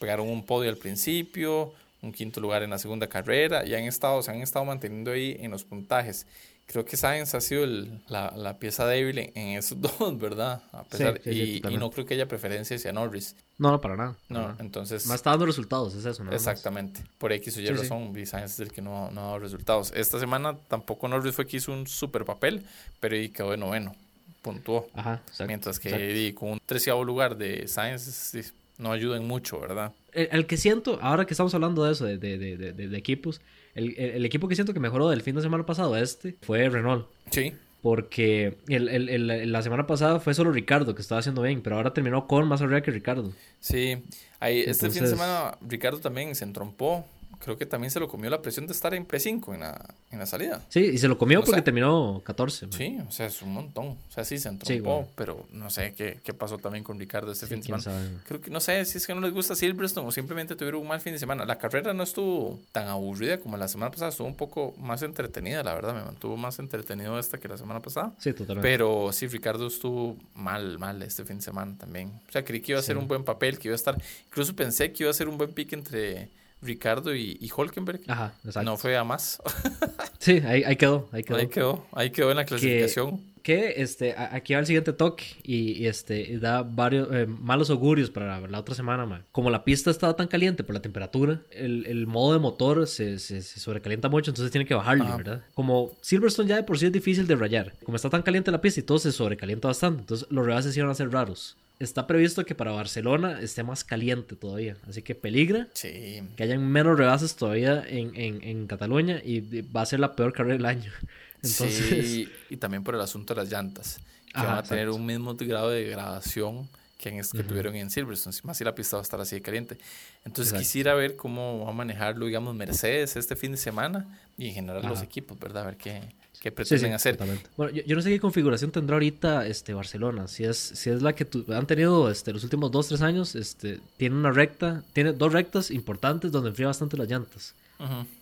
pegaron 0.00 0.28
un 0.28 0.46
podio 0.46 0.70
al 0.70 0.78
principio, 0.78 1.74
un 2.00 2.10
quinto 2.10 2.40
lugar 2.40 2.62
en 2.62 2.70
la 2.70 2.78
segunda 2.78 3.06
carrera 3.06 3.66
y 3.66 3.74
han 3.74 3.84
estado, 3.84 4.22
se 4.22 4.30
han 4.30 4.40
estado 4.40 4.64
manteniendo 4.64 5.10
ahí 5.10 5.36
en 5.40 5.50
los 5.50 5.62
puntajes. 5.62 6.26
creo 6.64 6.86
que 6.86 6.96
Sainz 6.96 7.34
ha 7.34 7.42
sido 7.42 7.66
la, 8.08 8.32
la, 8.34 8.58
pieza 8.58 8.86
débil 8.86 9.18
en, 9.18 9.58
esos 9.58 9.78
dos, 9.98 10.18
¿verdad? 10.18 10.62
A 10.72 10.84
pesar, 10.84 11.20
y, 11.26 11.60
y, 11.66 11.76
no 11.76 11.90
creo 11.90 12.06
que 12.06 12.14
haya 12.14 12.26
preferencia 12.26 12.76
hacia 12.76 12.90
Norris. 12.94 13.36
No, 13.58 13.72
no, 13.72 13.80
para 13.80 13.94
nada. 13.94 14.16
No, 14.30 14.56
entonces... 14.58 15.04
Más 15.06 15.16
está 15.16 15.30
dando 15.30 15.44
resultados, 15.44 15.94
es 15.94 16.06
eso, 16.06 16.24
¿no? 16.24 16.32
Exactamente. 16.32 17.04
Por 17.18 17.32
X 17.32 17.58
o 17.58 17.60
Y 17.60 17.68
razón, 17.68 18.14
Sainz 18.24 18.52
es 18.52 18.60
el 18.60 18.72
que 18.72 18.80
no, 18.80 19.10
no 19.10 19.20
ha 19.20 19.24
dado 19.24 19.38
resultados. 19.40 19.92
Esta 19.94 20.18
semana 20.18 20.56
tampoco 20.68 21.08
Norris 21.08 21.34
fue 21.34 21.46
que 21.46 21.58
hizo 21.58 21.72
un 21.72 21.86
super 21.86 22.24
papel, 22.24 22.64
pero 23.00 23.18
y 23.18 23.28
quedó 23.28 23.50
de 23.50 23.58
noveno, 23.58 23.94
puntuó. 24.40 24.88
Ajá, 24.94 25.20
exacto, 25.26 25.46
Mientras 25.46 25.78
que 25.78 26.34
con 26.34 26.52
un 26.52 26.60
treceavo 26.64 27.04
lugar 27.04 27.36
de 27.36 27.68
Sainz 27.68 28.34
no 28.78 28.92
ayudan 28.92 29.26
mucho, 29.26 29.60
¿verdad? 29.60 29.92
El, 30.12 30.46
que 30.46 30.56
siento, 30.56 30.98
ahora 31.02 31.26
que 31.26 31.34
estamos 31.34 31.54
hablando 31.54 31.84
de 31.84 31.92
eso, 31.92 32.04
de, 32.04 32.18
de, 32.18 32.38
de, 32.38 32.72
de 32.72 32.98
equipos, 32.98 33.40
el, 33.74 33.96
el, 33.98 34.24
equipo 34.24 34.48
que 34.48 34.54
siento 34.54 34.72
que 34.72 34.80
mejoró 34.80 35.08
del 35.10 35.22
fin 35.22 35.34
de 35.36 35.42
semana 35.42 35.66
pasado 35.66 35.94
a 35.94 36.00
este 36.00 36.36
fue 36.42 36.68
Renault. 36.68 37.06
Sí. 37.30 37.52
Porque 37.82 38.56
el, 38.66 39.52
la 39.52 39.62
semana 39.62 39.86
pasada 39.86 40.18
fue 40.18 40.34
solo 40.34 40.50
Ricardo 40.50 40.94
que 40.96 41.02
estaba 41.02 41.20
haciendo 41.20 41.42
bien, 41.42 41.60
pero 41.62 41.76
ahora 41.76 41.94
terminó 41.94 42.26
con 42.26 42.48
más 42.48 42.60
arriba 42.60 42.80
que 42.80 42.90
Ricardo. 42.90 43.32
Sí, 43.60 43.98
ahí, 44.40 44.64
este 44.66 44.90
fin 44.90 45.04
de 45.04 45.10
semana 45.10 45.56
Ricardo 45.60 46.00
también 46.00 46.34
se 46.34 46.44
entrompó 46.44 47.06
creo 47.38 47.56
que 47.56 47.66
también 47.66 47.90
se 47.90 48.00
lo 48.00 48.08
comió 48.08 48.30
la 48.30 48.42
presión 48.42 48.66
de 48.66 48.72
estar 48.72 48.94
en 48.94 49.06
P5 49.06 49.54
en 49.54 49.60
la, 49.60 49.94
en 50.10 50.18
la 50.18 50.26
salida. 50.26 50.62
Sí, 50.68 50.80
y 50.80 50.98
se 50.98 51.08
lo 51.08 51.18
comió 51.18 51.42
porque 51.42 51.62
terminó 51.62 52.20
14. 52.24 52.68
Sí, 52.70 52.98
o 53.06 53.10
sea, 53.10 53.26
es 53.26 53.42
un 53.42 53.52
montón. 53.52 53.86
O 53.86 54.10
sea, 54.10 54.24
sí 54.24 54.38
se 54.38 54.48
entrompó, 54.48 55.08
pero 55.14 55.46
no 55.52 55.70
sé 55.70 55.94
qué, 55.96 56.20
qué, 56.22 56.34
pasó 56.34 56.58
también 56.58 56.84
con 56.84 56.98
Ricardo 56.98 57.32
este 57.32 57.46
fin 57.46 57.60
de 57.60 57.64
semana. 57.64 58.22
Creo 58.26 58.40
que 58.40 58.50
no 58.50 58.60
sé 58.60 58.84
si 58.84 58.98
es 58.98 59.06
que 59.06 59.14
no 59.14 59.20
les 59.20 59.32
gusta 59.32 59.54
Silverstone 59.54 60.06
o 60.06 60.12
simplemente 60.12 60.56
tuvieron 60.56 60.82
un 60.82 60.88
mal 60.88 61.00
fin 61.00 61.12
de 61.12 61.18
semana. 61.18 61.44
La 61.44 61.58
carrera 61.58 61.94
no 61.94 62.02
estuvo 62.02 62.60
tan 62.72 62.88
aburrida 62.88 63.38
como 63.38 63.56
la 63.56 63.68
semana 63.68 63.90
pasada, 63.90 64.10
estuvo 64.10 64.26
un 64.26 64.36
poco 64.36 64.74
más 64.78 65.02
entretenida, 65.02 65.62
la 65.62 65.74
verdad, 65.74 65.94
me 65.94 66.02
mantuvo 66.02 66.36
más 66.36 66.58
entretenido 66.58 67.18
esta 67.18 67.38
que 67.38 67.48
la 67.48 67.56
semana 67.56 67.80
pasada. 67.80 68.12
Sí, 68.18 68.32
totalmente. 68.32 68.68
Pero 68.68 69.10
sí, 69.12 69.26
Ricardo 69.26 69.66
estuvo 69.66 70.16
mal, 70.34 70.78
mal 70.78 71.02
este 71.02 71.24
fin 71.24 71.36
de 71.36 71.42
semana 71.42 71.76
también. 71.78 72.12
O 72.28 72.32
sea, 72.32 72.44
creí 72.44 72.60
que 72.60 72.72
iba 72.72 72.80
a 72.80 72.82
ser 72.82 72.98
un 72.98 73.08
buen 73.08 73.24
papel, 73.24 73.58
que 73.58 73.68
iba 73.68 73.74
a 73.74 73.76
estar, 73.76 74.00
incluso 74.26 74.54
pensé 74.54 74.92
que 74.92 75.04
iba 75.04 75.10
a 75.10 75.14
ser 75.14 75.28
un 75.28 75.38
buen 75.38 75.52
pick 75.52 75.72
entre 75.72 76.30
Ricardo 76.62 77.14
y, 77.14 77.38
y 77.40 77.50
Holkenberg. 77.54 78.00
Ajá, 78.08 78.34
exacto. 78.44 78.70
No 78.70 78.76
fue 78.76 78.96
a 78.96 79.04
más. 79.04 79.40
sí, 80.18 80.40
ahí, 80.44 80.62
ahí, 80.64 80.76
quedó, 80.76 81.08
ahí 81.12 81.22
quedó. 81.22 81.36
Ahí 81.36 81.48
quedó, 81.48 81.86
ahí 81.92 82.10
quedó 82.10 82.30
en 82.30 82.36
la 82.36 82.44
clasificación. 82.44 83.20
Que, 83.42 83.74
este, 83.78 84.14
aquí 84.18 84.52
va 84.52 84.60
el 84.60 84.66
siguiente 84.66 84.92
toque 84.92 85.24
y, 85.42 85.86
este, 85.86 86.38
da 86.38 86.62
varios 86.62 87.08
eh, 87.12 87.26
malos 87.26 87.70
augurios 87.70 88.10
para 88.10 88.46
la, 88.46 88.58
otra 88.58 88.74
semana, 88.74 89.24
Como 89.32 89.48
la 89.48 89.64
pista 89.64 89.90
estaba 89.90 90.14
tan 90.16 90.26
caliente 90.26 90.64
por 90.64 90.74
la 90.74 90.82
temperatura, 90.82 91.40
el, 91.50 91.86
el 91.86 92.06
modo 92.06 92.34
de 92.34 92.40
motor 92.40 92.86
se, 92.86 93.18
se, 93.18 93.40
sobrecalienta 93.40 94.10
mucho, 94.10 94.32
entonces 94.32 94.50
tiene 94.50 94.66
que 94.66 94.74
bajarlo, 94.74 95.16
¿verdad? 95.16 95.44
Como 95.54 95.92
Silverstone 96.02 96.48
ya 96.48 96.56
de 96.56 96.62
por 96.64 96.78
sí 96.78 96.86
es 96.86 96.92
difícil 96.92 97.26
de 97.26 97.36
rayar. 97.36 97.72
Como 97.84 97.96
está 97.96 98.10
tan 98.10 98.22
caliente 98.22 98.50
la 98.50 98.60
pista 98.60 98.80
y 98.80 98.82
todo 98.82 98.98
se 98.98 99.12
sobrecalienta 99.12 99.68
bastante, 99.68 100.00
entonces 100.00 100.26
los 100.30 100.44
rebases 100.44 100.76
iban 100.76 100.90
a 100.90 100.94
ser 100.94 101.10
raros 101.10 101.56
está 101.78 102.06
previsto 102.06 102.44
que 102.44 102.54
para 102.54 102.72
Barcelona 102.72 103.40
esté 103.40 103.62
más 103.62 103.84
caliente 103.84 104.36
todavía. 104.36 104.76
Así 104.88 105.02
que 105.02 105.14
peligra 105.14 105.68
sí. 105.74 106.22
que 106.36 106.42
hayan 106.42 106.66
menos 106.66 106.98
rebases 106.98 107.36
todavía 107.36 107.84
en, 107.86 108.14
en, 108.16 108.42
en, 108.42 108.66
Cataluña 108.66 109.20
y 109.24 109.62
va 109.62 109.82
a 109.82 109.86
ser 109.86 110.00
la 110.00 110.16
peor 110.16 110.32
carrera 110.32 110.56
del 110.56 110.66
año. 110.66 110.92
Entonces... 111.42 112.10
Sí, 112.10 112.28
y 112.50 112.56
también 112.56 112.82
por 112.82 112.94
el 112.94 113.00
asunto 113.00 113.34
de 113.34 113.42
las 113.42 113.50
llantas, 113.50 114.00
que 114.32 114.40
van 114.40 114.58
a 114.58 114.62
tener 114.62 114.90
un 114.90 115.06
mismo 115.06 115.34
grado 115.34 115.70
de 115.70 115.84
degradación 115.84 116.68
que, 116.98 117.10
en, 117.10 117.22
que 117.22 117.44
tuvieron 117.44 117.76
en 117.76 117.90
Silverstone, 117.90 118.36
más 118.42 118.58
si 118.58 118.64
la 118.64 118.74
pista 118.74 118.96
va 118.96 119.02
a 119.02 119.04
estar 119.04 119.20
así 119.20 119.36
de 119.36 119.42
caliente. 119.42 119.78
Entonces 120.24 120.58
quisiera 120.58 120.94
ver 120.94 121.14
cómo 121.14 121.64
va 121.64 121.70
a 121.70 121.72
manejarlo, 121.72 122.26
digamos, 122.26 122.56
Mercedes 122.56 123.16
este 123.16 123.36
fin 123.36 123.52
de 123.52 123.58
semana 123.58 124.18
y 124.36 124.48
en 124.48 124.54
general 124.54 124.82
los 124.86 125.02
equipos, 125.02 125.38
¿verdad? 125.38 125.62
A 125.62 125.66
ver 125.66 125.76
qué, 125.76 126.02
qué 126.40 126.52
pretenden 126.52 126.92
hacer. 126.92 127.18
Bueno, 127.56 127.72
yo, 127.72 127.96
no 127.96 128.02
sé 128.02 128.10
qué 128.10 128.20
configuración 128.20 128.70
tendrá 128.70 128.96
ahorita 128.96 129.46
este 129.46 129.74
Barcelona. 129.74 130.28
Si 130.28 130.44
es, 130.44 130.56
si 130.56 130.90
es 130.90 131.02
la 131.02 131.14
que 131.14 131.26
han 131.48 131.66
tenido 131.66 132.10
este, 132.10 132.32
los 132.32 132.44
últimos 132.44 132.70
dos, 132.70 132.88
tres 132.88 133.02
años, 133.02 133.34
este, 133.34 133.80
tiene 133.96 134.16
una 134.16 134.30
recta, 134.30 134.82
tiene 134.92 135.12
dos 135.12 135.32
rectas 135.32 135.70
importantes 135.70 136.32
donde 136.32 136.50
enfría 136.50 136.68
bastante 136.68 136.96
las 136.96 137.08
llantas. 137.08 137.54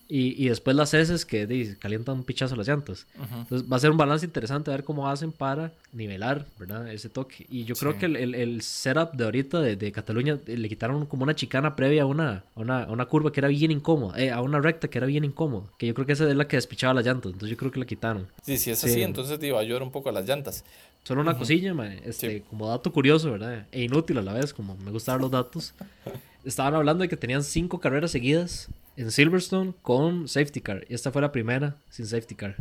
Y, 0.08 0.40
y 0.40 0.48
después 0.48 0.76
las 0.76 0.94
heces 0.94 1.26
que 1.26 1.76
calientan 1.80 2.16
un 2.16 2.24
pichazo 2.24 2.54
las 2.54 2.68
llantas. 2.68 3.06
Entonces 3.18 3.70
va 3.70 3.76
a 3.76 3.80
ser 3.80 3.90
un 3.90 3.96
balance 3.96 4.24
interesante 4.24 4.70
a 4.70 4.74
ver 4.74 4.84
cómo 4.84 5.08
hacen 5.08 5.32
para 5.32 5.72
nivelar, 5.92 6.46
¿verdad? 6.58 6.92
Ese 6.92 7.08
toque. 7.08 7.46
Y 7.48 7.64
yo 7.64 7.74
creo 7.74 7.98
que 7.98 8.06
el, 8.06 8.14
el, 8.14 8.34
el, 8.34 8.62
setup 8.62 9.14
de 9.14 9.24
ahorita 9.24 9.60
de, 9.60 9.74
de, 9.74 9.90
Cataluña 9.90 10.38
eh, 10.46 10.56
le 10.56 10.68
quitaron 10.68 11.06
como 11.06 11.24
una 11.24 11.34
chicana 11.34 11.74
previa 11.74 12.02
a 12.02 12.06
una, 12.06 12.44
a 12.54 12.60
una, 12.60 12.84
a 12.84 12.92
una 12.92 13.06
curva 13.06 13.32
que 13.32 13.40
era 13.40 13.48
bien 13.48 13.72
incómoda, 13.72 14.16
eh, 14.20 14.30
a 14.30 14.40
una 14.42 14.60
recta 14.60 14.88
que 14.88 14.98
era 14.98 15.08
bien 15.08 15.24
incómoda. 15.24 15.66
Que 15.76 15.88
yo 15.88 15.94
creo 15.94 16.06
que 16.06 16.12
esa 16.12 16.28
es 16.28 16.36
la 16.36 16.46
que 16.46 16.56
despichaba 16.56 16.94
las 16.94 17.04
llantas. 17.04 17.32
Entonces 17.32 17.50
yo 17.50 17.56
creo 17.56 17.72
que 17.72 17.80
la 17.80 17.86
quitaron. 17.86 18.28
Sí, 18.42 18.58
si 18.58 18.70
es 18.70 18.84
así, 18.84 19.02
entonces 19.02 19.38
te 19.40 19.48
iba 19.48 19.58
a 19.58 19.62
ayudar 19.62 19.82
un 19.82 19.90
poco 19.90 20.10
a 20.10 20.12
las 20.12 20.28
llantas. 20.28 20.64
Solo 21.02 21.20
una 21.20 21.36
cosilla, 21.36 21.72
este, 22.04 22.42
como 22.42 22.68
dato 22.68 22.92
curioso, 22.92 23.30
¿verdad? 23.32 23.66
E 23.70 23.82
inútil 23.82 24.18
a 24.18 24.22
la 24.22 24.32
vez, 24.32 24.52
como 24.52 24.76
me 24.76 24.90
gustaban 24.90 25.20
los 25.20 25.30
datos. 25.30 25.74
Estaban 26.44 26.74
hablando 26.74 27.02
de 27.02 27.08
que 27.08 27.16
tenían 27.16 27.42
cinco 27.42 27.80
carreras 27.80 28.12
seguidas 28.12 28.68
en 28.96 29.10
Silverstone 29.10 29.74
con 29.82 30.28
safety 30.28 30.60
car. 30.60 30.84
Y 30.88 30.94
esta 30.94 31.12
fue 31.12 31.22
la 31.22 31.32
primera 31.32 31.76
sin 31.90 32.06
safety 32.06 32.34
car. 32.34 32.56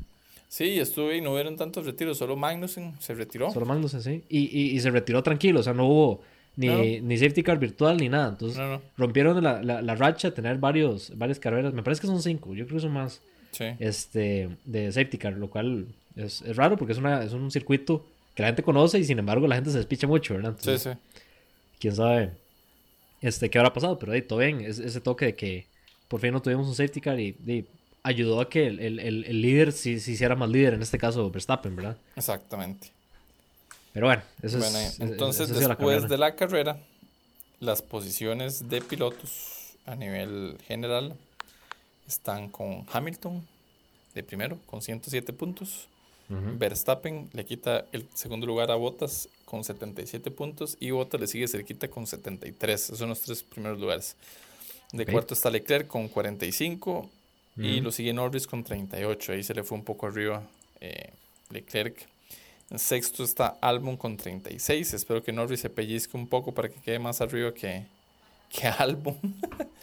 Sí, 0.48 0.80
estuve 0.80 1.18
y 1.18 1.22
no 1.22 1.34
hubieron 1.34 1.58
tantos 1.58 1.86
retiros, 1.86 2.18
solo 2.18 2.36
Magnussen 2.36 2.94
se 3.00 3.14
retiró. 3.14 3.52
Solo 3.52 3.66
Magnussen, 3.66 4.02
sí. 4.02 4.24
Y, 4.30 4.76
y, 4.76 4.80
se 4.80 4.90
retiró 4.90 5.22
tranquilo, 5.24 5.60
o 5.60 5.64
sea, 5.64 5.74
no 5.74 5.88
hubo 5.88 6.22
ni, 6.56 7.02
ni 7.02 7.18
safety 7.18 7.44
car 7.44 7.58
virtual 7.60 7.98
ni 7.98 8.10
nada. 8.10 8.30
Entonces 8.30 8.62
rompieron 8.98 9.44
la, 9.44 9.62
la, 9.62 9.82
la, 9.82 9.96
racha 9.96 10.34
tener 10.34 10.58
varios, 10.58 11.12
varias 11.18 11.40
carreras. 11.40 11.74
Me 11.74 11.84
parece 11.84 12.02
que 12.02 12.08
son 12.08 12.22
cinco, 12.22 12.54
yo 12.54 12.66
creo 12.66 12.78
que 12.78 12.84
son 12.84 12.94
más. 12.94 13.22
Sí. 13.52 13.66
Este, 13.80 14.50
de 14.66 14.92
safety 14.92 15.18
car, 15.18 15.34
lo 15.34 15.50
cual 15.50 15.88
es, 16.16 16.42
es, 16.42 16.56
raro 16.56 16.78
porque 16.78 16.94
es, 16.94 17.00
una, 17.00 17.24
es 17.24 17.34
un 17.34 17.50
circuito 17.52 18.06
que 18.36 18.44
la 18.44 18.50
gente 18.50 18.64
conoce 18.64 19.00
y 19.00 19.06
sin 19.06 19.18
embargo 19.18 19.48
la 19.48 19.56
gente 19.56 19.72
se 19.72 19.78
despicha 19.78 20.08
mucho, 20.08 20.36
¿verdad? 20.36 20.56
sí, 20.60 20.78
sí. 20.78 20.90
Quién 21.80 21.96
sabe 21.96 22.32
este, 23.22 23.50
qué 23.50 23.58
habrá 23.58 23.74
pasado, 23.74 23.98
pero 23.98 24.12
ahí 24.12 24.22
todo 24.22 24.40
bien. 24.40 24.62
ese 24.62 25.02
toque 25.02 25.26
de 25.26 25.36
que 25.36 25.66
por 26.08 26.22
fin 26.22 26.32
no 26.32 26.42
tuvimos 26.42 26.68
un 26.68 26.76
safety 26.76 27.02
car 27.02 27.20
y, 27.20 27.66
ayudó 28.04 28.40
a 28.40 28.50
que 28.50 28.68
el, 28.68 28.80
el, 28.80 29.00
el, 29.00 29.42
líder 29.42 29.72
se, 29.72 30.00
se, 30.00 30.12
hiciera 30.12 30.36
más 30.36 30.48
líder, 30.48 30.76
en 30.76 30.84
este 30.84 31.00
caso 31.00 31.32
Verstappen, 31.32 31.76
¿verdad? 31.76 31.98
Exactamente. 32.16 32.92
Pero 33.94 34.08
bueno, 34.08 34.22
eso 34.44 34.60
es. 34.60 35.00
Entonces, 35.00 35.50
después 35.50 36.08
de 36.10 36.18
la 36.18 36.36
carrera, 36.36 36.78
las 37.60 37.82
posiciones 37.82 38.70
de 38.70 38.82
pilotos 38.82 39.78
a 39.86 39.96
nivel 39.96 40.58
general 40.68 41.16
están 42.06 42.50
con 42.50 42.86
Hamilton 42.92 43.42
de 44.14 44.24
primero, 44.24 44.60
con 44.66 44.82
107 44.82 45.32
puntos. 45.34 45.88
Verstappen 46.28 47.30
le 47.34 47.46
quita 47.46 47.86
el 47.92 48.08
segundo 48.16 48.48
lugar 48.48 48.72
a 48.72 48.76
Bottas 48.76 49.30
con 49.46 49.64
77 49.64 50.32
puntos 50.32 50.76
y 50.80 50.90
Bottas 50.90 51.22
le 51.22 51.28
sigue 51.28 51.48
cerquita 51.48 51.88
con 51.88 52.08
73. 52.08 52.84
Esos 52.84 52.98
son 52.98 53.10
los 53.10 53.22
tres 53.22 53.44
primeros 53.44 53.80
lugares. 53.80 54.16
De 54.96 55.06
cuarto 55.06 55.34
está 55.34 55.50
Leclerc 55.50 55.88
con 55.88 56.08
45 56.08 57.10
y 57.58 57.82
lo 57.82 57.92
sigue 57.92 58.14
Norris 58.14 58.48
con 58.48 58.64
38. 58.64 59.34
Ahí 59.34 59.44
se 59.44 59.54
le 59.54 59.64
fue 59.64 59.78
un 59.78 59.84
poco 59.84 60.08
arriba 60.08 60.42
eh, 60.80 61.10
Leclerc. 61.50 62.08
En 62.70 62.80
sexto 62.80 63.26
está 63.26 63.58
Albon 63.60 63.98
con 63.98 64.16
36. 64.16 64.94
Espero 64.94 65.22
que 65.22 65.34
Norris 65.34 65.60
se 65.60 65.70
pellizque 65.70 66.16
un 66.16 66.28
poco 66.28 66.54
para 66.54 66.70
que 66.70 66.80
quede 66.80 67.00
más 67.00 67.20
arriba 67.20 67.54
que, 67.54 67.86
que 68.50 68.68
Albon. 68.80 69.18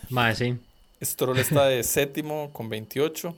Más, 0.09 0.39
sí. 0.39 0.57
Stroll 1.03 1.39
está 1.39 1.67
de 1.67 1.83
séptimo 1.85 2.51
con 2.55 2.71
28. 2.71 3.37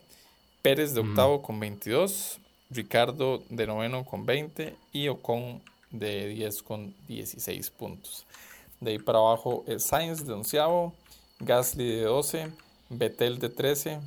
Pérez 0.63 0.95
de 0.95 1.01
octavo 1.01 1.43
con 1.43 1.59
22. 1.59 2.39
Ricardo 2.71 3.43
de 3.51 3.67
noveno 3.67 4.05
con 4.05 4.25
20. 4.25 4.77
Y 4.93 5.09
Ocon 5.09 5.61
de 5.91 6.29
10 6.29 6.63
con 6.63 6.95
16 7.09 7.71
puntos. 7.71 8.27
De 8.81 8.93
ahí 8.93 8.99
para 8.99 9.19
abajo 9.19 9.65
es 9.67 9.83
Sainz 9.83 10.25
de 10.25 10.33
onceavo. 10.35 10.95
Gasly 11.45 11.97
de 11.97 12.03
12, 12.03 12.51
Vettel 12.91 13.39
de 13.39 13.49
13, 13.49 14.01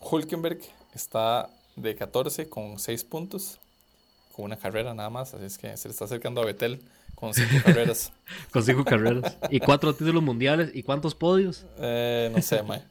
Hulkenberg 0.00 0.58
está 0.94 1.50
de 1.76 1.94
14 1.94 2.48
con 2.48 2.78
6 2.78 3.04
puntos, 3.04 3.58
con 4.32 4.46
una 4.46 4.56
carrera 4.56 4.94
nada 4.94 5.10
más, 5.10 5.34
así 5.34 5.44
es 5.44 5.58
que 5.58 5.76
se 5.76 5.88
le 5.88 5.92
está 5.92 6.06
acercando 6.06 6.40
a 6.42 6.44
Vettel 6.44 6.80
con 7.14 7.34
5 7.34 7.48
carreras. 7.64 8.12
con 8.50 8.62
5 8.62 8.84
carreras. 8.84 9.38
¿Y 9.50 9.60
4 9.60 9.94
títulos 9.94 10.22
mundiales? 10.22 10.70
¿Y 10.74 10.82
cuántos 10.82 11.14
podios? 11.14 11.66
Eh, 11.78 12.30
no 12.34 12.42
sé, 12.42 12.62
mae. 12.62 12.82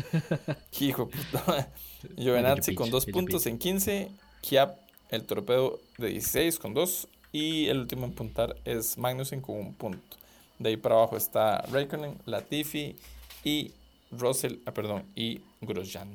Hijo 0.80 1.08
puta. 1.08 1.70
Giovinazzi 2.16 2.74
con 2.74 2.90
2 2.90 3.06
puntos 3.06 3.46
en 3.46 3.58
15, 3.58 4.10
Kiap 4.42 4.78
el 5.08 5.24
torpedo 5.24 5.80
de 5.98 6.08
16 6.08 6.58
con 6.58 6.74
2 6.74 7.08
y 7.32 7.66
el 7.66 7.78
último 7.80 8.06
en 8.06 8.12
puntar 8.12 8.56
es 8.64 8.98
Magnussen 8.98 9.40
con 9.40 9.56
un 9.56 9.74
punto. 9.74 10.16
De 10.58 10.70
ahí 10.70 10.76
para 10.76 10.94
abajo 10.94 11.16
está 11.16 11.62
Raikkonen, 11.70 12.18
Latifi 12.24 12.96
y 13.44 13.72
Russell, 14.10 14.56
ah, 14.64 14.72
perdón, 14.72 15.04
y 15.14 15.40
Grosjean. 15.60 16.08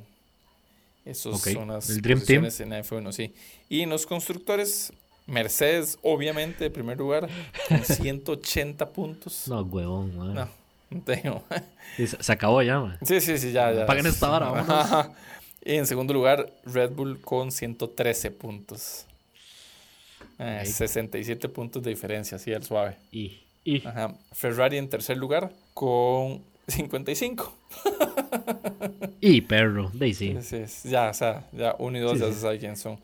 Esos 1.05 1.41
son 1.41 1.69
las 1.69 1.89
El 1.89 2.01
Dream 2.01 2.21
Team. 2.21 2.45
en 2.45 2.71
F1, 2.83 3.11
sí. 3.11 3.33
Y 3.69 3.81
en 3.81 3.89
los 3.89 4.05
constructores, 4.05 4.93
Mercedes, 5.25 5.97
obviamente, 6.03 6.65
de 6.65 6.69
primer 6.69 6.97
lugar, 6.97 7.29
con 7.67 7.79
180 7.83 8.89
puntos. 8.89 9.47
No, 9.47 9.61
huevón, 9.61 10.15
man. 10.15 10.33
No, 10.33 10.49
no 10.89 11.01
tengo. 11.01 11.43
se 12.19 12.31
acabó 12.31 12.61
ya, 12.61 12.79
man. 12.79 12.97
Sí, 13.03 13.19
sí, 13.19 13.37
sí, 13.37 13.51
ya, 13.51 13.71
ya. 13.71 13.85
Paguen 13.85 14.05
esta 14.05 14.27
vara, 14.27 15.11
Y 15.63 15.75
en 15.75 15.87
segundo 15.87 16.13
lugar, 16.13 16.51
Red 16.65 16.91
Bull 16.91 17.19
con 17.21 17.51
113 17.51 18.31
puntos. 18.31 19.05
67 20.37 21.45
eh, 21.45 21.49
puntos 21.49 21.83
de 21.83 21.91
diferencia, 21.91 22.37
así 22.37 22.51
al 22.53 22.63
suave. 22.63 22.97
Y, 23.11 23.41
Ajá. 23.85 24.15
Ferrari 24.31 24.77
en 24.77 24.89
tercer 24.89 25.17
lugar 25.17 25.51
con 25.73 26.41
55. 26.67 27.53
y 29.21 29.41
perro, 29.41 29.91
Daisy. 29.93 30.37
ya, 30.85 31.09
o 31.09 31.13
sea, 31.13 31.47
ya 31.51 31.75
uno 31.79 31.97
y 31.97 32.01
dos 32.01 32.19
ya 32.19 32.27
se 32.27 32.39
sabe 32.39 32.59
quién 32.59 32.75
son. 32.75 32.99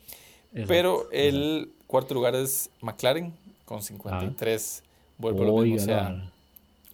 Pero 0.67 1.09
el 1.11 1.71
cuarto 1.85 2.13
lugar 2.13 2.35
es 2.35 2.69
McLaren 2.81 3.33
con 3.65 3.83
53. 3.83 4.83
Vuelvo 5.17 5.43
a 5.43 5.45
lo 5.45 5.57
mismo, 5.57 5.75
o 5.77 5.79
sea, 5.79 6.31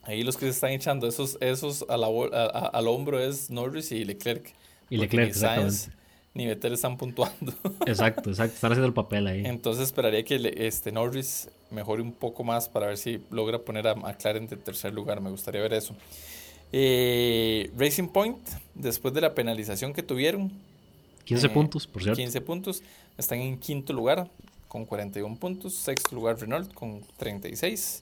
ahí 0.04 0.24
los 0.24 0.36
que 0.38 0.46
se 0.46 0.52
están 0.52 0.72
echando 0.72 1.08
esos, 1.08 1.38
esos 1.40 1.86
a 1.88 1.98
la, 1.98 2.08
al 2.08 2.88
hombro 2.88 3.20
es 3.20 3.50
Norris 3.50 3.92
y 3.92 4.04
Leclerc. 4.04 4.54
Y 4.90 4.98
Leclerc, 4.98 5.30
exactamente 5.30 6.03
ni 6.34 6.48
Vettel 6.48 6.74
están 6.74 6.98
puntuando. 6.98 7.54
exacto, 7.86 8.30
exacto, 8.30 8.56
están 8.56 8.72
haciendo 8.72 8.88
el 8.88 8.94
papel 8.94 9.28
ahí. 9.28 9.44
Entonces 9.46 9.84
esperaría 9.84 10.24
que 10.24 10.54
este 10.58 10.92
Norris 10.92 11.50
mejore 11.70 12.02
un 12.02 12.12
poco 12.12 12.44
más 12.44 12.70
para 12.70 12.88
ver 12.88 12.98
si 12.98 13.22
logra 13.30 13.60
poner 13.60 13.88
a 13.88 13.96
McLaren 13.96 14.48
de 14.48 14.58
tercer 14.58 14.94
lugar. 14.94 15.22
Me 15.22 15.30
gustaría 15.30 15.62
ver 15.62 15.74
eso. 15.74 15.96
Eh, 16.72 17.72
Racing 17.78 18.08
Point, 18.08 18.40
después 18.74 19.14
de 19.14 19.22
la 19.22 19.36
penalización 19.36 19.94
que 19.94 20.02
tuvieron. 20.02 20.52
15 21.26 21.46
eh, 21.46 21.50
puntos, 21.50 21.88
por 21.88 22.02
cierto. 22.02 22.18
15 22.18 22.42
puntos. 22.42 22.84
Están 23.18 23.40
en 23.40 23.58
quinto 23.60 23.94
lugar 23.94 24.28
con 24.68 24.86
41 24.86 25.36
puntos. 25.36 25.76
Sexto 25.76 26.16
lugar 26.16 26.40
Renault 26.40 26.74
con 26.74 27.02
36. 27.18 28.02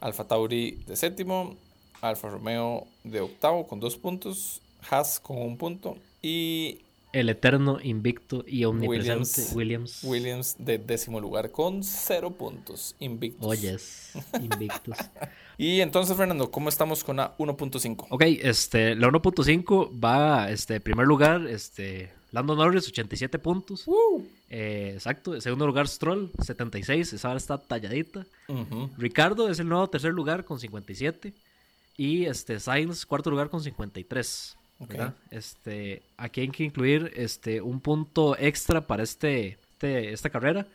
Alfa 0.00 0.24
Tauri 0.24 0.82
de 0.86 0.96
séptimo. 0.96 1.56
Alfa 2.00 2.28
Romeo 2.28 2.86
de 3.04 3.20
octavo 3.20 3.66
con 3.68 3.78
2 3.78 3.96
puntos. 3.98 4.60
Haas 4.90 5.20
con 5.20 5.40
un 5.40 5.56
punto. 5.56 5.96
Y 6.22 6.80
el 7.12 7.28
eterno, 7.28 7.78
invicto 7.82 8.44
y 8.46 8.64
omnipresente 8.64 9.54
Williams. 9.54 10.04
Williams, 10.04 10.56
de 10.58 10.78
décimo 10.78 11.20
lugar 11.20 11.50
con 11.50 11.82
cero 11.82 12.30
puntos, 12.32 12.94
invictos. 12.98 13.46
Oyes, 13.46 14.12
invictos. 14.40 14.96
y 15.58 15.80
entonces, 15.80 16.16
Fernando, 16.16 16.50
¿cómo 16.50 16.68
estamos 16.68 17.02
con 17.04 17.16
la 17.16 17.36
1.5? 17.38 18.06
Ok, 18.10 18.22
este, 18.42 18.94
la 18.94 19.08
1.5 19.08 19.90
va, 20.02 20.50
este, 20.50 20.80
primer 20.80 21.06
lugar, 21.06 21.46
este, 21.48 22.10
Lando 22.32 22.54
Norris, 22.54 22.86
87 22.88 23.38
puntos. 23.38 23.86
Eh, 24.48 24.92
exacto. 24.94 25.40
Segundo 25.40 25.66
lugar, 25.66 25.88
Stroll, 25.88 26.30
76. 26.42 27.12
Esa 27.12 27.34
está 27.34 27.58
talladita. 27.58 28.24
Ricardo 28.96 29.48
es 29.48 29.58
el 29.58 29.68
nuevo 29.68 29.88
tercer 29.88 30.12
lugar 30.12 30.44
con 30.44 30.60
57. 30.60 31.34
Y 31.96 32.26
este, 32.26 32.60
Sainz, 32.60 33.04
cuarto 33.04 33.30
lugar 33.30 33.50
con 33.50 33.62
53. 33.62 34.56
Este, 35.30 36.02
aquí 36.16 36.40
hay 36.42 36.48
que 36.48 36.64
incluir 36.64 37.12
este, 37.14 37.60
un 37.60 37.80
punto 37.80 38.36
extra 38.38 38.86
para 38.86 39.02
este, 39.02 39.58
este 39.72 40.12
esta 40.12 40.30
carrera. 40.30 40.66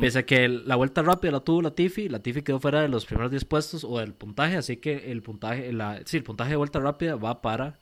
Pese 0.00 0.18
a 0.18 0.26
que 0.26 0.48
la 0.48 0.76
vuelta 0.76 1.00
rápida 1.00 1.30
la 1.30 1.40
tuvo 1.40 1.62
Latifi, 1.62 2.10
Latifi 2.10 2.42
quedó 2.42 2.60
fuera 2.60 2.82
de 2.82 2.88
los 2.88 3.06
primeros 3.06 3.30
10 3.30 3.46
puestos 3.46 3.84
o 3.84 3.98
del 3.98 4.12
puntaje, 4.12 4.56
así 4.56 4.76
que 4.76 5.10
el 5.10 5.22
puntaje, 5.22 5.72
la, 5.72 6.02
sí, 6.04 6.18
el 6.18 6.24
puntaje 6.24 6.50
de 6.50 6.56
vuelta 6.56 6.78
rápida 6.78 7.16
va 7.16 7.40
para 7.40 7.78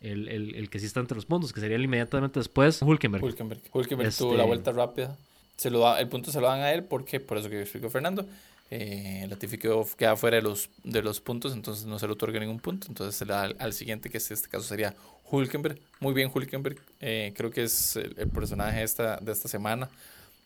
el, 0.00 0.28
el, 0.28 0.70
que 0.70 0.78
sí 0.78 0.86
está 0.86 1.00
entre 1.00 1.16
los 1.16 1.26
puntos, 1.26 1.52
que 1.52 1.60
sería 1.60 1.76
inmediatamente 1.76 2.40
después 2.40 2.80
Hulkenberg. 2.80 3.22
Hulkenberg, 3.22 3.60
Hulkenberg 3.72 4.14
tuvo 4.14 4.30
la 4.30 4.44
este 4.44 4.46
vuelta 4.46 4.72
rápida. 4.72 5.18
Se 5.56 5.70
lo 5.70 5.80
da, 5.80 6.00
el 6.00 6.08
punto 6.08 6.30
se 6.30 6.40
lo 6.40 6.46
dan 6.46 6.60
a 6.60 6.72
él 6.72 6.84
porque, 6.84 7.20
por 7.20 7.36
eso 7.36 7.50
que 7.50 7.60
explicó 7.60 7.90
Fernando, 7.90 8.26
eh, 8.70 9.26
Latifi 9.28 9.58
queda 9.58 10.16
fuera 10.16 10.36
de 10.36 10.42
los, 10.42 10.70
de 10.84 11.02
los 11.02 11.20
puntos, 11.20 11.52
entonces 11.54 11.86
no 11.86 11.98
se 11.98 12.06
le 12.06 12.12
otorga 12.12 12.38
ningún 12.38 12.60
punto, 12.60 12.86
entonces 12.88 13.16
se 13.16 13.26
le 13.26 13.32
da 13.32 13.50
al, 13.58 13.72
siguiente, 13.72 14.10
que 14.10 14.18
en 14.18 14.24
este 14.30 14.48
caso 14.48 14.64
sería 14.64 14.94
Hulkenberg. 15.28 15.78
Muy 15.98 16.14
bien, 16.14 16.30
Hulkenberg. 16.32 16.78
Eh, 17.00 17.32
creo 17.36 17.50
que 17.50 17.64
es 17.64 17.96
el, 17.96 18.14
personaje 18.28 18.82
esta, 18.82 19.16
de 19.16 19.32
esta 19.32 19.48
semana. 19.48 19.88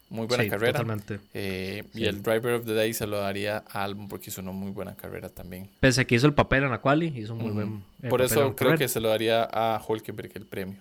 Muy 0.08 0.26
buena 0.26 0.48
carrera. 0.48 0.72
Totalmente. 0.72 1.18
Eh, 1.32 1.84
y 1.94 2.04
el 2.04 2.22
Driver 2.22 2.54
of 2.54 2.66
the 2.66 2.74
Day 2.74 2.94
se 2.94 3.06
lo 3.06 3.18
daría 3.18 3.64
a 3.68 3.84
Albon 3.84 4.08
porque 4.08 4.30
hizo 4.30 4.40
una 4.40 4.52
muy 4.52 4.70
buena 4.70 4.94
carrera 4.94 5.28
también. 5.28 5.68
Pese 5.80 6.02
a 6.02 6.04
que 6.04 6.14
hizo 6.14 6.26
el 6.26 6.34
papel 6.34 6.64
en 6.64 6.70
la 6.70 6.80
quali, 6.80 7.06
hizo 7.06 7.34
muy 7.34 7.50
buen 7.50 7.82
eh, 8.02 8.08
Por 8.08 8.22
eso 8.22 8.54
creo 8.54 8.76
que 8.76 8.88
se 8.88 9.00
lo 9.00 9.08
daría 9.08 9.44
a 9.44 9.82
Hulkenberg 9.86 10.30
el 10.34 10.46
premio. 10.46 10.80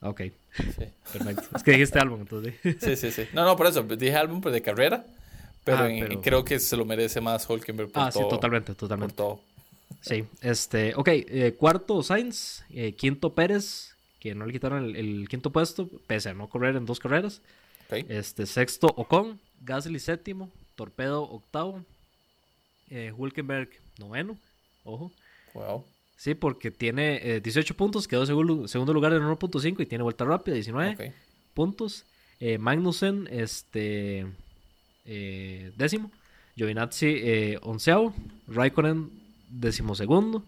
Ok. 0.00 0.22
Perfecto. 1.12 1.56
es 1.56 1.62
que 1.62 1.70
dijiste 1.72 1.98
Albon, 1.98 2.20
entonces. 2.20 2.54
sí, 2.80 2.96
sí, 2.96 3.10
sí. 3.10 3.26
No, 3.32 3.44
no, 3.44 3.56
por 3.56 3.66
eso. 3.66 3.82
Dije 3.82 4.14
Albon, 4.14 4.40
pero 4.40 4.52
de 4.52 4.62
carrera. 4.62 5.04
Pero, 5.64 5.78
ah, 5.78 6.20
creo 6.22 6.44
que 6.44 6.60
se 6.60 6.76
lo 6.76 6.84
merece 6.84 7.20
más 7.22 7.48
Hulkenberg 7.48 7.90
por 7.90 8.02
ah, 8.02 8.12
sí, 8.12 8.20
totalmente, 8.28 8.74
totalmente. 8.74 9.14
Por 9.14 9.38
todo. 9.38 9.54
Sí, 10.02 10.26
este, 10.42 10.94
ok, 10.94 11.08
eh, 11.08 11.54
cuarto 11.58 12.02
Sainz, 12.02 12.62
eh, 12.70 12.92
quinto 12.92 13.34
Pérez, 13.34 13.96
que 14.20 14.34
no 14.34 14.44
le 14.44 14.52
quitaron 14.52 14.94
el, 14.94 15.26
quinto 15.28 15.50
puesto, 15.50 15.88
pese 16.06 16.28
a 16.28 16.34
no 16.34 16.48
correr 16.48 16.76
en 16.76 16.84
dos 16.84 17.00
carreras. 17.00 17.40
Este, 17.90 18.46
sexto 18.46 18.88
Ocon, 18.88 19.40
Gasly 19.62 19.98
séptimo, 19.98 20.50
Torpedo 20.74 21.22
octavo, 21.22 21.84
eh, 22.90 23.12
Hulkenberg 23.16 23.70
noveno, 23.98 24.36
ojo. 24.84 25.12
Wow. 25.54 25.84
Sí, 26.16 26.34
porque 26.34 26.70
tiene 26.70 27.40
18 27.40 27.74
puntos, 27.76 28.08
quedó 28.08 28.26
segundo, 28.26 28.68
segundo 28.68 28.92
lugar 28.92 29.12
en 29.12 29.22
1.5 29.22 29.80
y 29.80 29.86
tiene 29.86 30.04
vuelta 30.04 30.24
rápida, 30.24 30.54
19 30.54 31.14
puntos. 31.54 32.04
Magnussen, 32.58 33.28
este, 33.30 34.26
décimo. 35.04 36.10
Giovinazzi, 36.56 37.56
onceavo. 37.62 38.14
Raikkonen, 38.48 39.10
decimosegundo. 39.48 40.44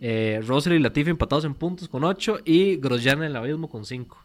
Eh, 0.00 0.40
Russell 0.46 0.74
y 0.74 0.78
Latifi 0.78 1.10
empatados 1.10 1.44
en 1.44 1.54
puntos 1.54 1.88
con 1.88 2.04
8 2.04 2.40
y 2.44 2.76
Grosjean 2.76 3.18
en 3.18 3.24
el 3.24 3.36
abismo 3.36 3.68
con 3.68 3.84
5. 3.84 4.16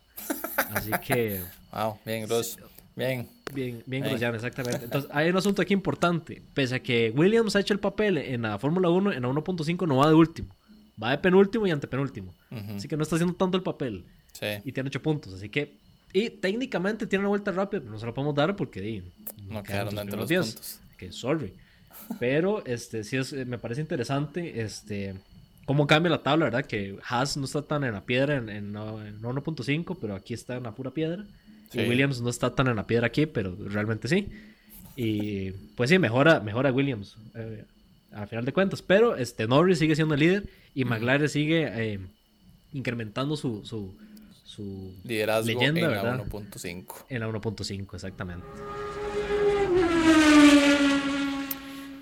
Así 0.71 0.91
que. 1.07 1.41
Wow, 1.71 1.97
bien, 2.05 2.27
Gross. 2.27 2.57
Bien. 2.95 3.27
Bien, 3.53 3.81
bien, 3.85 4.03
Grosjean, 4.03 4.35
exactamente. 4.35 4.85
Entonces, 4.85 5.09
hay 5.13 5.29
un 5.29 5.37
asunto 5.37 5.61
aquí 5.61 5.73
importante. 5.73 6.41
Pese 6.53 6.75
a 6.75 6.79
que 6.83 7.11
Williams 7.15 7.55
ha 7.55 7.59
hecho 7.59 7.73
el 7.73 7.79
papel 7.79 8.17
en 8.17 8.43
la 8.43 8.59
Fórmula 8.59 8.89
1, 8.89 9.13
en 9.13 9.21
la 9.21 9.29
1.5 9.29 9.87
no 9.87 9.97
va 9.97 10.07
de 10.07 10.13
último. 10.13 10.55
Va 11.01 11.11
de 11.11 11.17
penúltimo 11.17 11.65
y 11.65 11.71
antepenúltimo. 11.71 12.33
Así 12.75 12.87
que 12.87 12.95
no 12.95 13.03
está 13.03 13.15
haciendo 13.15 13.35
tanto 13.35 13.57
el 13.57 13.63
papel. 13.63 14.05
Sí. 14.33 14.45
Y 14.63 14.71
tiene 14.71 14.87
8 14.89 15.01
puntos. 15.01 15.33
Así 15.33 15.49
que. 15.49 15.75
Y 16.13 16.29
técnicamente 16.29 17.07
tiene 17.07 17.23
una 17.23 17.29
vuelta 17.29 17.51
rápida, 17.51 17.81
pero 17.81 17.91
no 17.91 17.99
se 17.99 18.05
la 18.05 18.13
podemos 18.13 18.35
dar 18.35 18.55
porque. 18.55 19.03
no 19.47 19.63
quedaron 19.63 19.95
dentro 19.95 20.25
de 20.25 20.35
los 20.35 20.45
puntos. 20.45 20.79
Que 20.97 21.11
sorry. 21.11 21.53
Pero 22.19 22.63
este 22.65 23.03
sí 23.03 23.17
es, 23.17 23.33
me 23.33 23.57
parece 23.57 23.81
interesante 23.81 24.61
este 24.61 25.15
cómo 25.65 25.87
cambia 25.87 26.11
la 26.11 26.23
tabla, 26.23 26.45
¿verdad? 26.45 26.65
Que 26.65 26.97
Haas 27.07 27.37
no 27.37 27.45
está 27.45 27.61
tan 27.61 27.83
en 27.83 27.93
la 27.93 28.05
piedra 28.05 28.35
en, 28.35 28.49
en, 28.49 28.73
1.5, 28.73 29.97
pero 29.99 30.15
aquí 30.15 30.33
está 30.33 30.55
en 30.55 30.63
la 30.63 30.75
pura 30.75 30.91
piedra. 30.91 31.25
Y 31.73 31.87
Williams 31.87 32.21
no 32.21 32.29
está 32.29 32.53
tan 32.53 32.67
en 32.67 32.75
la 32.75 32.85
piedra 32.85 33.07
aquí, 33.07 33.25
pero 33.25 33.55
realmente 33.67 34.07
sí. 34.07 34.29
Y 34.95 35.51
pues 35.75 35.89
sí, 35.89 35.97
mejora, 35.97 36.39
mejora 36.39 36.71
Williams 36.71 37.17
eh, 37.33 37.65
a 38.11 38.27
final 38.27 38.45
de 38.45 38.53
cuentas. 38.53 38.81
Pero 38.81 39.15
este 39.15 39.47
Norris 39.47 39.79
sigue 39.79 39.95
siendo 39.95 40.13
el 40.13 40.19
líder 40.19 40.49
y 40.75 40.85
McLaren 40.85 41.29
sigue 41.29 41.71
eh, 41.73 41.99
incrementando 42.73 43.35
su, 43.35 43.65
su, 43.65 43.95
su 44.55 44.93
liderazgo 45.03 45.59
leyenda, 45.59 45.81
en 45.81 45.91
la 45.91 46.23
1.5. 46.23 47.05
En 47.09 47.19
la 47.21 47.27
1.5, 47.27 47.95
exactamente. 47.95 48.45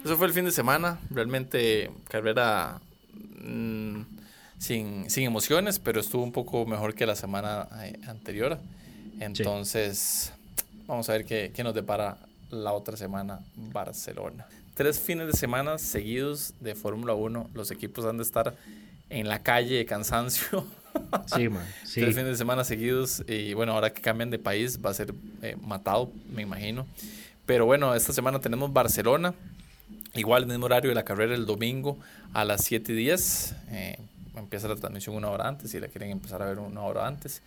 Eso 0.03 0.17
fue 0.17 0.27
el 0.27 0.33
fin 0.33 0.45
de 0.45 0.51
semana. 0.51 0.99
Realmente 1.09 1.91
carrera 2.09 2.81
mm, 3.41 4.01
sin, 4.57 5.05
emociones, 5.15 5.79
pero 5.79 6.01
estuvo 6.01 6.23
un 6.23 6.31
poco 6.31 6.65
mejor 6.65 6.93
que 6.93 7.05
la 7.05 7.15
semana 7.15 7.67
eh, 7.83 7.99
anterior. 8.07 8.57
Entonces, 9.19 10.33
vamos 10.87 11.07
a 11.09 11.13
ver 11.13 11.25
qué, 11.25 11.51
qué 11.55 11.63
nos 11.63 11.73
depara 11.73 12.17
la 12.49 12.73
otra 12.73 12.97
semana 12.97 13.39
Barcelona. 13.55 14.45
Tres 14.73 14.99
fines 14.99 15.27
de 15.27 15.33
semana 15.33 15.77
seguidos 15.77 16.53
de 16.59 16.75
Fórmula 16.75 17.13
1. 17.13 17.51
Los 17.53 17.71
equipos 17.71 18.03
han 18.05 18.17
de 18.17 18.23
estar 18.23 18.55
en 19.09 19.29
la 19.29 19.41
calle 19.41 19.75
de 19.75 19.85
cansancio. 19.85 20.65
Sí, 21.35 21.49
man. 21.49 21.65
Sí. 21.83 22.01
Tres 22.01 22.15
fines 22.15 22.31
de 22.31 22.37
semana 22.37 22.63
seguidos. 22.63 23.23
Y 23.27 23.53
bueno, 23.53 23.73
ahora 23.73 23.93
que 23.93 24.01
cambian 24.01 24.29
de 24.29 24.39
país 24.39 24.79
va 24.83 24.89
a 24.89 24.93
ser 24.93 25.13
eh, 25.41 25.55
matado, 25.61 26.11
me 26.33 26.41
imagino. 26.41 26.85
Pero 27.45 27.65
bueno, 27.65 27.93
esta 27.95 28.13
semana 28.13 28.39
tenemos 28.39 28.71
Barcelona. 28.71 29.33
Igual, 30.13 30.43
el 30.43 30.49
mismo 30.49 30.65
horario 30.65 30.89
de 30.89 30.95
la 30.95 31.03
carrera 31.03 31.35
el 31.35 31.45
domingo 31.45 31.97
a 32.33 32.45
las 32.45 32.63
7 32.65 32.91
y 32.91 32.95
10. 32.95 33.55
Eh, 33.69 33.99
empieza 34.35 34.67
la 34.67 34.75
transmisión 34.75 35.15
una 35.15 35.29
hora 35.29 35.47
antes, 35.47 35.71
si 35.71 35.79
la 35.79 35.87
quieren 35.87 36.11
empezar 36.11 36.41
a 36.41 36.45
ver 36.45 36.59
una 36.59 36.81
hora 36.81 37.07
antes. 37.07 37.41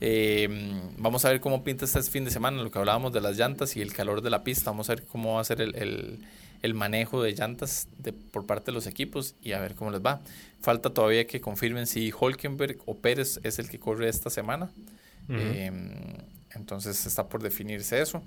Eh, 0.00 0.48
vamos 0.98 1.24
a 1.24 1.30
ver 1.30 1.40
cómo 1.40 1.64
pinta 1.64 1.84
este 1.84 2.02
fin 2.02 2.24
de 2.24 2.30
semana, 2.30 2.62
lo 2.62 2.70
que 2.70 2.78
hablábamos 2.78 3.12
de 3.12 3.20
las 3.20 3.36
llantas 3.36 3.76
y 3.76 3.82
el 3.82 3.92
calor 3.92 4.22
de 4.22 4.30
la 4.30 4.44
pista. 4.44 4.70
Vamos 4.70 4.90
a 4.90 4.94
ver 4.94 5.04
cómo 5.04 5.34
va 5.34 5.40
a 5.40 5.44
ser 5.44 5.60
el, 5.60 5.74
el, 5.76 6.18
manejo 6.72 7.22
de 7.22 7.32
llantas 7.32 7.88
de, 7.98 8.14
por 8.14 8.46
parte 8.46 8.70
de 8.70 8.72
los 8.72 8.86
equipos 8.86 9.34
y 9.42 9.52
a 9.52 9.60
ver 9.60 9.74
cómo 9.74 9.90
les 9.90 10.00
va. 10.00 10.22
Falta 10.62 10.94
todavía 10.94 11.26
que 11.26 11.42
confirmen 11.42 11.86
si 11.86 12.10
Holkenberg 12.18 12.78
o 12.86 12.96
Pérez 12.96 13.40
es 13.42 13.58
el 13.58 13.68
que 13.68 13.78
corre 13.78 14.08
esta 14.08 14.30
semana. 14.30 14.70
Eh, 15.28 15.70
entonces 16.54 17.04
está 17.04 17.28
por 17.28 17.42
definirse 17.42 18.00
eso. 18.00 18.22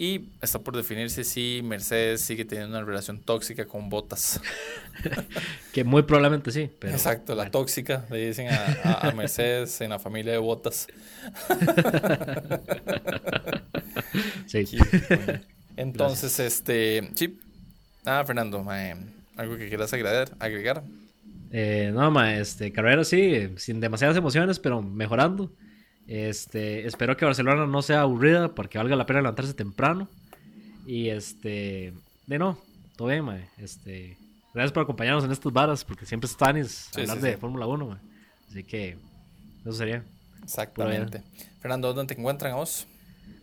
Y 0.00 0.28
está 0.40 0.60
por 0.60 0.76
definirse 0.76 1.24
si 1.24 1.60
Mercedes 1.64 2.20
sigue 2.20 2.44
teniendo 2.44 2.76
una 2.76 2.86
relación 2.86 3.20
tóxica 3.20 3.66
con 3.66 3.90
Botas. 3.90 4.40
que 5.72 5.82
muy 5.82 6.02
probablemente 6.02 6.52
sí. 6.52 6.70
Exacto, 6.82 7.34
la 7.34 7.50
tóxica, 7.50 8.06
le 8.08 8.28
dicen 8.28 8.46
a, 8.48 9.12
Mercedes 9.16 9.80
en 9.80 9.90
la 9.90 9.98
familia 9.98 10.32
de 10.32 10.38
Botas. 10.38 10.86
sí. 14.46 14.78
Entonces, 15.76 16.38
este, 16.38 17.10
sí. 17.16 17.40
Ah, 18.08 18.24
Fernando, 18.24 18.64
algo 19.36 19.56
que 19.58 19.68
quieras 19.68 19.92
agregar. 19.92 20.30
agregar? 20.38 20.82
Eh, 21.50 21.90
no, 21.92 22.10
ma, 22.10 22.36
este, 22.36 22.72
carrera 22.72 23.04
sí, 23.04 23.52
sin 23.58 23.80
demasiadas 23.80 24.16
emociones, 24.16 24.58
pero 24.58 24.80
mejorando. 24.80 25.52
Este, 26.06 26.86
espero 26.86 27.18
que 27.18 27.26
Barcelona 27.26 27.66
no 27.66 27.82
sea 27.82 28.00
aburrida 28.00 28.54
porque 28.54 28.78
valga 28.78 28.96
la 28.96 29.04
pena 29.04 29.20
levantarse 29.20 29.52
temprano. 29.52 30.08
Y 30.86 31.10
este, 31.10 31.92
de 32.26 32.38
no, 32.38 32.58
todo 32.96 33.08
bien, 33.08 33.24
ma. 33.26 33.38
Este, 33.58 34.16
gracias 34.54 34.72
por 34.72 34.84
acompañarnos 34.84 35.24
en 35.24 35.32
estos 35.32 35.52
varas 35.52 35.84
porque 35.84 36.06
siempre 36.06 36.30
están 36.30 36.64
sí, 36.64 37.02
hablar 37.02 37.20
de 37.20 37.36
Fórmula 37.36 37.66
1, 37.66 37.98
Así 38.48 38.64
que 38.64 38.96
eso 39.60 39.72
sería. 39.72 40.02
Exactamente. 40.42 41.22
Fernando, 41.60 41.92
¿dónde 41.92 42.14
te 42.14 42.18
encuentran 42.18 42.52
a 42.52 42.56
vos? 42.56 42.86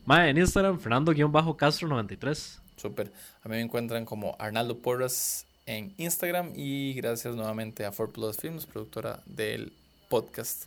Ma, 0.06 0.28
en 0.28 0.40
Instagram, 0.40 0.80
Fernando-Castro93. 0.80 2.65
Súper. 2.86 3.12
A 3.42 3.50
mí 3.50 3.56
me 3.56 3.62
encuentran 3.62 4.06
como 4.06 4.36
Arnaldo 4.38 4.78
Porras 4.78 5.48
en 5.66 5.92
Instagram 5.98 6.52
y 6.56 6.94
gracias 6.94 7.36
nuevamente 7.36 7.84
a 7.84 7.90
4 7.90 8.14
Plus 8.14 8.38
Films, 8.38 8.68
productora 8.68 9.24
del 9.26 9.74
podcast. 10.08 10.66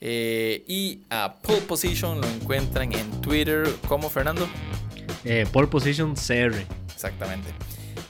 Eh, 0.00 0.64
y 0.66 1.00
a 1.10 1.34
Pole 1.42 1.60
Position 1.60 2.18
lo 2.18 2.26
encuentran 2.28 2.94
en 2.94 3.20
Twitter 3.20 3.68
como 3.86 4.08
Fernando. 4.08 4.48
Eh, 5.26 5.46
Pole 5.52 5.68
Position 5.68 6.14
CR. 6.14 6.64
Exactamente. 6.94 7.50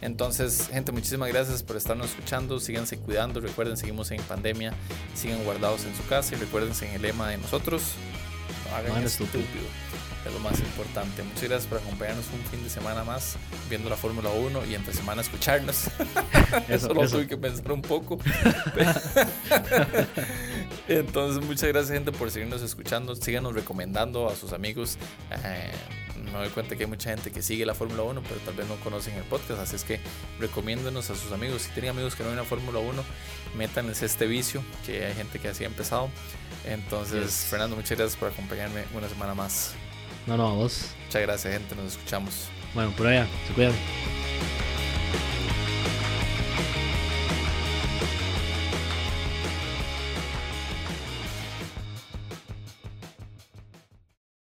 Entonces, 0.01 0.69
gente, 0.69 0.93
muchísimas 0.93 1.29
gracias 1.29 1.65
por 1.65 1.77
estarnos 1.77 2.11
escuchando. 2.11 2.61
Síganse 2.61 2.99
cuidando. 2.99 3.41
Recuerden, 3.41 3.77
seguimos 3.77 4.13
en 4.13 4.23
pandemia. 4.23 4.75
Sigan 5.17 5.43
guardados 5.43 5.85
en 5.87 5.97
su 5.97 6.07
casa 6.07 6.37
y 6.37 6.39
recuérdense 6.39 6.89
en 6.89 6.95
el 6.95 7.03
lema 7.03 7.29
de 7.29 7.39
nosotros. 7.39 7.95
No 8.71 8.77
hagan 8.77 9.03
estúpido 9.03 9.43
es 10.25 10.33
lo 10.33 10.39
más 10.41 10.59
importante. 10.61 11.23
Muchas 11.23 11.45
gracias 11.45 11.67
por 11.67 11.79
acompañarnos 11.79 12.27
un 12.33 12.41
fin 12.51 12.63
de 12.63 12.71
semana 12.71 13.05
más 13.05 13.37
viendo 13.69 13.89
la 13.89 13.97
Fórmula 13.97 14.31
1 14.31 14.67
y 14.67 14.75
entre 14.75 14.93
semana 14.93 15.23
escucharnos. 15.23 15.89
eso, 16.69 16.93
lo 16.93 17.09
tuve 17.09 17.27
que 17.27 17.37
pensar 17.37 17.73
un 17.73 17.83
poco. 17.83 18.19
Entonces, 20.89 21.45
muchas 21.45 21.69
gracias, 21.69 21.93
gente, 21.93 22.13
por 22.13 22.31
seguirnos 22.31 22.63
escuchando. 22.63 23.15
Síganos 23.15 23.55
recomendando 23.55 24.29
a 24.29 24.37
sus 24.37 24.53
amigos. 24.53 24.99
Eh, 25.45 25.71
me 26.25 26.33
doy 26.33 26.49
cuenta 26.51 26.77
que 26.77 26.85
hay 26.85 26.89
mucha 26.89 27.11
gente 27.11 27.31
que 27.31 27.43
sigue 27.43 27.65
la 27.65 27.75
Fórmula 27.75 28.03
1, 28.03 28.23
pero 28.23 28.41
tal 28.41 28.55
vez 28.55 28.69
no 28.69 28.77
conocen 28.77 29.15
el 29.15 29.25
podcast. 29.25 29.61
Así 29.61 29.77
es 29.77 29.85
que 29.85 30.01
recomiéndonos 30.39 31.11
a 31.11 31.17
sus 31.17 31.33
amigos. 31.33 31.63
Si 31.63 31.71
tienen 31.71 31.93
amigos 31.93 32.15
que 32.15 32.23
no 32.23 32.29
ven 32.29 32.39
la 32.39 32.45
Fórmula 32.45 32.79
1, 32.79 33.05
métanles 33.57 34.03
este 34.03 34.27
vicio, 34.27 34.63
que 34.85 35.07
hay 35.07 35.15
gente 35.15 35.39
que 35.39 35.49
así 35.49 35.65
ha 35.65 35.67
empezado. 35.67 36.11
Entonces, 36.65 37.47
Fernando, 37.49 37.77
muchas 37.77 37.97
gracias 37.97 38.19
por 38.19 38.31
acompañarme 38.31 38.85
una 38.95 39.09
semana 39.09 39.35
más. 39.35 39.75
No, 40.31 40.37
no, 40.37 40.47
a 40.47 40.53
vos. 40.53 40.93
Muchas 41.07 41.23
gracias, 41.23 41.53
gente. 41.53 41.75
Nos 41.75 41.87
escuchamos. 41.95 42.47
Bueno, 42.73 42.93
por 42.97 43.09
allá. 43.09 43.27
Se 43.49 43.53
cuidan. 43.53 43.73